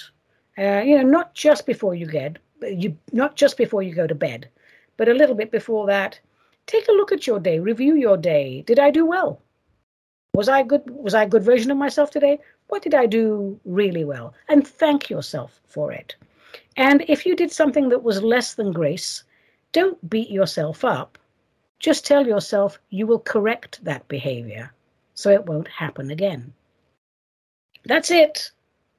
uh, 0.58 0.82
you 0.84 0.98
know, 0.98 1.08
not 1.18 1.32
just 1.32 1.64
before 1.64 1.94
you 1.94 2.04
get 2.04 2.36
you 2.62 2.96
not 3.12 3.36
just 3.36 3.56
before 3.56 3.82
you 3.82 3.94
go 3.94 4.06
to 4.06 4.14
bed, 4.14 4.48
but 4.96 5.08
a 5.08 5.14
little 5.14 5.34
bit 5.34 5.50
before 5.50 5.86
that. 5.86 6.18
Take 6.66 6.88
a 6.88 6.92
look 6.92 7.12
at 7.12 7.26
your 7.26 7.40
day, 7.40 7.58
review 7.58 7.94
your 7.94 8.16
day. 8.16 8.62
Did 8.62 8.78
I 8.78 8.90
do 8.90 9.04
well? 9.04 9.40
Was 10.34 10.48
I 10.48 10.62
good? 10.62 10.82
Was 10.88 11.14
I 11.14 11.24
a 11.24 11.28
good 11.28 11.44
version 11.44 11.70
of 11.70 11.76
myself 11.76 12.10
today? 12.10 12.38
What 12.68 12.82
did 12.82 12.94
I 12.94 13.06
do 13.06 13.60
really 13.64 14.04
well? 14.04 14.34
And 14.48 14.66
thank 14.66 15.10
yourself 15.10 15.60
for 15.66 15.92
it. 15.92 16.16
And 16.76 17.04
if 17.08 17.26
you 17.26 17.36
did 17.36 17.52
something 17.52 17.88
that 17.90 18.02
was 18.02 18.22
less 18.22 18.54
than 18.54 18.72
grace, 18.72 19.22
don't 19.72 20.08
beat 20.08 20.30
yourself 20.30 20.84
up. 20.84 21.18
Just 21.78 22.06
tell 22.06 22.26
yourself 22.26 22.80
you 22.90 23.06
will 23.06 23.18
correct 23.20 23.84
that 23.84 24.08
behavior 24.08 24.72
so 25.14 25.30
it 25.30 25.46
won't 25.46 25.68
happen 25.68 26.10
again. 26.10 26.52
That's 27.84 28.10
it. 28.10 28.50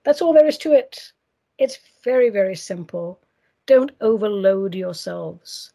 That's 0.03 0.21
all 0.21 0.33
there 0.33 0.47
is 0.47 0.57
to 0.59 0.73
it. 0.73 1.11
It's 1.57 1.79
very, 2.03 2.29
very 2.29 2.55
simple. 2.55 3.19
Don't 3.67 3.91
overload 4.01 4.75
yourselves. 4.75 5.73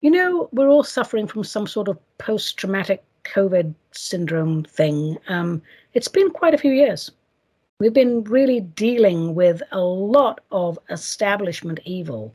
You 0.00 0.10
know, 0.10 0.48
we're 0.52 0.68
all 0.68 0.84
suffering 0.84 1.26
from 1.26 1.44
some 1.44 1.66
sort 1.66 1.88
of 1.88 1.98
post 2.18 2.56
traumatic 2.56 3.04
COVID 3.24 3.74
syndrome 3.92 4.64
thing. 4.64 5.18
Um, 5.28 5.60
it's 5.94 6.08
been 6.08 6.30
quite 6.30 6.54
a 6.54 6.58
few 6.58 6.72
years. 6.72 7.10
We've 7.80 7.92
been 7.92 8.24
really 8.24 8.60
dealing 8.60 9.34
with 9.34 9.62
a 9.72 9.80
lot 9.80 10.40
of 10.50 10.78
establishment 10.90 11.80
evil. 11.84 12.34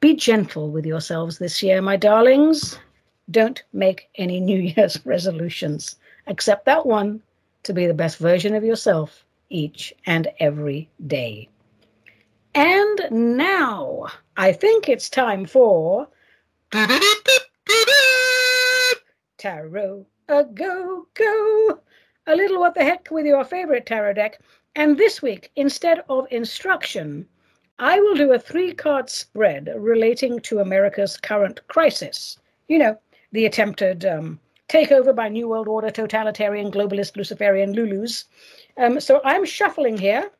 Be 0.00 0.14
gentle 0.14 0.70
with 0.70 0.86
yourselves 0.86 1.38
this 1.38 1.62
year, 1.62 1.82
my 1.82 1.96
darlings. 1.96 2.78
Don't 3.30 3.62
make 3.72 4.08
any 4.14 4.40
New 4.50 4.60
Year's 4.60 5.04
resolutions, 5.04 5.96
except 6.26 6.64
that 6.66 6.86
one 6.86 7.20
to 7.64 7.72
be 7.72 7.86
the 7.86 7.94
best 7.94 8.18
version 8.18 8.54
of 8.54 8.64
yourself 8.64 9.24
each 9.50 9.92
and 10.06 10.28
every 10.38 10.88
day. 11.06 11.48
And 12.54 13.08
now 13.10 14.06
I 14.36 14.52
think 14.52 14.88
it's 14.88 15.10
time 15.10 15.46
for 15.46 16.08
Tarot 19.38 20.06
a 20.28 20.44
go 20.44 21.06
go. 21.14 21.80
A 22.26 22.36
little 22.36 22.60
what 22.60 22.74
the 22.74 22.84
heck 22.84 23.08
with 23.10 23.24
your 23.24 23.44
favorite 23.44 23.86
tarot 23.86 24.12
deck. 24.14 24.40
And 24.76 24.98
this 24.98 25.22
week, 25.22 25.50
instead 25.56 26.04
of 26.10 26.26
instruction, 26.30 27.26
I 27.78 27.98
will 28.00 28.14
do 28.14 28.32
a 28.32 28.38
three 28.38 28.74
card 28.74 29.08
spread 29.08 29.72
relating 29.74 30.40
to 30.40 30.58
America's 30.58 31.16
current 31.16 31.66
crisis. 31.68 32.38
You 32.68 32.78
know, 32.78 32.98
the 33.32 33.46
attempted 33.46 34.04
um, 34.04 34.38
takeover 34.68 35.16
by 35.16 35.28
New 35.28 35.48
World 35.48 35.68
Order, 35.68 35.90
totalitarian, 35.90 36.70
globalist, 36.70 37.16
Luciferian 37.16 37.74
Lulus. 37.74 38.24
Um, 38.76 39.00
so 39.00 39.22
I'm 39.24 39.46
shuffling 39.46 39.96
here 39.96 40.30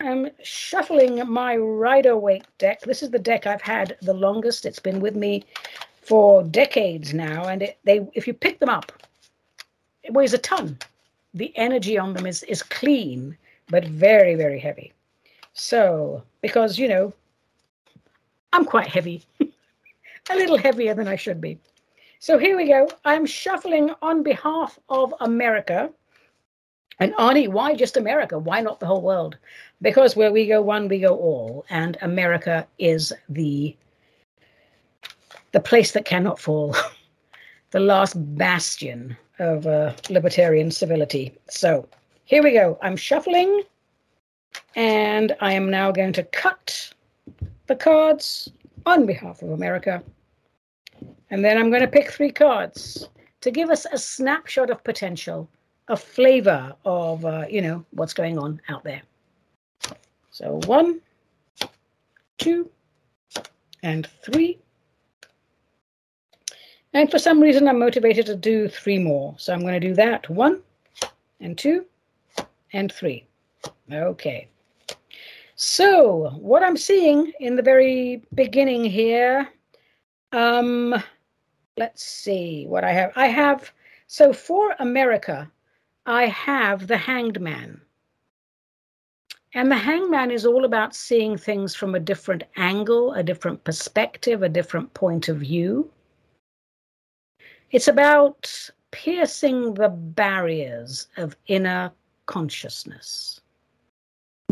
I'm 0.00 0.28
shuffling 0.42 1.26
my 1.26 1.56
Rider 1.56 2.16
Waite 2.16 2.46
deck. 2.58 2.82
This 2.82 3.02
is 3.02 3.10
the 3.10 3.18
deck 3.18 3.46
I've 3.46 3.62
had 3.62 3.96
the 4.02 4.12
longest. 4.12 4.66
It's 4.66 4.78
been 4.78 5.00
with 5.00 5.16
me 5.16 5.44
for 6.02 6.42
decades 6.42 7.14
now, 7.14 7.48
and 7.48 7.62
it, 7.62 7.78
they 7.84 8.06
if 8.12 8.26
you 8.26 8.34
pick 8.34 8.58
them 8.58 8.68
up, 8.68 8.92
it 10.02 10.12
weighs 10.12 10.34
a 10.34 10.38
ton. 10.38 10.78
The 11.32 11.56
energy 11.56 11.96
on 11.96 12.12
them 12.12 12.26
is 12.26 12.42
is 12.42 12.62
clean, 12.62 13.36
but 13.68 13.86
very 13.86 14.34
very 14.34 14.58
heavy. 14.58 14.92
So 15.54 16.22
because 16.42 16.78
you 16.78 16.88
know, 16.88 17.12
I'm 18.52 18.66
quite 18.66 18.88
heavy, 18.88 19.24
a 19.40 20.36
little 20.36 20.58
heavier 20.58 20.92
than 20.92 21.08
I 21.08 21.16
should 21.16 21.40
be. 21.40 21.58
So 22.18 22.36
here 22.36 22.56
we 22.56 22.68
go. 22.68 22.88
I'm 23.06 23.24
shuffling 23.24 23.90
on 24.02 24.22
behalf 24.22 24.78
of 24.90 25.14
America 25.20 25.90
and 26.98 27.14
Ani, 27.18 27.48
why 27.48 27.74
just 27.74 27.96
America? 27.96 28.38
Why 28.38 28.60
not 28.60 28.80
the 28.80 28.86
whole 28.86 29.02
world? 29.02 29.36
Because 29.82 30.16
where 30.16 30.32
we 30.32 30.46
go 30.46 30.62
one, 30.62 30.88
we 30.88 30.98
go 31.00 31.16
all, 31.16 31.64
and 31.70 31.96
America 32.02 32.66
is 32.78 33.12
the 33.28 33.76
the 35.52 35.60
place 35.60 35.92
that 35.92 36.04
cannot 36.04 36.38
fall, 36.38 36.74
the 37.70 37.80
last 37.80 38.14
bastion 38.36 39.16
of 39.38 39.66
uh, 39.66 39.92
libertarian 40.10 40.70
civility. 40.70 41.32
So 41.48 41.88
here 42.24 42.42
we 42.42 42.52
go. 42.52 42.78
I'm 42.82 42.96
shuffling 42.96 43.62
And 44.74 45.34
I 45.40 45.52
am 45.52 45.70
now 45.70 45.90
going 45.90 46.12
to 46.14 46.22
cut 46.22 46.92
the 47.66 47.76
cards 47.76 48.50
on 48.84 49.06
behalf 49.06 49.42
of 49.42 49.50
America. 49.50 50.02
And 51.30 51.44
then 51.44 51.58
I'm 51.58 51.70
going 51.70 51.82
to 51.82 51.88
pick 51.88 52.10
three 52.10 52.30
cards 52.30 53.08
to 53.40 53.50
give 53.50 53.70
us 53.70 53.86
a 53.92 53.98
snapshot 53.98 54.70
of 54.70 54.84
potential, 54.84 55.48
a 55.88 55.96
flavor 55.96 56.74
of, 56.84 57.24
uh, 57.24 57.46
you 57.48 57.62
know, 57.62 57.84
what's 57.90 58.14
going 58.14 58.38
on 58.38 58.60
out 58.68 58.84
there. 58.84 59.02
So 60.36 60.60
one, 60.66 61.00
two, 62.36 62.70
and 63.82 64.06
three. 64.22 64.58
And 66.92 67.10
for 67.10 67.18
some 67.18 67.40
reason, 67.40 67.66
I'm 67.66 67.78
motivated 67.78 68.26
to 68.26 68.36
do 68.36 68.68
three 68.68 68.98
more. 68.98 69.34
So 69.38 69.54
I'm 69.54 69.62
going 69.62 69.80
to 69.80 69.88
do 69.88 69.94
that. 69.94 70.28
One 70.28 70.60
and 71.40 71.56
two 71.56 71.86
and 72.74 72.92
three. 72.92 73.24
Okay. 73.90 74.46
So 75.54 76.28
what 76.38 76.62
I'm 76.62 76.76
seeing 76.76 77.32
in 77.40 77.56
the 77.56 77.62
very 77.62 78.22
beginning 78.34 78.84
here, 78.84 79.48
um, 80.32 81.02
let's 81.78 82.04
see 82.04 82.66
what 82.68 82.84
I 82.84 82.92
have. 82.92 83.12
I 83.16 83.28
have, 83.28 83.72
so 84.06 84.34
for 84.34 84.76
America, 84.80 85.50
I 86.04 86.26
have 86.26 86.88
the 86.88 86.98
hanged 86.98 87.40
man. 87.40 87.80
And 89.56 89.72
the 89.72 89.76
hangman 89.76 90.30
is 90.30 90.44
all 90.44 90.66
about 90.66 90.94
seeing 90.94 91.38
things 91.38 91.74
from 91.74 91.94
a 91.94 91.98
different 91.98 92.44
angle, 92.56 93.14
a 93.14 93.22
different 93.22 93.64
perspective, 93.64 94.42
a 94.42 94.50
different 94.50 94.92
point 94.92 95.30
of 95.30 95.38
view. 95.38 95.90
It's 97.70 97.88
about 97.88 98.70
piercing 98.90 99.72
the 99.72 99.88
barriers 99.88 101.08
of 101.16 101.38
inner 101.46 101.90
consciousness. 102.26 103.40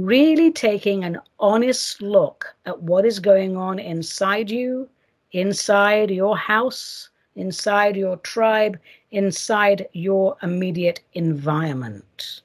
Really 0.00 0.50
taking 0.50 1.04
an 1.04 1.20
honest 1.38 2.00
look 2.00 2.56
at 2.64 2.80
what 2.80 3.04
is 3.04 3.18
going 3.20 3.58
on 3.58 3.78
inside 3.78 4.50
you, 4.50 4.88
inside 5.32 6.10
your 6.10 6.34
house, 6.34 7.10
inside 7.36 7.94
your 7.94 8.16
tribe, 8.16 8.78
inside 9.10 9.86
your 9.92 10.38
immediate 10.42 11.02
environment. 11.12 12.40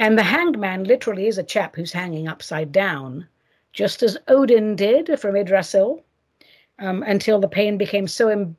And 0.00 0.16
the 0.16 0.22
hanged 0.22 0.58
man 0.58 0.84
literally 0.84 1.26
is 1.26 1.36
a 1.36 1.42
chap 1.42 1.76
who's 1.76 1.92
hanging 1.92 2.26
upside 2.26 2.72
down, 2.72 3.28
just 3.74 4.02
as 4.02 4.16
Odin 4.28 4.74
did 4.74 5.20
from 5.20 5.36
Yggdrasil, 5.36 6.02
um, 6.78 7.02
until 7.02 7.38
the 7.38 7.46
pain 7.46 7.76
became 7.76 8.08
so 8.08 8.30
Im- 8.30 8.56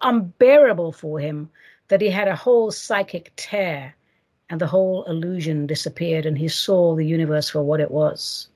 unbearable 0.00 0.90
for 0.90 1.20
him 1.20 1.48
that 1.86 2.00
he 2.00 2.10
had 2.10 2.26
a 2.26 2.34
whole 2.34 2.72
psychic 2.72 3.32
tear 3.36 3.94
and 4.50 4.60
the 4.60 4.66
whole 4.66 5.04
illusion 5.04 5.68
disappeared 5.68 6.26
and 6.26 6.36
he 6.36 6.48
saw 6.48 6.96
the 6.96 7.06
universe 7.06 7.48
for 7.48 7.62
what 7.62 7.78
it 7.78 7.92
was. 7.92 8.48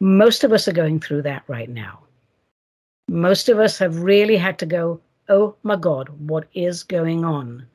Most 0.00 0.44
of 0.44 0.52
us 0.52 0.68
are 0.68 0.72
going 0.72 1.00
through 1.00 1.22
that 1.22 1.44
right 1.46 1.70
now. 1.70 2.00
Most 3.08 3.48
of 3.48 3.58
us 3.58 3.78
have 3.78 4.02
really 4.02 4.36
had 4.36 4.58
to 4.58 4.66
go, 4.66 5.00
oh 5.30 5.56
my 5.62 5.76
God, 5.76 6.10
what 6.10 6.46
is 6.52 6.82
going 6.82 7.24
on? 7.24 7.66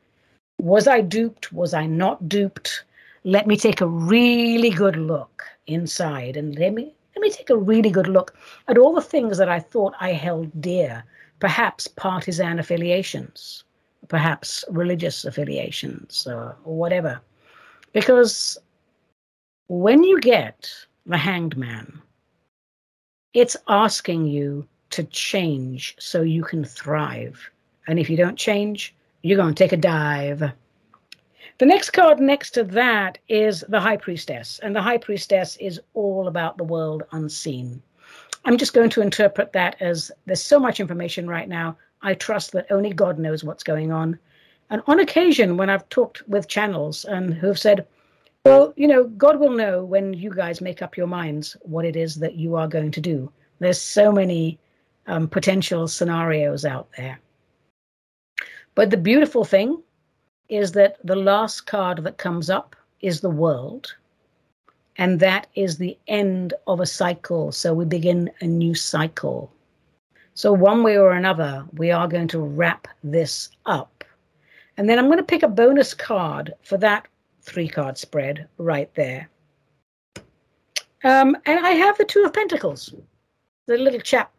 Was 0.60 0.88
I 0.88 1.01
duped? 1.01 1.53
Was 1.53 1.74
I 1.74 1.86
not 1.86 2.28
duped? 2.28 2.84
Let 3.24 3.47
me 3.47 3.58
take 3.58 3.82
a 3.82 3.88
really 3.88 4.70
good 4.70 4.95
look 4.95 5.43
inside 5.68 6.38
and 6.38 6.58
let 6.58 6.74
me 6.74 6.93
let 7.16 7.22
me 7.22 7.30
take 7.30 7.49
a 7.49 7.58
really 7.58 7.89
good 7.89 8.08
look 8.08 8.36
at 8.68 8.78
all 8.78 8.93
the 8.93 9.01
things 9.01 9.38
that 9.38 9.49
I 9.49 9.60
thought 9.60 9.95
I 9.99 10.14
held 10.14 10.62
dear, 10.62 11.03
perhaps 11.39 11.88
partisan 11.88 12.60
affiliations, 12.60 13.64
perhaps 14.08 14.64
religious 14.70 15.26
affiliations, 15.26 16.28
or, 16.28 16.55
or 16.64 16.78
whatever. 16.78 17.20
Because 17.91 18.58
when 19.68 20.03
you 20.03 20.20
get 20.20 20.70
the 21.08 21.18
hanged 21.18 21.58
man, 21.58 22.01
it's 23.34 23.58
asking 23.68 24.28
you 24.28 24.68
to 24.91 25.03
change 25.05 25.95
so 25.99 26.22
you 26.22 26.43
can 26.43 26.64
thrive. 26.64 27.49
And 27.88 27.97
if 27.97 28.10
you 28.10 28.18
don't 28.18 28.38
change, 28.38 28.93
you're 29.24 29.38
going 29.38 29.53
to 29.53 29.63
take 29.63 29.74
a 29.74 29.78
dive. 29.78 30.51
The 31.59 31.65
next 31.65 31.89
card 31.89 32.20
next 32.20 32.51
to 32.51 32.63
that 32.65 33.18
is 33.28 33.65
the 33.68 33.80
High 33.80 33.97
Priestess, 33.97 34.59
and 34.61 34.76
the 34.76 34.82
High 34.82 34.99
Priestess 34.99 35.57
is 35.57 35.82
all 35.95 36.28
about 36.28 36.57
the 36.57 36.63
world 36.63 37.03
unseen. 37.11 37.82
I'm 38.45 38.57
just 38.57 38.74
going 38.74 38.91
to 38.91 39.01
interpret 39.01 39.53
that 39.53 39.76
as 39.82 40.11
there's 40.26 40.41
so 40.41 40.59
much 40.59 40.80
information 40.80 41.28
right 41.28 41.49
now. 41.49 41.78
I 42.01 42.13
trust 42.13 42.51
that 42.51 42.72
only 42.72 42.93
God 42.93 43.18
knows 43.18 43.43
what's 43.43 43.63
going 43.63 43.91
on. 43.91 44.20
And 44.70 44.82
on 44.88 44.99
occasion, 44.99 45.57
when 45.57 45.70
I've 45.70 45.89
talked 45.89 46.28
with 46.28 46.47
channels 46.47 47.05
and 47.05 47.34
who 47.34 47.47
have 47.47 47.59
said, 47.59 47.88
well, 48.45 48.74
you 48.78 48.88
know, 48.88 49.05
God 49.05 49.39
will 49.39 49.51
know 49.51 49.84
when 49.84 50.13
you 50.13 50.34
guys 50.34 50.61
make 50.61 50.82
up 50.82 50.95
your 50.95 51.07
minds 51.07 51.57
what 51.63 51.86
it 51.86 51.95
is 51.95 52.15
that 52.15 52.36
you 52.36 52.55
are 52.55 52.68
going 52.68 52.91
to 52.91 53.01
do. 53.01 53.32
There's 53.59 53.82
so 53.82 54.11
many 54.11 54.59
um, 55.07 55.28
potential 55.28 55.88
scenarios 55.88 56.63
out 56.63 56.88
there. 56.95 57.20
But 58.78 58.91
the 58.91 58.97
beautiful 58.97 59.43
thing 59.43 59.82
is 60.49 60.73
that 60.73 60.97
the 61.03 61.15
last 61.15 61.61
card 61.65 62.03
that 62.03 62.19
comes 62.19 62.47
up 62.47 62.75
is 63.01 63.21
the 63.21 63.30
world. 63.43 63.95
And 64.97 65.19
that 65.19 65.47
is 65.55 65.80
the 65.80 65.97
end 66.07 66.53
of 66.67 66.80
a 66.80 66.86
cycle. 66.86 67.51
So 67.51 67.73
we 67.73 67.86
begin 67.86 68.30
a 68.39 68.45
new 68.45 68.75
cycle. 68.75 69.51
So, 70.36 70.53
one 70.53 70.84
way 70.84 70.95
or 70.95 71.13
another, 71.13 71.65
we 71.73 71.89
are 71.89 72.07
going 72.07 72.28
to 72.28 72.39
wrap 72.39 72.88
this 73.03 73.49
up. 73.65 74.03
And 74.78 74.88
then 74.88 74.99
I'm 74.99 75.07
going 75.07 75.17
to 75.17 75.23
pick 75.23 75.41
a 75.41 75.47
bonus 75.47 75.95
card 75.95 76.53
for 76.61 76.78
that 76.78 77.07
three 77.41 77.67
card 77.67 77.97
spread 77.97 78.47
right 78.59 78.93
there. 78.93 79.28
Um, 81.03 81.36
and 81.47 81.65
I 81.65 81.71
have 81.71 81.97
the 81.97 82.05
Two 82.05 82.25
of 82.25 82.34
Pentacles, 82.34 82.93
the 83.65 83.80
little 83.80 84.01
chap 84.01 84.32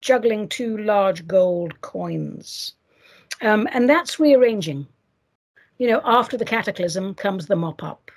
juggling 0.00 0.48
two 0.48 0.78
large 0.78 1.26
gold 1.26 1.80
coins. 1.80 2.74
Um, 3.40 3.68
and 3.72 3.88
that's 3.88 4.20
rearranging. 4.20 4.86
You 5.78 5.88
know, 5.88 6.00
after 6.04 6.36
the 6.36 6.44
cataclysm 6.44 7.14
comes 7.14 7.46
the 7.46 7.56
mop 7.56 7.82
up 7.82 8.10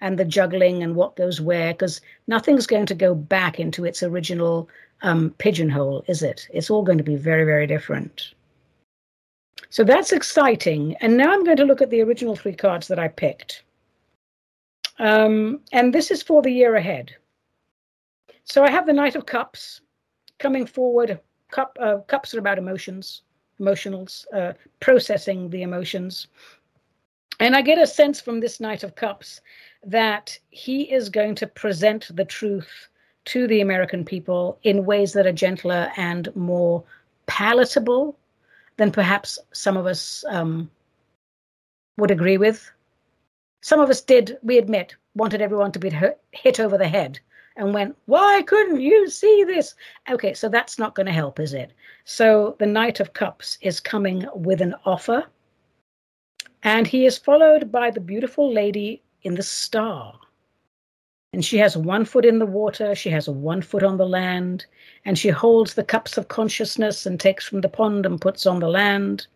and 0.00 0.18
the 0.18 0.24
juggling 0.24 0.82
and 0.82 0.96
what 0.96 1.16
goes 1.16 1.40
where, 1.40 1.72
because 1.72 2.00
nothing's 2.26 2.66
going 2.66 2.86
to 2.86 2.94
go 2.94 3.14
back 3.14 3.60
into 3.60 3.84
its 3.84 4.02
original 4.02 4.68
um, 5.02 5.30
pigeonhole, 5.38 6.04
is 6.08 6.22
it? 6.22 6.48
It's 6.52 6.70
all 6.70 6.82
going 6.82 6.98
to 6.98 7.04
be 7.04 7.16
very, 7.16 7.44
very 7.44 7.66
different. 7.66 8.34
So 9.70 9.84
that's 9.84 10.12
exciting. 10.12 10.96
And 11.00 11.16
now 11.16 11.32
I'm 11.32 11.44
going 11.44 11.56
to 11.56 11.64
look 11.64 11.82
at 11.82 11.90
the 11.90 12.02
original 12.02 12.36
three 12.36 12.54
cards 12.54 12.88
that 12.88 12.98
I 12.98 13.08
picked. 13.08 13.62
Um, 14.98 15.60
and 15.72 15.92
this 15.94 16.10
is 16.10 16.22
for 16.22 16.42
the 16.42 16.50
year 16.50 16.76
ahead. 16.76 17.14
So 18.44 18.62
I 18.62 18.70
have 18.70 18.86
the 18.86 18.92
Knight 18.92 19.16
of 19.16 19.26
Cups 19.26 19.80
coming 20.38 20.66
forward. 20.66 21.18
Cup, 21.50 21.76
uh, 21.80 21.98
cups 22.06 22.34
are 22.34 22.38
about 22.38 22.58
emotions 22.58 23.22
emotionals, 23.60 24.26
uh, 24.32 24.52
processing 24.80 25.50
the 25.50 25.62
emotions. 25.62 26.28
And 27.40 27.56
I 27.56 27.62
get 27.62 27.78
a 27.78 27.86
sense 27.86 28.20
from 28.20 28.40
this 28.40 28.60
Knight 28.60 28.84
of 28.84 28.94
Cups 28.94 29.40
that 29.84 30.38
he 30.50 30.82
is 30.92 31.08
going 31.08 31.34
to 31.36 31.46
present 31.46 32.14
the 32.14 32.24
truth 32.24 32.88
to 33.26 33.46
the 33.46 33.60
American 33.60 34.04
people 34.04 34.58
in 34.62 34.84
ways 34.84 35.12
that 35.12 35.26
are 35.26 35.32
gentler 35.32 35.90
and 35.96 36.34
more 36.36 36.82
palatable 37.26 38.16
than 38.76 38.90
perhaps 38.90 39.38
some 39.52 39.76
of 39.76 39.86
us 39.86 40.24
um, 40.28 40.70
would 41.96 42.10
agree 42.10 42.36
with. 42.36 42.70
Some 43.62 43.80
of 43.80 43.88
us 43.88 44.00
did, 44.00 44.38
we 44.42 44.58
admit, 44.58 44.94
wanted 45.14 45.40
everyone 45.40 45.72
to 45.72 45.78
be 45.78 45.90
hit 46.32 46.60
over 46.60 46.76
the 46.76 46.88
head 46.88 47.18
and 47.56 47.72
went, 47.72 47.96
Why 48.06 48.42
couldn't 48.42 48.80
you 48.80 49.08
see 49.08 49.44
this? 49.44 49.74
Okay, 50.10 50.34
so 50.34 50.48
that's 50.48 50.78
not 50.78 50.94
going 50.94 51.06
to 51.06 51.12
help, 51.12 51.38
is 51.38 51.54
it? 51.54 51.72
So 52.04 52.56
the 52.58 52.66
Knight 52.66 53.00
of 53.00 53.12
Cups 53.12 53.58
is 53.60 53.80
coming 53.80 54.26
with 54.34 54.60
an 54.60 54.74
offer, 54.84 55.24
and 56.62 56.86
he 56.86 57.06
is 57.06 57.18
followed 57.18 57.70
by 57.70 57.90
the 57.90 58.00
beautiful 58.00 58.52
lady 58.52 59.02
in 59.22 59.34
the 59.34 59.42
star. 59.42 60.18
And 61.32 61.44
she 61.44 61.58
has 61.58 61.76
one 61.76 62.04
foot 62.04 62.24
in 62.24 62.38
the 62.38 62.46
water, 62.46 62.94
she 62.94 63.10
has 63.10 63.28
one 63.28 63.60
foot 63.60 63.82
on 63.82 63.96
the 63.96 64.06
land, 64.06 64.66
and 65.04 65.18
she 65.18 65.30
holds 65.30 65.74
the 65.74 65.82
cups 65.82 66.16
of 66.16 66.28
consciousness 66.28 67.06
and 67.06 67.18
takes 67.18 67.44
from 67.44 67.60
the 67.60 67.68
pond 67.68 68.06
and 68.06 68.20
puts 68.20 68.46
on 68.46 68.60
the 68.60 68.68
land. 68.68 69.26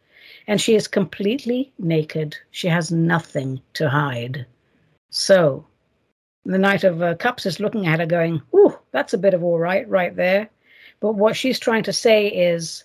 And 0.47 0.61
she 0.61 0.75
is 0.75 0.87
completely 0.87 1.73
naked. 1.79 2.37
She 2.53 2.69
has 2.69 2.93
nothing 2.93 3.61
to 3.75 3.89
hide. 3.89 4.47
So 5.11 5.67
the 6.49 6.59
Knight 6.59 6.83
of 6.83 7.03
uh, 7.03 7.15
Cups 7.15 7.45
is 7.45 7.61
looking 7.61 7.87
at 7.87 8.01
her 8.01 8.07
going, 8.07 8.41
Ooh, 8.55 8.75
that's 8.91 9.13
a 9.13 9.19
bit 9.19 9.35
of 9.35 9.45
all 9.45 9.59
right, 9.59 9.87
right 9.87 10.17
there. 10.17 10.49
But 10.99 11.13
what 11.13 11.37
she's 11.37 11.59
trying 11.59 11.83
to 11.83 11.93
say 11.93 12.29
is, 12.29 12.85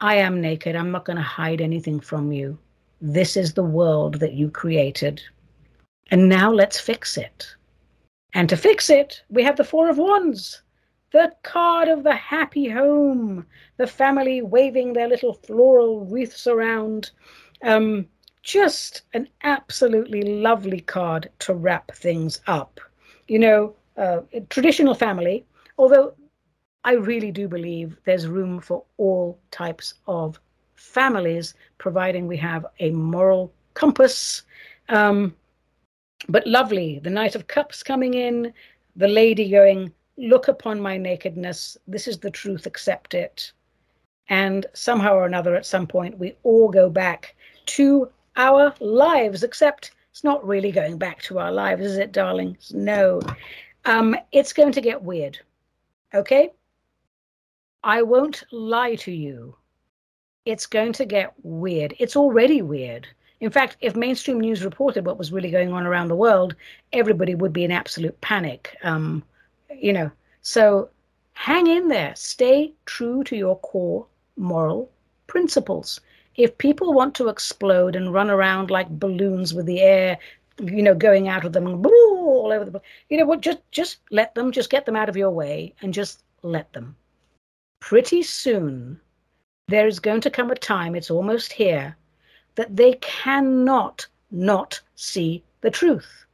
I 0.00 0.16
am 0.16 0.40
naked. 0.40 0.74
I'm 0.74 0.90
not 0.90 1.04
going 1.04 1.16
to 1.16 1.22
hide 1.22 1.60
anything 1.60 2.00
from 2.00 2.32
you. 2.32 2.58
This 3.00 3.36
is 3.36 3.54
the 3.54 3.62
world 3.62 4.16
that 4.16 4.32
you 4.32 4.50
created. 4.50 5.22
And 6.10 6.28
now 6.28 6.50
let's 6.50 6.80
fix 6.80 7.16
it. 7.16 7.46
And 8.34 8.48
to 8.48 8.56
fix 8.56 8.90
it, 8.90 9.22
we 9.30 9.44
have 9.44 9.56
the 9.56 9.64
Four 9.64 9.88
of 9.88 9.98
Wands, 9.98 10.62
the 11.12 11.32
card 11.44 11.86
of 11.86 12.02
the 12.02 12.14
happy 12.16 12.68
home, 12.68 13.46
the 13.76 13.86
family 13.86 14.42
waving 14.42 14.92
their 14.92 15.08
little 15.08 15.34
floral 15.34 16.04
wreaths 16.06 16.48
around. 16.48 17.12
Um, 17.62 18.08
just 18.42 19.02
an 19.14 19.28
absolutely 19.44 20.22
lovely 20.22 20.80
card 20.80 21.30
to 21.38 21.54
wrap 21.54 21.92
things 21.92 22.40
up. 22.48 22.80
You 23.28 23.38
know, 23.38 23.74
uh, 23.96 24.20
traditional 24.50 24.94
family, 24.94 25.44
although 25.78 26.14
I 26.84 26.92
really 26.92 27.32
do 27.32 27.48
believe 27.48 27.96
there's 28.04 28.26
room 28.26 28.60
for 28.60 28.84
all 28.96 29.38
types 29.50 29.94
of 30.06 30.38
families, 30.74 31.54
providing 31.78 32.26
we 32.26 32.36
have 32.36 32.66
a 32.80 32.90
moral 32.90 33.52
compass. 33.74 34.42
Um, 34.88 35.34
but 36.28 36.46
lovely, 36.46 37.00
the 37.00 37.10
Knight 37.10 37.34
of 37.34 37.48
Cups 37.48 37.82
coming 37.82 38.14
in, 38.14 38.52
the 38.94 39.08
lady 39.08 39.50
going, 39.50 39.92
Look 40.18 40.48
upon 40.48 40.80
my 40.80 40.96
nakedness. 40.96 41.76
This 41.86 42.08
is 42.08 42.18
the 42.18 42.30
truth, 42.30 42.64
accept 42.64 43.12
it. 43.12 43.52
And 44.30 44.64
somehow 44.72 45.14
or 45.14 45.26
another, 45.26 45.54
at 45.54 45.66
some 45.66 45.86
point, 45.86 46.18
we 46.18 46.34
all 46.42 46.70
go 46.70 46.88
back 46.88 47.36
to 47.66 48.10
our 48.36 48.74
lives, 48.80 49.42
except 49.42 49.90
it's 50.16 50.24
not 50.24 50.46
really 50.46 50.72
going 50.72 50.96
back 50.96 51.20
to 51.24 51.38
our 51.38 51.52
lives, 51.52 51.84
is 51.84 51.98
it, 51.98 52.10
darlings? 52.10 52.72
No. 52.74 53.20
Um, 53.84 54.16
it's 54.32 54.54
going 54.54 54.72
to 54.72 54.80
get 54.80 55.02
weird. 55.02 55.38
Okay? 56.14 56.52
I 57.84 58.00
won't 58.00 58.42
lie 58.50 58.94
to 58.94 59.12
you. 59.12 59.58
It's 60.46 60.64
going 60.64 60.94
to 60.94 61.04
get 61.04 61.34
weird. 61.42 61.92
It's 61.98 62.16
already 62.16 62.62
weird. 62.62 63.06
In 63.40 63.50
fact, 63.50 63.76
if 63.82 63.94
mainstream 63.94 64.40
news 64.40 64.64
reported 64.64 65.04
what 65.04 65.18
was 65.18 65.32
really 65.32 65.50
going 65.50 65.74
on 65.74 65.86
around 65.86 66.08
the 66.08 66.16
world, 66.16 66.54
everybody 66.94 67.34
would 67.34 67.52
be 67.52 67.64
in 67.64 67.70
absolute 67.70 68.18
panic. 68.22 68.74
Um, 68.84 69.22
you 69.70 69.92
know, 69.92 70.10
so 70.40 70.88
hang 71.34 71.66
in 71.66 71.88
there. 71.88 72.14
Stay 72.16 72.72
true 72.86 73.22
to 73.24 73.36
your 73.36 73.58
core 73.58 74.06
moral 74.38 74.90
principles. 75.26 76.00
If 76.36 76.58
people 76.58 76.92
want 76.92 77.14
to 77.16 77.28
explode 77.28 77.96
and 77.96 78.12
run 78.12 78.30
around 78.30 78.70
like 78.70 78.88
balloons 78.88 79.54
with 79.54 79.66
the 79.66 79.80
air, 79.80 80.18
you 80.60 80.82
know, 80.82 80.94
going 80.94 81.28
out 81.28 81.44
of 81.44 81.52
them 81.52 81.66
and 81.66 81.84
all 81.86 82.52
over 82.52 82.64
the 82.64 82.70
place, 82.72 82.82
you 83.08 83.18
know 83.18 83.26
what? 83.26 83.40
Just 83.40 83.58
just 83.70 83.98
let 84.10 84.34
them. 84.34 84.52
Just 84.52 84.70
get 84.70 84.86
them 84.86 84.96
out 84.96 85.08
of 85.08 85.16
your 85.16 85.30
way 85.30 85.74
and 85.82 85.94
just 85.94 86.22
let 86.42 86.72
them. 86.72 86.96
Pretty 87.80 88.22
soon, 88.22 89.00
there 89.68 89.86
is 89.86 90.00
going 90.00 90.20
to 90.22 90.30
come 90.30 90.50
a 90.50 90.54
time. 90.54 90.94
It's 90.94 91.10
almost 91.10 91.52
here 91.52 91.96
that 92.54 92.76
they 92.76 92.94
cannot 92.94 94.06
not 94.30 94.80
see 94.94 95.42
the 95.60 95.70
truth. 95.70 96.26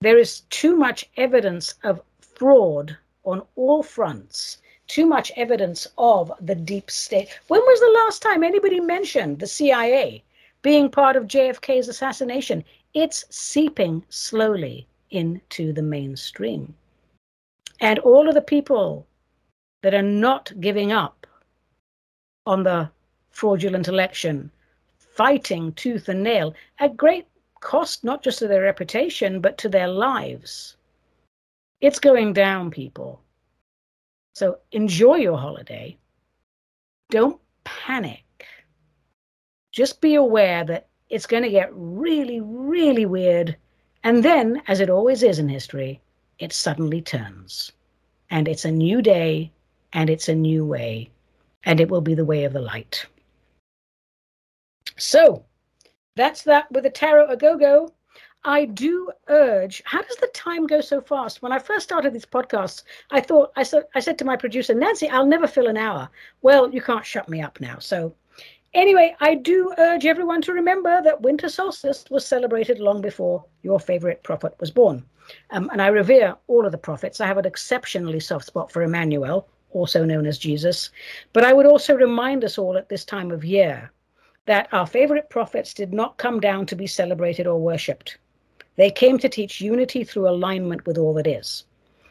There 0.00 0.18
is 0.18 0.40
too 0.50 0.76
much 0.76 1.08
evidence 1.16 1.74
of 1.82 2.00
fraud 2.20 2.96
on 3.24 3.42
all 3.56 3.82
fronts, 3.82 4.58
too 4.88 5.06
much 5.06 5.30
evidence 5.36 5.86
of 5.96 6.32
the 6.40 6.54
deep 6.54 6.90
state. 6.90 7.38
When 7.48 7.60
was 7.60 7.80
the 7.80 8.00
last 8.04 8.22
time 8.22 8.42
anybody 8.42 8.80
mentioned 8.80 9.38
the 9.38 9.46
CIA 9.46 10.24
being 10.62 10.90
part 10.90 11.14
of 11.14 11.28
JFK's 11.28 11.88
assassination? 11.88 12.64
It's 12.94 13.24
seeping 13.30 14.04
slowly 14.08 14.86
into 15.10 15.72
the 15.72 15.82
mainstream. 15.82 16.74
And 17.80 17.98
all 18.00 18.28
of 18.28 18.34
the 18.34 18.42
people 18.42 19.06
that 19.82 19.94
are 19.94 20.02
not 20.02 20.52
giving 20.60 20.90
up 20.90 21.26
on 22.46 22.64
the 22.64 22.90
fraudulent 23.30 23.86
election 23.88 24.50
fighting 25.18 25.72
tooth 25.72 26.08
and 26.08 26.22
nail 26.22 26.54
at 26.78 26.96
great 26.96 27.26
cost, 27.60 28.04
not 28.04 28.22
just 28.22 28.38
to 28.38 28.48
their 28.48 28.62
reputation, 28.62 29.40
but 29.40 29.58
to 29.58 29.68
their 29.68 29.88
lives. 29.88 30.76
It's 31.80 31.98
going 31.98 32.32
down, 32.32 32.70
people. 32.70 33.20
So 34.38 34.58
enjoy 34.70 35.16
your 35.16 35.36
holiday. 35.36 35.98
Don't 37.10 37.40
panic. 37.64 38.46
Just 39.72 40.00
be 40.00 40.14
aware 40.14 40.64
that 40.64 40.86
it's 41.10 41.26
going 41.26 41.42
to 41.42 41.50
get 41.50 41.70
really, 41.72 42.40
really 42.40 43.04
weird. 43.04 43.56
And 44.04 44.24
then, 44.24 44.62
as 44.68 44.78
it 44.78 44.90
always 44.90 45.24
is 45.24 45.40
in 45.40 45.48
history, 45.48 46.00
it 46.38 46.52
suddenly 46.52 47.02
turns. 47.02 47.72
And 48.30 48.46
it's 48.46 48.64
a 48.64 48.70
new 48.70 49.02
day, 49.02 49.50
and 49.92 50.08
it's 50.08 50.28
a 50.28 50.36
new 50.36 50.64
way, 50.64 51.10
and 51.64 51.80
it 51.80 51.90
will 51.90 52.00
be 52.00 52.14
the 52.14 52.24
way 52.24 52.44
of 52.44 52.52
the 52.52 52.60
light. 52.60 53.06
So 54.96 55.44
that's 56.14 56.44
that 56.44 56.70
with 56.70 56.84
the 56.84 56.90
tarot 56.90 57.26
a 57.26 57.36
go 57.36 57.58
go. 57.58 57.92
I 58.44 58.66
do 58.66 59.10
urge. 59.28 59.82
How 59.84 60.00
does 60.00 60.16
the 60.16 60.28
time 60.28 60.66
go 60.66 60.80
so 60.80 61.00
fast? 61.00 61.42
When 61.42 61.50
I 61.52 61.58
first 61.58 61.84
started 61.84 62.14
these 62.14 62.24
podcasts, 62.24 62.84
I 63.10 63.20
thought 63.20 63.52
I 63.56 63.64
said 63.64 63.84
I 63.96 64.00
said 64.00 64.16
to 64.18 64.24
my 64.24 64.36
producer 64.36 64.74
Nancy, 64.74 65.08
"I'll 65.08 65.26
never 65.26 65.48
fill 65.48 65.66
an 65.66 65.76
hour." 65.76 66.08
Well, 66.40 66.72
you 66.72 66.80
can't 66.80 67.04
shut 67.04 67.28
me 67.28 67.42
up 67.42 67.60
now. 67.60 67.78
So, 67.78 68.14
anyway, 68.74 69.16
I 69.20 69.34
do 69.34 69.74
urge 69.76 70.06
everyone 70.06 70.40
to 70.42 70.52
remember 70.52 71.02
that 71.02 71.20
winter 71.20 71.48
solstice 71.48 72.04
was 72.10 72.24
celebrated 72.24 72.78
long 72.78 73.00
before 73.00 73.44
your 73.62 73.80
favorite 73.80 74.22
prophet 74.22 74.54
was 74.60 74.70
born, 74.70 75.04
um, 75.50 75.68
and 75.72 75.82
I 75.82 75.88
revere 75.88 76.36
all 76.46 76.64
of 76.64 76.72
the 76.72 76.78
prophets. 76.78 77.20
I 77.20 77.26
have 77.26 77.38
an 77.38 77.44
exceptionally 77.44 78.20
soft 78.20 78.46
spot 78.46 78.70
for 78.70 78.82
Emmanuel, 78.82 79.48
also 79.72 80.04
known 80.04 80.26
as 80.26 80.38
Jesus, 80.38 80.90
but 81.32 81.44
I 81.44 81.52
would 81.52 81.66
also 81.66 81.94
remind 81.96 82.44
us 82.44 82.56
all 82.56 82.78
at 82.78 82.88
this 82.88 83.04
time 83.04 83.32
of 83.32 83.44
year 83.44 83.90
that 84.46 84.72
our 84.72 84.86
favorite 84.86 85.28
prophets 85.28 85.74
did 85.74 85.92
not 85.92 86.16
come 86.16 86.40
down 86.40 86.64
to 86.66 86.76
be 86.76 86.86
celebrated 86.86 87.46
or 87.46 87.60
worshipped. 87.60 88.16
They 88.78 88.92
came 88.92 89.18
to 89.18 89.28
teach 89.28 89.60
unity 89.60 90.04
through 90.04 90.28
alignment 90.28 90.86
with 90.86 90.98
all 90.98 91.12
that 91.14 91.26
is. 91.26 91.64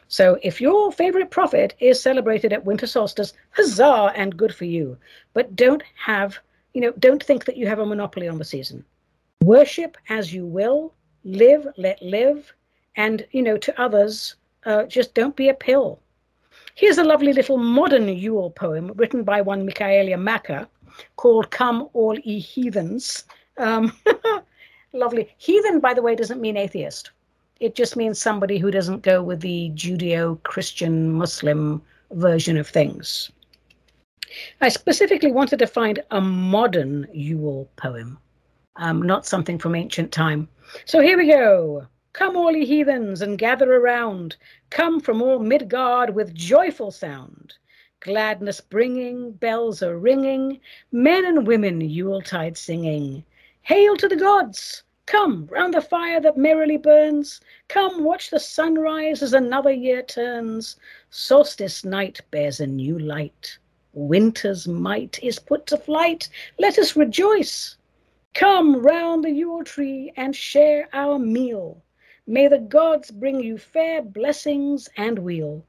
So 0.08 0.38
if 0.42 0.60
your 0.60 0.92
favorite 0.92 1.30
prophet 1.30 1.74
is 1.80 2.00
celebrated 2.00 2.52
at 2.52 2.66
winter 2.66 2.86
solstice, 2.86 3.32
huzzah 3.52 4.12
and 4.14 4.36
good 4.36 4.54
for 4.54 4.66
you. 4.66 4.98
But 5.32 5.56
don't 5.56 5.82
have, 5.96 6.38
you 6.74 6.82
know, 6.82 6.92
don't 6.98 7.24
think 7.24 7.46
that 7.46 7.56
you 7.56 7.66
have 7.66 7.78
a 7.78 7.86
monopoly 7.86 8.28
on 8.28 8.36
the 8.36 8.44
season. 8.44 8.84
Worship 9.42 9.96
as 10.10 10.34
you 10.34 10.44
will, 10.44 10.92
live, 11.24 11.66
let 11.78 12.02
live, 12.02 12.52
and, 12.96 13.26
you 13.30 13.40
know, 13.40 13.56
to 13.56 13.80
others, 13.80 14.36
uh, 14.66 14.84
just 14.84 15.14
don't 15.14 15.36
be 15.36 15.48
a 15.48 15.54
pill. 15.54 15.98
Here's 16.74 16.98
a 16.98 17.04
lovely 17.04 17.32
little 17.32 17.56
modern 17.56 18.08
Yule 18.08 18.50
poem 18.50 18.92
written 18.96 19.24
by 19.24 19.40
one 19.40 19.66
Michaelia 19.66 20.20
Macker 20.20 20.68
called 21.16 21.50
Come 21.50 21.88
All 21.94 22.18
Ye 22.18 22.38
Heathens. 22.38 23.24
Um, 23.56 23.96
lovely. 24.92 25.28
Heathen, 25.38 25.80
by 25.80 25.94
the 25.94 26.02
way, 26.02 26.14
doesn't 26.14 26.40
mean 26.40 26.56
atheist. 26.56 27.10
It 27.60 27.74
just 27.74 27.96
means 27.96 28.20
somebody 28.20 28.58
who 28.58 28.70
doesn't 28.70 29.02
go 29.02 29.22
with 29.22 29.40
the 29.40 29.70
Judeo 29.74 30.42
Christian 30.42 31.12
Muslim 31.12 31.82
version 32.12 32.56
of 32.56 32.68
things. 32.68 33.30
I 34.60 34.68
specifically 34.68 35.32
wanted 35.32 35.58
to 35.58 35.66
find 35.66 36.02
a 36.10 36.20
modern 36.20 37.08
Yule 37.12 37.68
poem, 37.76 38.18
um, 38.76 39.02
not 39.02 39.26
something 39.26 39.58
from 39.58 39.74
ancient 39.74 40.12
time. 40.12 40.48
So 40.84 41.00
here 41.00 41.18
we 41.18 41.26
go. 41.26 41.86
Come, 42.12 42.36
all 42.36 42.52
ye 42.52 42.64
heathens, 42.64 43.22
and 43.22 43.38
gather 43.38 43.74
around. 43.74 44.36
Come 44.70 45.00
from 45.00 45.22
all 45.22 45.38
Midgard 45.38 46.14
with 46.14 46.34
joyful 46.34 46.90
sound 46.90 47.54
gladness 48.00 48.60
bringing, 48.60 49.32
bells 49.32 49.82
are 49.82 49.98
ringing, 49.98 50.60
men 50.92 51.24
and 51.24 51.46
women 51.46 51.80
Yuletide 51.80 52.56
singing. 52.56 53.24
Hail 53.68 53.98
to 53.98 54.08
the 54.08 54.16
gods! 54.16 54.82
Come 55.04 55.46
round 55.50 55.74
the 55.74 55.82
fire 55.82 56.22
that 56.22 56.38
merrily 56.38 56.78
burns. 56.78 57.38
Come 57.68 58.02
watch 58.02 58.30
the 58.30 58.40
sunrise 58.40 59.22
as 59.22 59.34
another 59.34 59.70
year 59.70 60.00
turns. 60.00 60.76
Solstice 61.10 61.84
night 61.84 62.22
bears 62.30 62.60
a 62.60 62.66
new 62.66 62.98
light. 62.98 63.58
Winter's 63.92 64.66
might 64.66 65.22
is 65.22 65.38
put 65.38 65.66
to 65.66 65.76
flight. 65.76 66.30
Let 66.58 66.78
us 66.78 66.96
rejoice. 66.96 67.76
Come 68.32 68.80
round 68.80 69.24
the 69.24 69.30
Yule 69.30 69.64
tree 69.64 70.14
and 70.16 70.34
share 70.34 70.88
our 70.94 71.18
meal. 71.18 71.84
May 72.26 72.48
the 72.48 72.60
gods 72.60 73.10
bring 73.10 73.38
you 73.38 73.58
fair 73.58 74.00
blessings 74.00 74.88
and 74.96 75.18
weal 75.18 75.62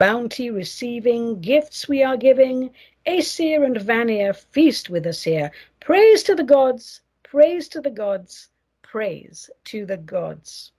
bounty 0.00 0.50
receiving, 0.50 1.40
gifts 1.40 1.86
we 1.86 2.02
are 2.02 2.16
giving. 2.16 2.70
Aesir 3.06 3.62
and 3.62 3.80
Vanir 3.80 4.32
feast 4.32 4.90
with 4.90 5.06
us 5.06 5.22
here. 5.22 5.52
Praise 5.78 6.24
to 6.24 6.34
the 6.34 6.42
gods, 6.42 7.02
praise 7.30 7.68
to 7.68 7.80
the 7.80 7.90
gods, 7.90 8.48
praise 8.82 9.48
to 9.64 9.86
the 9.86 9.96
gods. 9.96 10.72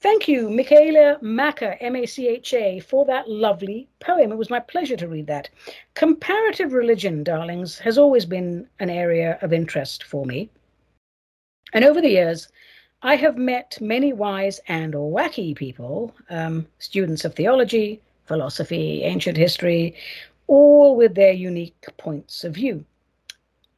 Thank 0.00 0.26
you, 0.26 0.48
Michaela 0.48 1.18
Macher, 1.22 1.76
M 1.80 1.96
A 1.96 2.06
C 2.06 2.28
H 2.28 2.54
A, 2.54 2.80
for 2.80 3.04
that 3.04 3.28
lovely 3.28 3.86
poem. 4.00 4.32
It 4.32 4.38
was 4.38 4.48
my 4.48 4.60
pleasure 4.60 4.96
to 4.96 5.06
read 5.06 5.26
that. 5.26 5.50
Comparative 5.92 6.72
religion, 6.72 7.22
darlings, 7.22 7.78
has 7.78 7.98
always 7.98 8.24
been 8.24 8.66
an 8.78 8.88
area 8.88 9.38
of 9.42 9.52
interest 9.52 10.04
for 10.04 10.24
me. 10.24 10.48
And 11.74 11.84
over 11.84 12.00
the 12.00 12.08
years, 12.08 12.48
I 13.02 13.16
have 13.16 13.36
met 13.36 13.76
many 13.82 14.14
wise 14.14 14.60
and 14.68 14.94
wacky 14.94 15.54
people, 15.54 16.14
um, 16.30 16.66
students 16.78 17.26
of 17.26 17.34
theology, 17.34 18.00
philosophy, 18.24 19.02
ancient 19.02 19.36
history, 19.36 19.94
all 20.46 20.96
with 20.96 21.14
their 21.14 21.32
unique 21.32 21.84
points 21.98 22.44
of 22.44 22.54
view. 22.54 22.82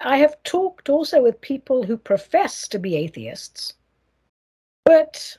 I 0.02 0.18
have 0.18 0.42
talked 0.42 0.88
also 0.88 1.22
with 1.22 1.40
people 1.40 1.84
who 1.84 1.96
profess 1.96 2.68
to 2.68 2.78
be 2.78 2.96
atheists, 2.96 3.74
but 4.84 5.38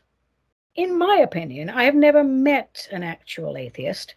in 0.76 0.98
my 0.98 1.18
opinion, 1.18 1.70
I 1.70 1.84
have 1.84 1.96
never 1.96 2.24
met 2.24 2.88
an 2.92 3.04
actual 3.04 3.58
atheist. 3.58 4.16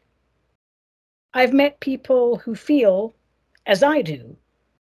I've 1.35 1.53
met 1.53 1.81
people 1.81 2.37
who 2.37 2.55
feel, 2.55 3.15
as 3.67 3.83
I 3.83 4.03
do, 4.03 4.37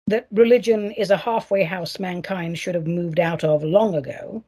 that 0.08 0.28
religion 0.32 0.92
is 0.92 1.12
a 1.12 1.18
halfway 1.18 1.64
house 1.64 2.00
mankind 2.00 2.60
should 2.60 2.76
have 2.76 2.88
moved 2.88 3.20
out 3.20 3.44
of 3.44 3.64
long 3.64 3.96
ago 3.96 4.44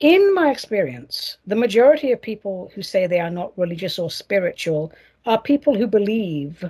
In 0.00 0.34
my 0.34 0.50
experience, 0.50 1.36
the 1.46 1.56
majority 1.56 2.10
of 2.10 2.22
people 2.22 2.72
who 2.74 2.82
say 2.82 3.06
they 3.06 3.20
are 3.20 3.28
not 3.28 3.52
religious 3.58 3.98
or 3.98 4.10
spiritual 4.10 4.92
are 5.26 5.38
people 5.38 5.74
who 5.74 5.86
believe 5.86 6.64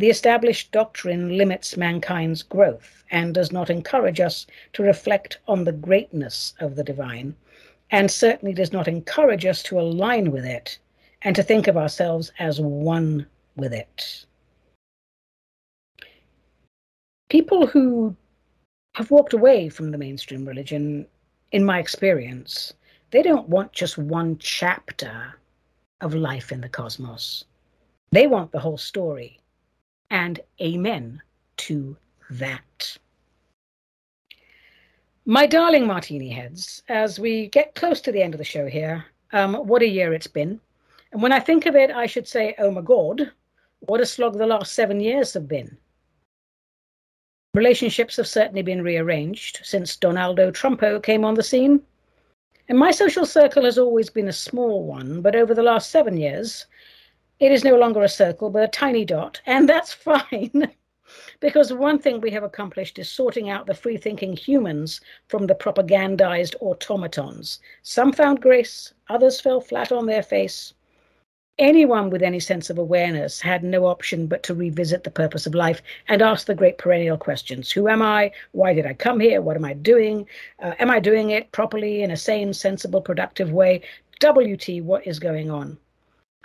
the 0.00 0.08
established 0.08 0.72
doctrine 0.72 1.36
limits 1.36 1.76
mankind's 1.76 2.42
growth 2.42 3.04
and 3.10 3.34
does 3.34 3.52
not 3.52 3.68
encourage 3.68 4.18
us 4.18 4.46
to 4.72 4.82
reflect 4.82 5.38
on 5.46 5.64
the 5.64 5.72
greatness 5.72 6.54
of 6.58 6.74
the 6.74 6.82
divine, 6.82 7.36
and 7.90 8.10
certainly 8.10 8.54
does 8.54 8.72
not 8.72 8.88
encourage 8.88 9.44
us 9.44 9.62
to 9.62 9.78
align 9.78 10.30
with 10.30 10.46
it 10.46 10.78
and 11.20 11.36
to 11.36 11.42
think 11.42 11.66
of 11.66 11.76
ourselves 11.76 12.32
as 12.38 12.58
one 12.58 13.26
with 13.56 13.74
it. 13.74 14.24
People 17.28 17.66
who 17.66 18.16
have 18.94 19.10
walked 19.10 19.34
away 19.34 19.68
from 19.68 19.90
the 19.90 19.98
mainstream 19.98 20.46
religion, 20.46 21.06
in 21.52 21.62
my 21.62 21.78
experience, 21.78 22.72
they 23.10 23.20
don't 23.20 23.50
want 23.50 23.72
just 23.72 23.98
one 23.98 24.38
chapter 24.38 25.34
of 26.00 26.14
life 26.14 26.50
in 26.52 26.62
the 26.62 26.70
cosmos. 26.70 27.44
They 28.12 28.26
want 28.26 28.50
the 28.50 28.60
whole 28.60 28.78
story 28.78 29.40
and 30.10 30.40
amen 30.60 31.22
to 31.56 31.96
that. 32.30 32.96
My 35.26 35.46
darling 35.46 35.86
martini 35.86 36.30
heads, 36.30 36.82
as 36.88 37.20
we 37.20 37.48
get 37.48 37.74
close 37.74 38.00
to 38.00 38.12
the 38.12 38.22
end 38.22 38.34
of 38.34 38.38
the 38.38 38.44
show 38.44 38.66
here, 38.66 39.04
um, 39.32 39.54
what 39.54 39.82
a 39.82 39.88
year 39.88 40.12
it's 40.12 40.26
been. 40.26 40.60
And 41.12 41.22
when 41.22 41.32
I 41.32 41.40
think 41.40 41.66
of 41.66 41.76
it, 41.76 41.90
I 41.90 42.06
should 42.06 42.26
say, 42.26 42.54
oh 42.58 42.70
my 42.70 42.80
God, 42.80 43.30
what 43.80 44.00
a 44.00 44.06
slog 44.06 44.38
the 44.38 44.46
last 44.46 44.72
seven 44.72 45.00
years 45.00 45.34
have 45.34 45.46
been. 45.46 45.76
Relationships 47.54 48.16
have 48.16 48.28
certainly 48.28 48.62
been 48.62 48.82
rearranged 48.82 49.60
since 49.64 49.96
Donaldo 49.96 50.52
Trumpo 50.52 51.02
came 51.02 51.24
on 51.24 51.34
the 51.34 51.42
scene. 51.42 51.82
And 52.68 52.78
my 52.78 52.92
social 52.92 53.26
circle 53.26 53.64
has 53.64 53.78
always 53.78 54.08
been 54.08 54.28
a 54.28 54.32
small 54.32 54.84
one, 54.84 55.20
but 55.20 55.34
over 55.34 55.54
the 55.54 55.62
last 55.62 55.90
seven 55.90 56.16
years, 56.16 56.66
it 57.40 57.50
is 57.50 57.64
no 57.64 57.74
longer 57.76 58.02
a 58.02 58.08
circle, 58.08 58.50
but 58.50 58.62
a 58.62 58.68
tiny 58.68 59.04
dot, 59.04 59.40
and 59.46 59.66
that's 59.68 59.92
fine. 60.10 60.70
because 61.40 61.72
one 61.72 61.98
thing 61.98 62.20
we 62.20 62.30
have 62.30 62.42
accomplished 62.42 62.98
is 62.98 63.08
sorting 63.08 63.48
out 63.48 63.66
the 63.66 63.74
free 63.74 63.96
thinking 63.96 64.36
humans 64.36 65.00
from 65.28 65.46
the 65.46 65.54
propagandized 65.54 66.54
automatons. 66.60 67.58
Some 67.82 68.12
found 68.12 68.42
grace, 68.42 68.92
others 69.08 69.40
fell 69.40 69.60
flat 69.60 69.90
on 69.90 70.04
their 70.04 70.22
face. 70.22 70.74
Anyone 71.58 72.10
with 72.10 72.22
any 72.22 72.40
sense 72.40 72.70
of 72.70 72.78
awareness 72.78 73.40
had 73.40 73.64
no 73.64 73.86
option 73.86 74.26
but 74.26 74.42
to 74.44 74.54
revisit 74.54 75.04
the 75.04 75.10
purpose 75.10 75.46
of 75.46 75.54
life 75.54 75.82
and 76.08 76.22
ask 76.22 76.46
the 76.46 76.54
great 76.54 76.78
perennial 76.78 77.18
questions 77.18 77.70
Who 77.70 77.88
am 77.88 78.02
I? 78.02 78.32
Why 78.52 78.72
did 78.72 78.86
I 78.86 78.94
come 78.94 79.20
here? 79.20 79.42
What 79.42 79.56
am 79.56 79.64
I 79.64 79.74
doing? 79.74 80.26
Uh, 80.58 80.74
am 80.78 80.90
I 80.90 81.00
doing 81.00 81.30
it 81.30 81.52
properly 81.52 82.02
in 82.02 82.10
a 82.10 82.16
sane, 82.16 82.52
sensible, 82.52 83.00
productive 83.00 83.50
way? 83.52 83.82
WT, 84.20 84.82
what 84.82 85.06
is 85.06 85.18
going 85.18 85.50
on? 85.50 85.78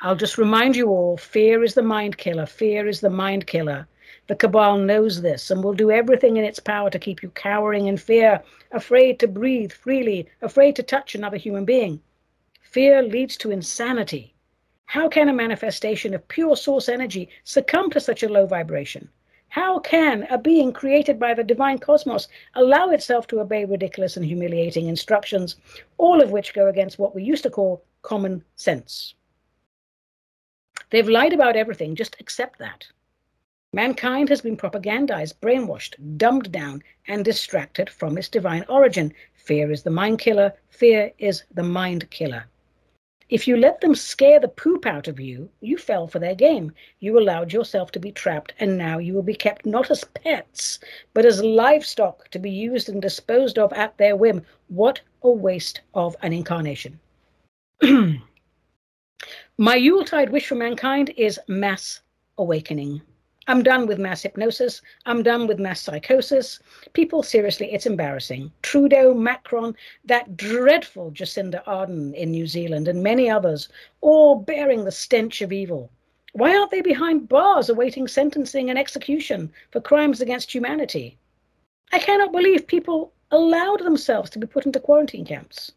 I'll 0.01 0.15
just 0.15 0.37
remind 0.37 0.75
you 0.75 0.89
all 0.89 1.15
fear 1.15 1.63
is 1.63 1.73
the 1.73 1.81
mind 1.81 2.17
killer. 2.17 2.45
Fear 2.45 2.87
is 2.87 2.99
the 2.99 3.09
mind 3.09 3.47
killer. 3.47 3.87
The 4.27 4.35
cabal 4.35 4.77
knows 4.77 5.21
this 5.21 5.49
and 5.49 5.63
will 5.63 5.73
do 5.73 5.89
everything 5.89 6.35
in 6.35 6.43
its 6.43 6.59
power 6.59 6.89
to 6.89 6.99
keep 6.99 7.23
you 7.23 7.29
cowering 7.29 7.87
in 7.87 7.95
fear, 7.95 8.43
afraid 8.71 9.19
to 9.19 9.27
breathe 9.27 9.71
freely, 9.71 10.27
afraid 10.41 10.75
to 10.75 10.83
touch 10.83 11.15
another 11.15 11.37
human 11.37 11.63
being. 11.63 12.01
Fear 12.61 13.03
leads 13.03 13.37
to 13.37 13.51
insanity. 13.51 14.33
How 14.85 15.07
can 15.07 15.29
a 15.29 15.33
manifestation 15.33 16.13
of 16.13 16.27
pure 16.27 16.57
source 16.57 16.89
energy 16.89 17.29
succumb 17.45 17.89
to 17.91 18.01
such 18.01 18.21
a 18.21 18.29
low 18.29 18.45
vibration? 18.45 19.07
How 19.47 19.79
can 19.79 20.27
a 20.29 20.37
being 20.37 20.73
created 20.73 21.17
by 21.19 21.33
the 21.33 21.43
divine 21.43 21.79
cosmos 21.79 22.27
allow 22.53 22.89
itself 22.89 23.27
to 23.27 23.39
obey 23.39 23.63
ridiculous 23.63 24.17
and 24.17 24.25
humiliating 24.25 24.87
instructions, 24.87 25.55
all 25.97 26.21
of 26.21 26.31
which 26.31 26.53
go 26.53 26.67
against 26.67 26.99
what 26.99 27.15
we 27.15 27.23
used 27.23 27.43
to 27.43 27.49
call 27.49 27.85
common 28.01 28.43
sense? 28.57 29.15
They've 30.89 31.09
lied 31.09 31.33
about 31.33 31.55
everything, 31.55 31.95
just 31.95 32.15
accept 32.19 32.59
that. 32.59 32.87
Mankind 33.73 34.29
has 34.29 34.41
been 34.41 34.55
propagandized, 34.55 35.39
brainwashed, 35.41 36.17
dumbed 36.17 36.51
down, 36.51 36.81
and 37.07 37.25
distracted 37.25 37.89
from 37.89 38.17
its 38.17 38.29
divine 38.29 38.63
origin. 38.69 39.13
Fear 39.33 39.71
is 39.71 39.83
the 39.83 39.89
mind 39.89 40.19
killer, 40.19 40.53
fear 40.69 41.11
is 41.17 41.43
the 41.53 41.63
mind 41.63 42.09
killer. 42.09 42.45
If 43.27 43.47
you 43.47 43.57
let 43.57 43.81
them 43.81 43.95
scare 43.95 44.39
the 44.39 44.47
poop 44.47 44.85
out 44.85 45.07
of 45.07 45.19
you, 45.19 45.49
you 45.59 45.77
fell 45.77 46.07
for 46.07 46.19
their 46.19 46.35
game. 46.35 46.73
You 46.99 47.17
allowed 47.17 47.51
yourself 47.51 47.91
to 47.93 47.99
be 47.99 48.11
trapped, 48.11 48.53
and 48.59 48.77
now 48.77 48.99
you 48.99 49.13
will 49.13 49.23
be 49.23 49.33
kept 49.33 49.65
not 49.65 49.89
as 49.89 50.03
pets, 50.03 50.79
but 51.13 51.25
as 51.25 51.43
livestock 51.43 52.29
to 52.29 52.39
be 52.39 52.51
used 52.51 52.87
and 52.87 53.01
disposed 53.01 53.57
of 53.57 53.73
at 53.73 53.97
their 53.97 54.15
whim. 54.15 54.45
What 54.67 55.01
a 55.23 55.29
waste 55.31 55.81
of 55.95 56.15
an 56.21 56.33
incarnation. 56.33 56.99
My 59.57 59.75
Yuletide 59.75 60.31
wish 60.31 60.47
for 60.47 60.55
mankind 60.55 61.13
is 61.17 61.39
mass 61.47 62.01
awakening. 62.37 63.01
I'm 63.47 63.61
done 63.61 63.85
with 63.85 63.99
mass 63.99 64.23
hypnosis. 64.23 64.81
I'm 65.05 65.21
done 65.21 65.45
with 65.45 65.59
mass 65.59 65.81
psychosis. 65.81 66.59
People, 66.93 67.21
seriously, 67.21 67.71
it's 67.71 67.85
embarrassing. 67.85 68.51
Trudeau, 68.63 69.13
Macron, 69.13 69.75
that 70.03 70.35
dreadful 70.35 71.11
Jacinda 71.11 71.63
Ardern 71.65 72.13
in 72.15 72.31
New 72.31 72.47
Zealand, 72.47 72.87
and 72.87 73.03
many 73.03 73.29
others, 73.29 73.69
all 74.01 74.35
bearing 74.35 74.83
the 74.83 74.91
stench 74.91 75.41
of 75.43 75.53
evil. 75.53 75.91
Why 76.33 76.57
aren't 76.57 76.71
they 76.71 76.81
behind 76.81 77.29
bars 77.29 77.69
awaiting 77.69 78.07
sentencing 78.07 78.69
and 78.69 78.79
execution 78.79 79.53
for 79.71 79.79
crimes 79.79 80.21
against 80.21 80.51
humanity? 80.53 81.17
I 81.93 81.99
cannot 81.99 82.31
believe 82.31 82.65
people 82.65 83.13
allowed 83.29 83.81
themselves 83.81 84.31
to 84.31 84.39
be 84.39 84.47
put 84.47 84.65
into 84.65 84.79
quarantine 84.79 85.23
camps. 85.23 85.71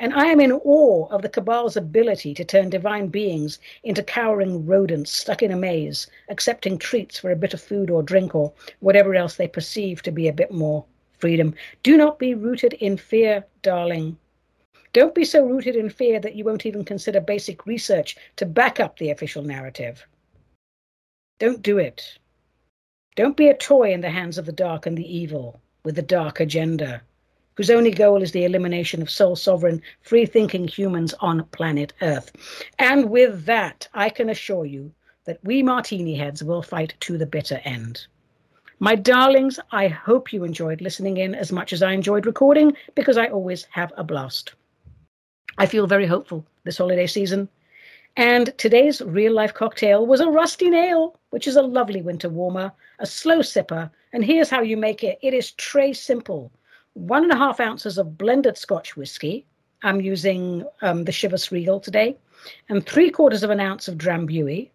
And 0.00 0.14
I 0.14 0.26
am 0.26 0.40
in 0.40 0.52
awe 0.52 1.08
of 1.08 1.22
the 1.22 1.28
Cabal's 1.28 1.76
ability 1.76 2.32
to 2.34 2.44
turn 2.44 2.70
divine 2.70 3.08
beings 3.08 3.58
into 3.82 4.02
cowering 4.02 4.64
rodents 4.64 5.10
stuck 5.10 5.42
in 5.42 5.50
a 5.50 5.56
maze, 5.56 6.06
accepting 6.28 6.78
treats 6.78 7.18
for 7.18 7.32
a 7.32 7.36
bit 7.36 7.52
of 7.52 7.60
food 7.60 7.90
or 7.90 8.02
drink 8.02 8.32
or 8.34 8.52
whatever 8.78 9.16
else 9.16 9.34
they 9.34 9.48
perceive 9.48 10.02
to 10.02 10.12
be 10.12 10.28
a 10.28 10.32
bit 10.32 10.52
more 10.52 10.84
freedom. 11.18 11.52
Do 11.82 11.96
not 11.96 12.20
be 12.20 12.34
rooted 12.34 12.74
in 12.74 12.96
fear, 12.96 13.44
darling. 13.62 14.16
Don't 14.92 15.16
be 15.16 15.24
so 15.24 15.44
rooted 15.44 15.74
in 15.74 15.90
fear 15.90 16.20
that 16.20 16.36
you 16.36 16.44
won't 16.44 16.64
even 16.64 16.84
consider 16.84 17.20
basic 17.20 17.66
research 17.66 18.16
to 18.36 18.46
back 18.46 18.78
up 18.78 18.98
the 18.98 19.10
official 19.10 19.42
narrative. 19.42 20.06
Don't 21.40 21.60
do 21.60 21.78
it. 21.78 22.18
Don't 23.16 23.36
be 23.36 23.48
a 23.48 23.56
toy 23.56 23.92
in 23.92 24.00
the 24.00 24.10
hands 24.10 24.38
of 24.38 24.46
the 24.46 24.52
dark 24.52 24.86
and 24.86 24.96
the 24.96 25.16
evil 25.16 25.60
with 25.82 25.96
the 25.96 26.02
dark 26.02 26.38
agenda 26.38 27.02
whose 27.58 27.70
only 27.70 27.90
goal 27.90 28.22
is 28.22 28.30
the 28.30 28.44
elimination 28.44 29.02
of 29.02 29.10
sole 29.10 29.34
sovereign, 29.34 29.82
free 30.02 30.24
thinking 30.24 30.68
humans 30.68 31.12
on 31.18 31.42
planet 31.46 31.92
Earth. 32.02 32.30
And 32.78 33.10
with 33.10 33.46
that, 33.46 33.88
I 33.94 34.10
can 34.10 34.30
assure 34.30 34.64
you 34.64 34.92
that 35.24 35.40
we 35.42 35.64
martini 35.64 36.14
heads 36.14 36.44
will 36.44 36.62
fight 36.62 36.94
to 37.00 37.18
the 37.18 37.26
bitter 37.26 37.60
end. 37.64 38.06
My 38.78 38.94
darlings, 38.94 39.58
I 39.72 39.88
hope 39.88 40.32
you 40.32 40.44
enjoyed 40.44 40.80
listening 40.80 41.16
in 41.16 41.34
as 41.34 41.50
much 41.50 41.72
as 41.72 41.82
I 41.82 41.90
enjoyed 41.90 42.26
recording 42.26 42.76
because 42.94 43.18
I 43.18 43.26
always 43.26 43.66
have 43.70 43.92
a 43.96 44.04
blast. 44.04 44.54
I 45.58 45.66
feel 45.66 45.88
very 45.88 46.06
hopeful 46.06 46.46
this 46.62 46.78
holiday 46.78 47.08
season. 47.08 47.48
And 48.16 48.56
today's 48.56 49.02
real 49.02 49.32
life 49.32 49.52
cocktail 49.52 50.06
was 50.06 50.20
a 50.20 50.30
rusty 50.30 50.70
nail, 50.70 51.18
which 51.30 51.48
is 51.48 51.56
a 51.56 51.62
lovely 51.62 52.02
winter 52.02 52.28
warmer, 52.28 52.70
a 53.00 53.06
slow 53.06 53.40
sipper. 53.40 53.90
And 54.12 54.24
here's 54.24 54.48
how 54.48 54.62
you 54.62 54.76
make 54.76 55.02
it 55.02 55.18
it 55.22 55.34
is 55.34 55.50
tray 55.50 55.92
simple 55.92 56.52
one 56.94 57.22
and 57.22 57.32
a 57.32 57.36
half 57.36 57.60
ounces 57.60 57.98
of 57.98 58.18
blended 58.18 58.56
Scotch 58.56 58.96
whiskey. 58.96 59.46
I'm 59.82 60.00
using 60.00 60.64
um, 60.82 61.04
the 61.04 61.12
Chivas 61.12 61.50
Regal 61.50 61.80
today, 61.80 62.16
and 62.68 62.84
three 62.84 63.10
quarters 63.10 63.42
of 63.42 63.50
an 63.50 63.60
ounce 63.60 63.88
of 63.88 63.96
Drambuie. 63.96 64.70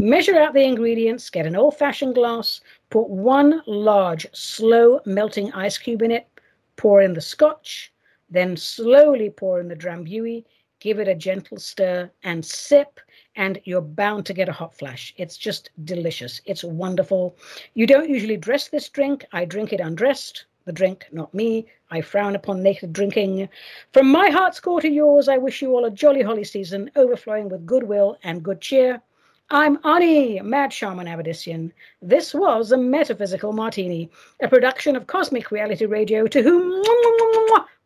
Measure 0.00 0.38
out 0.38 0.54
the 0.54 0.62
ingredients, 0.62 1.28
get 1.28 1.44
an 1.44 1.56
old 1.56 1.76
fashioned 1.76 2.14
glass, 2.14 2.60
put 2.88 3.08
one 3.08 3.62
large, 3.66 4.26
slow 4.32 5.00
melting 5.04 5.52
ice 5.52 5.76
cube 5.76 6.02
in 6.02 6.10
it, 6.10 6.28
pour 6.76 7.02
in 7.02 7.14
the 7.14 7.20
Scotch, 7.20 7.92
then 8.30 8.56
slowly 8.56 9.28
pour 9.28 9.60
in 9.60 9.68
the 9.68 9.76
Drambuie, 9.76 10.44
give 10.80 11.00
it 11.00 11.08
a 11.08 11.14
gentle 11.14 11.58
stir, 11.58 12.10
and 12.22 12.44
sip 12.44 13.00
and 13.38 13.60
you're 13.64 13.80
bound 13.80 14.26
to 14.26 14.34
get 14.34 14.48
a 14.48 14.52
hot 14.52 14.74
flash. 14.74 15.14
It's 15.16 15.36
just 15.36 15.70
delicious. 15.84 16.40
It's 16.44 16.64
wonderful. 16.64 17.36
You 17.74 17.86
don't 17.86 18.10
usually 18.10 18.36
dress 18.36 18.68
this 18.68 18.88
drink. 18.88 19.24
I 19.32 19.44
drink 19.44 19.72
it 19.72 19.80
undressed 19.80 20.46
the 20.68 20.72
drink, 20.72 21.06
not 21.10 21.34
me. 21.34 21.66
I 21.90 22.02
frown 22.02 22.36
upon 22.36 22.62
naked 22.62 22.92
drinking. 22.92 23.48
From 23.92 24.08
my 24.12 24.28
heart's 24.28 24.60
core 24.60 24.80
to 24.82 24.88
yours, 24.88 25.26
I 25.26 25.38
wish 25.38 25.62
you 25.62 25.70
all 25.72 25.86
a 25.86 25.90
jolly 25.90 26.22
holly 26.22 26.44
season, 26.44 26.90
overflowing 26.94 27.48
with 27.48 27.66
goodwill 27.66 28.18
and 28.22 28.44
good 28.44 28.60
cheer. 28.60 29.02
I'm 29.50 29.78
Ani, 29.82 30.42
Mad 30.42 30.74
Shaman 30.74 31.06
Avedissian. 31.06 31.72
This 32.02 32.34
was 32.34 32.70
a 32.70 32.76
Metaphysical 32.76 33.54
Martini, 33.54 34.10
a 34.42 34.48
production 34.48 34.94
of 34.94 35.06
Cosmic 35.06 35.50
Reality 35.50 35.86
Radio, 35.86 36.26
to 36.26 36.42
whom 36.42 36.82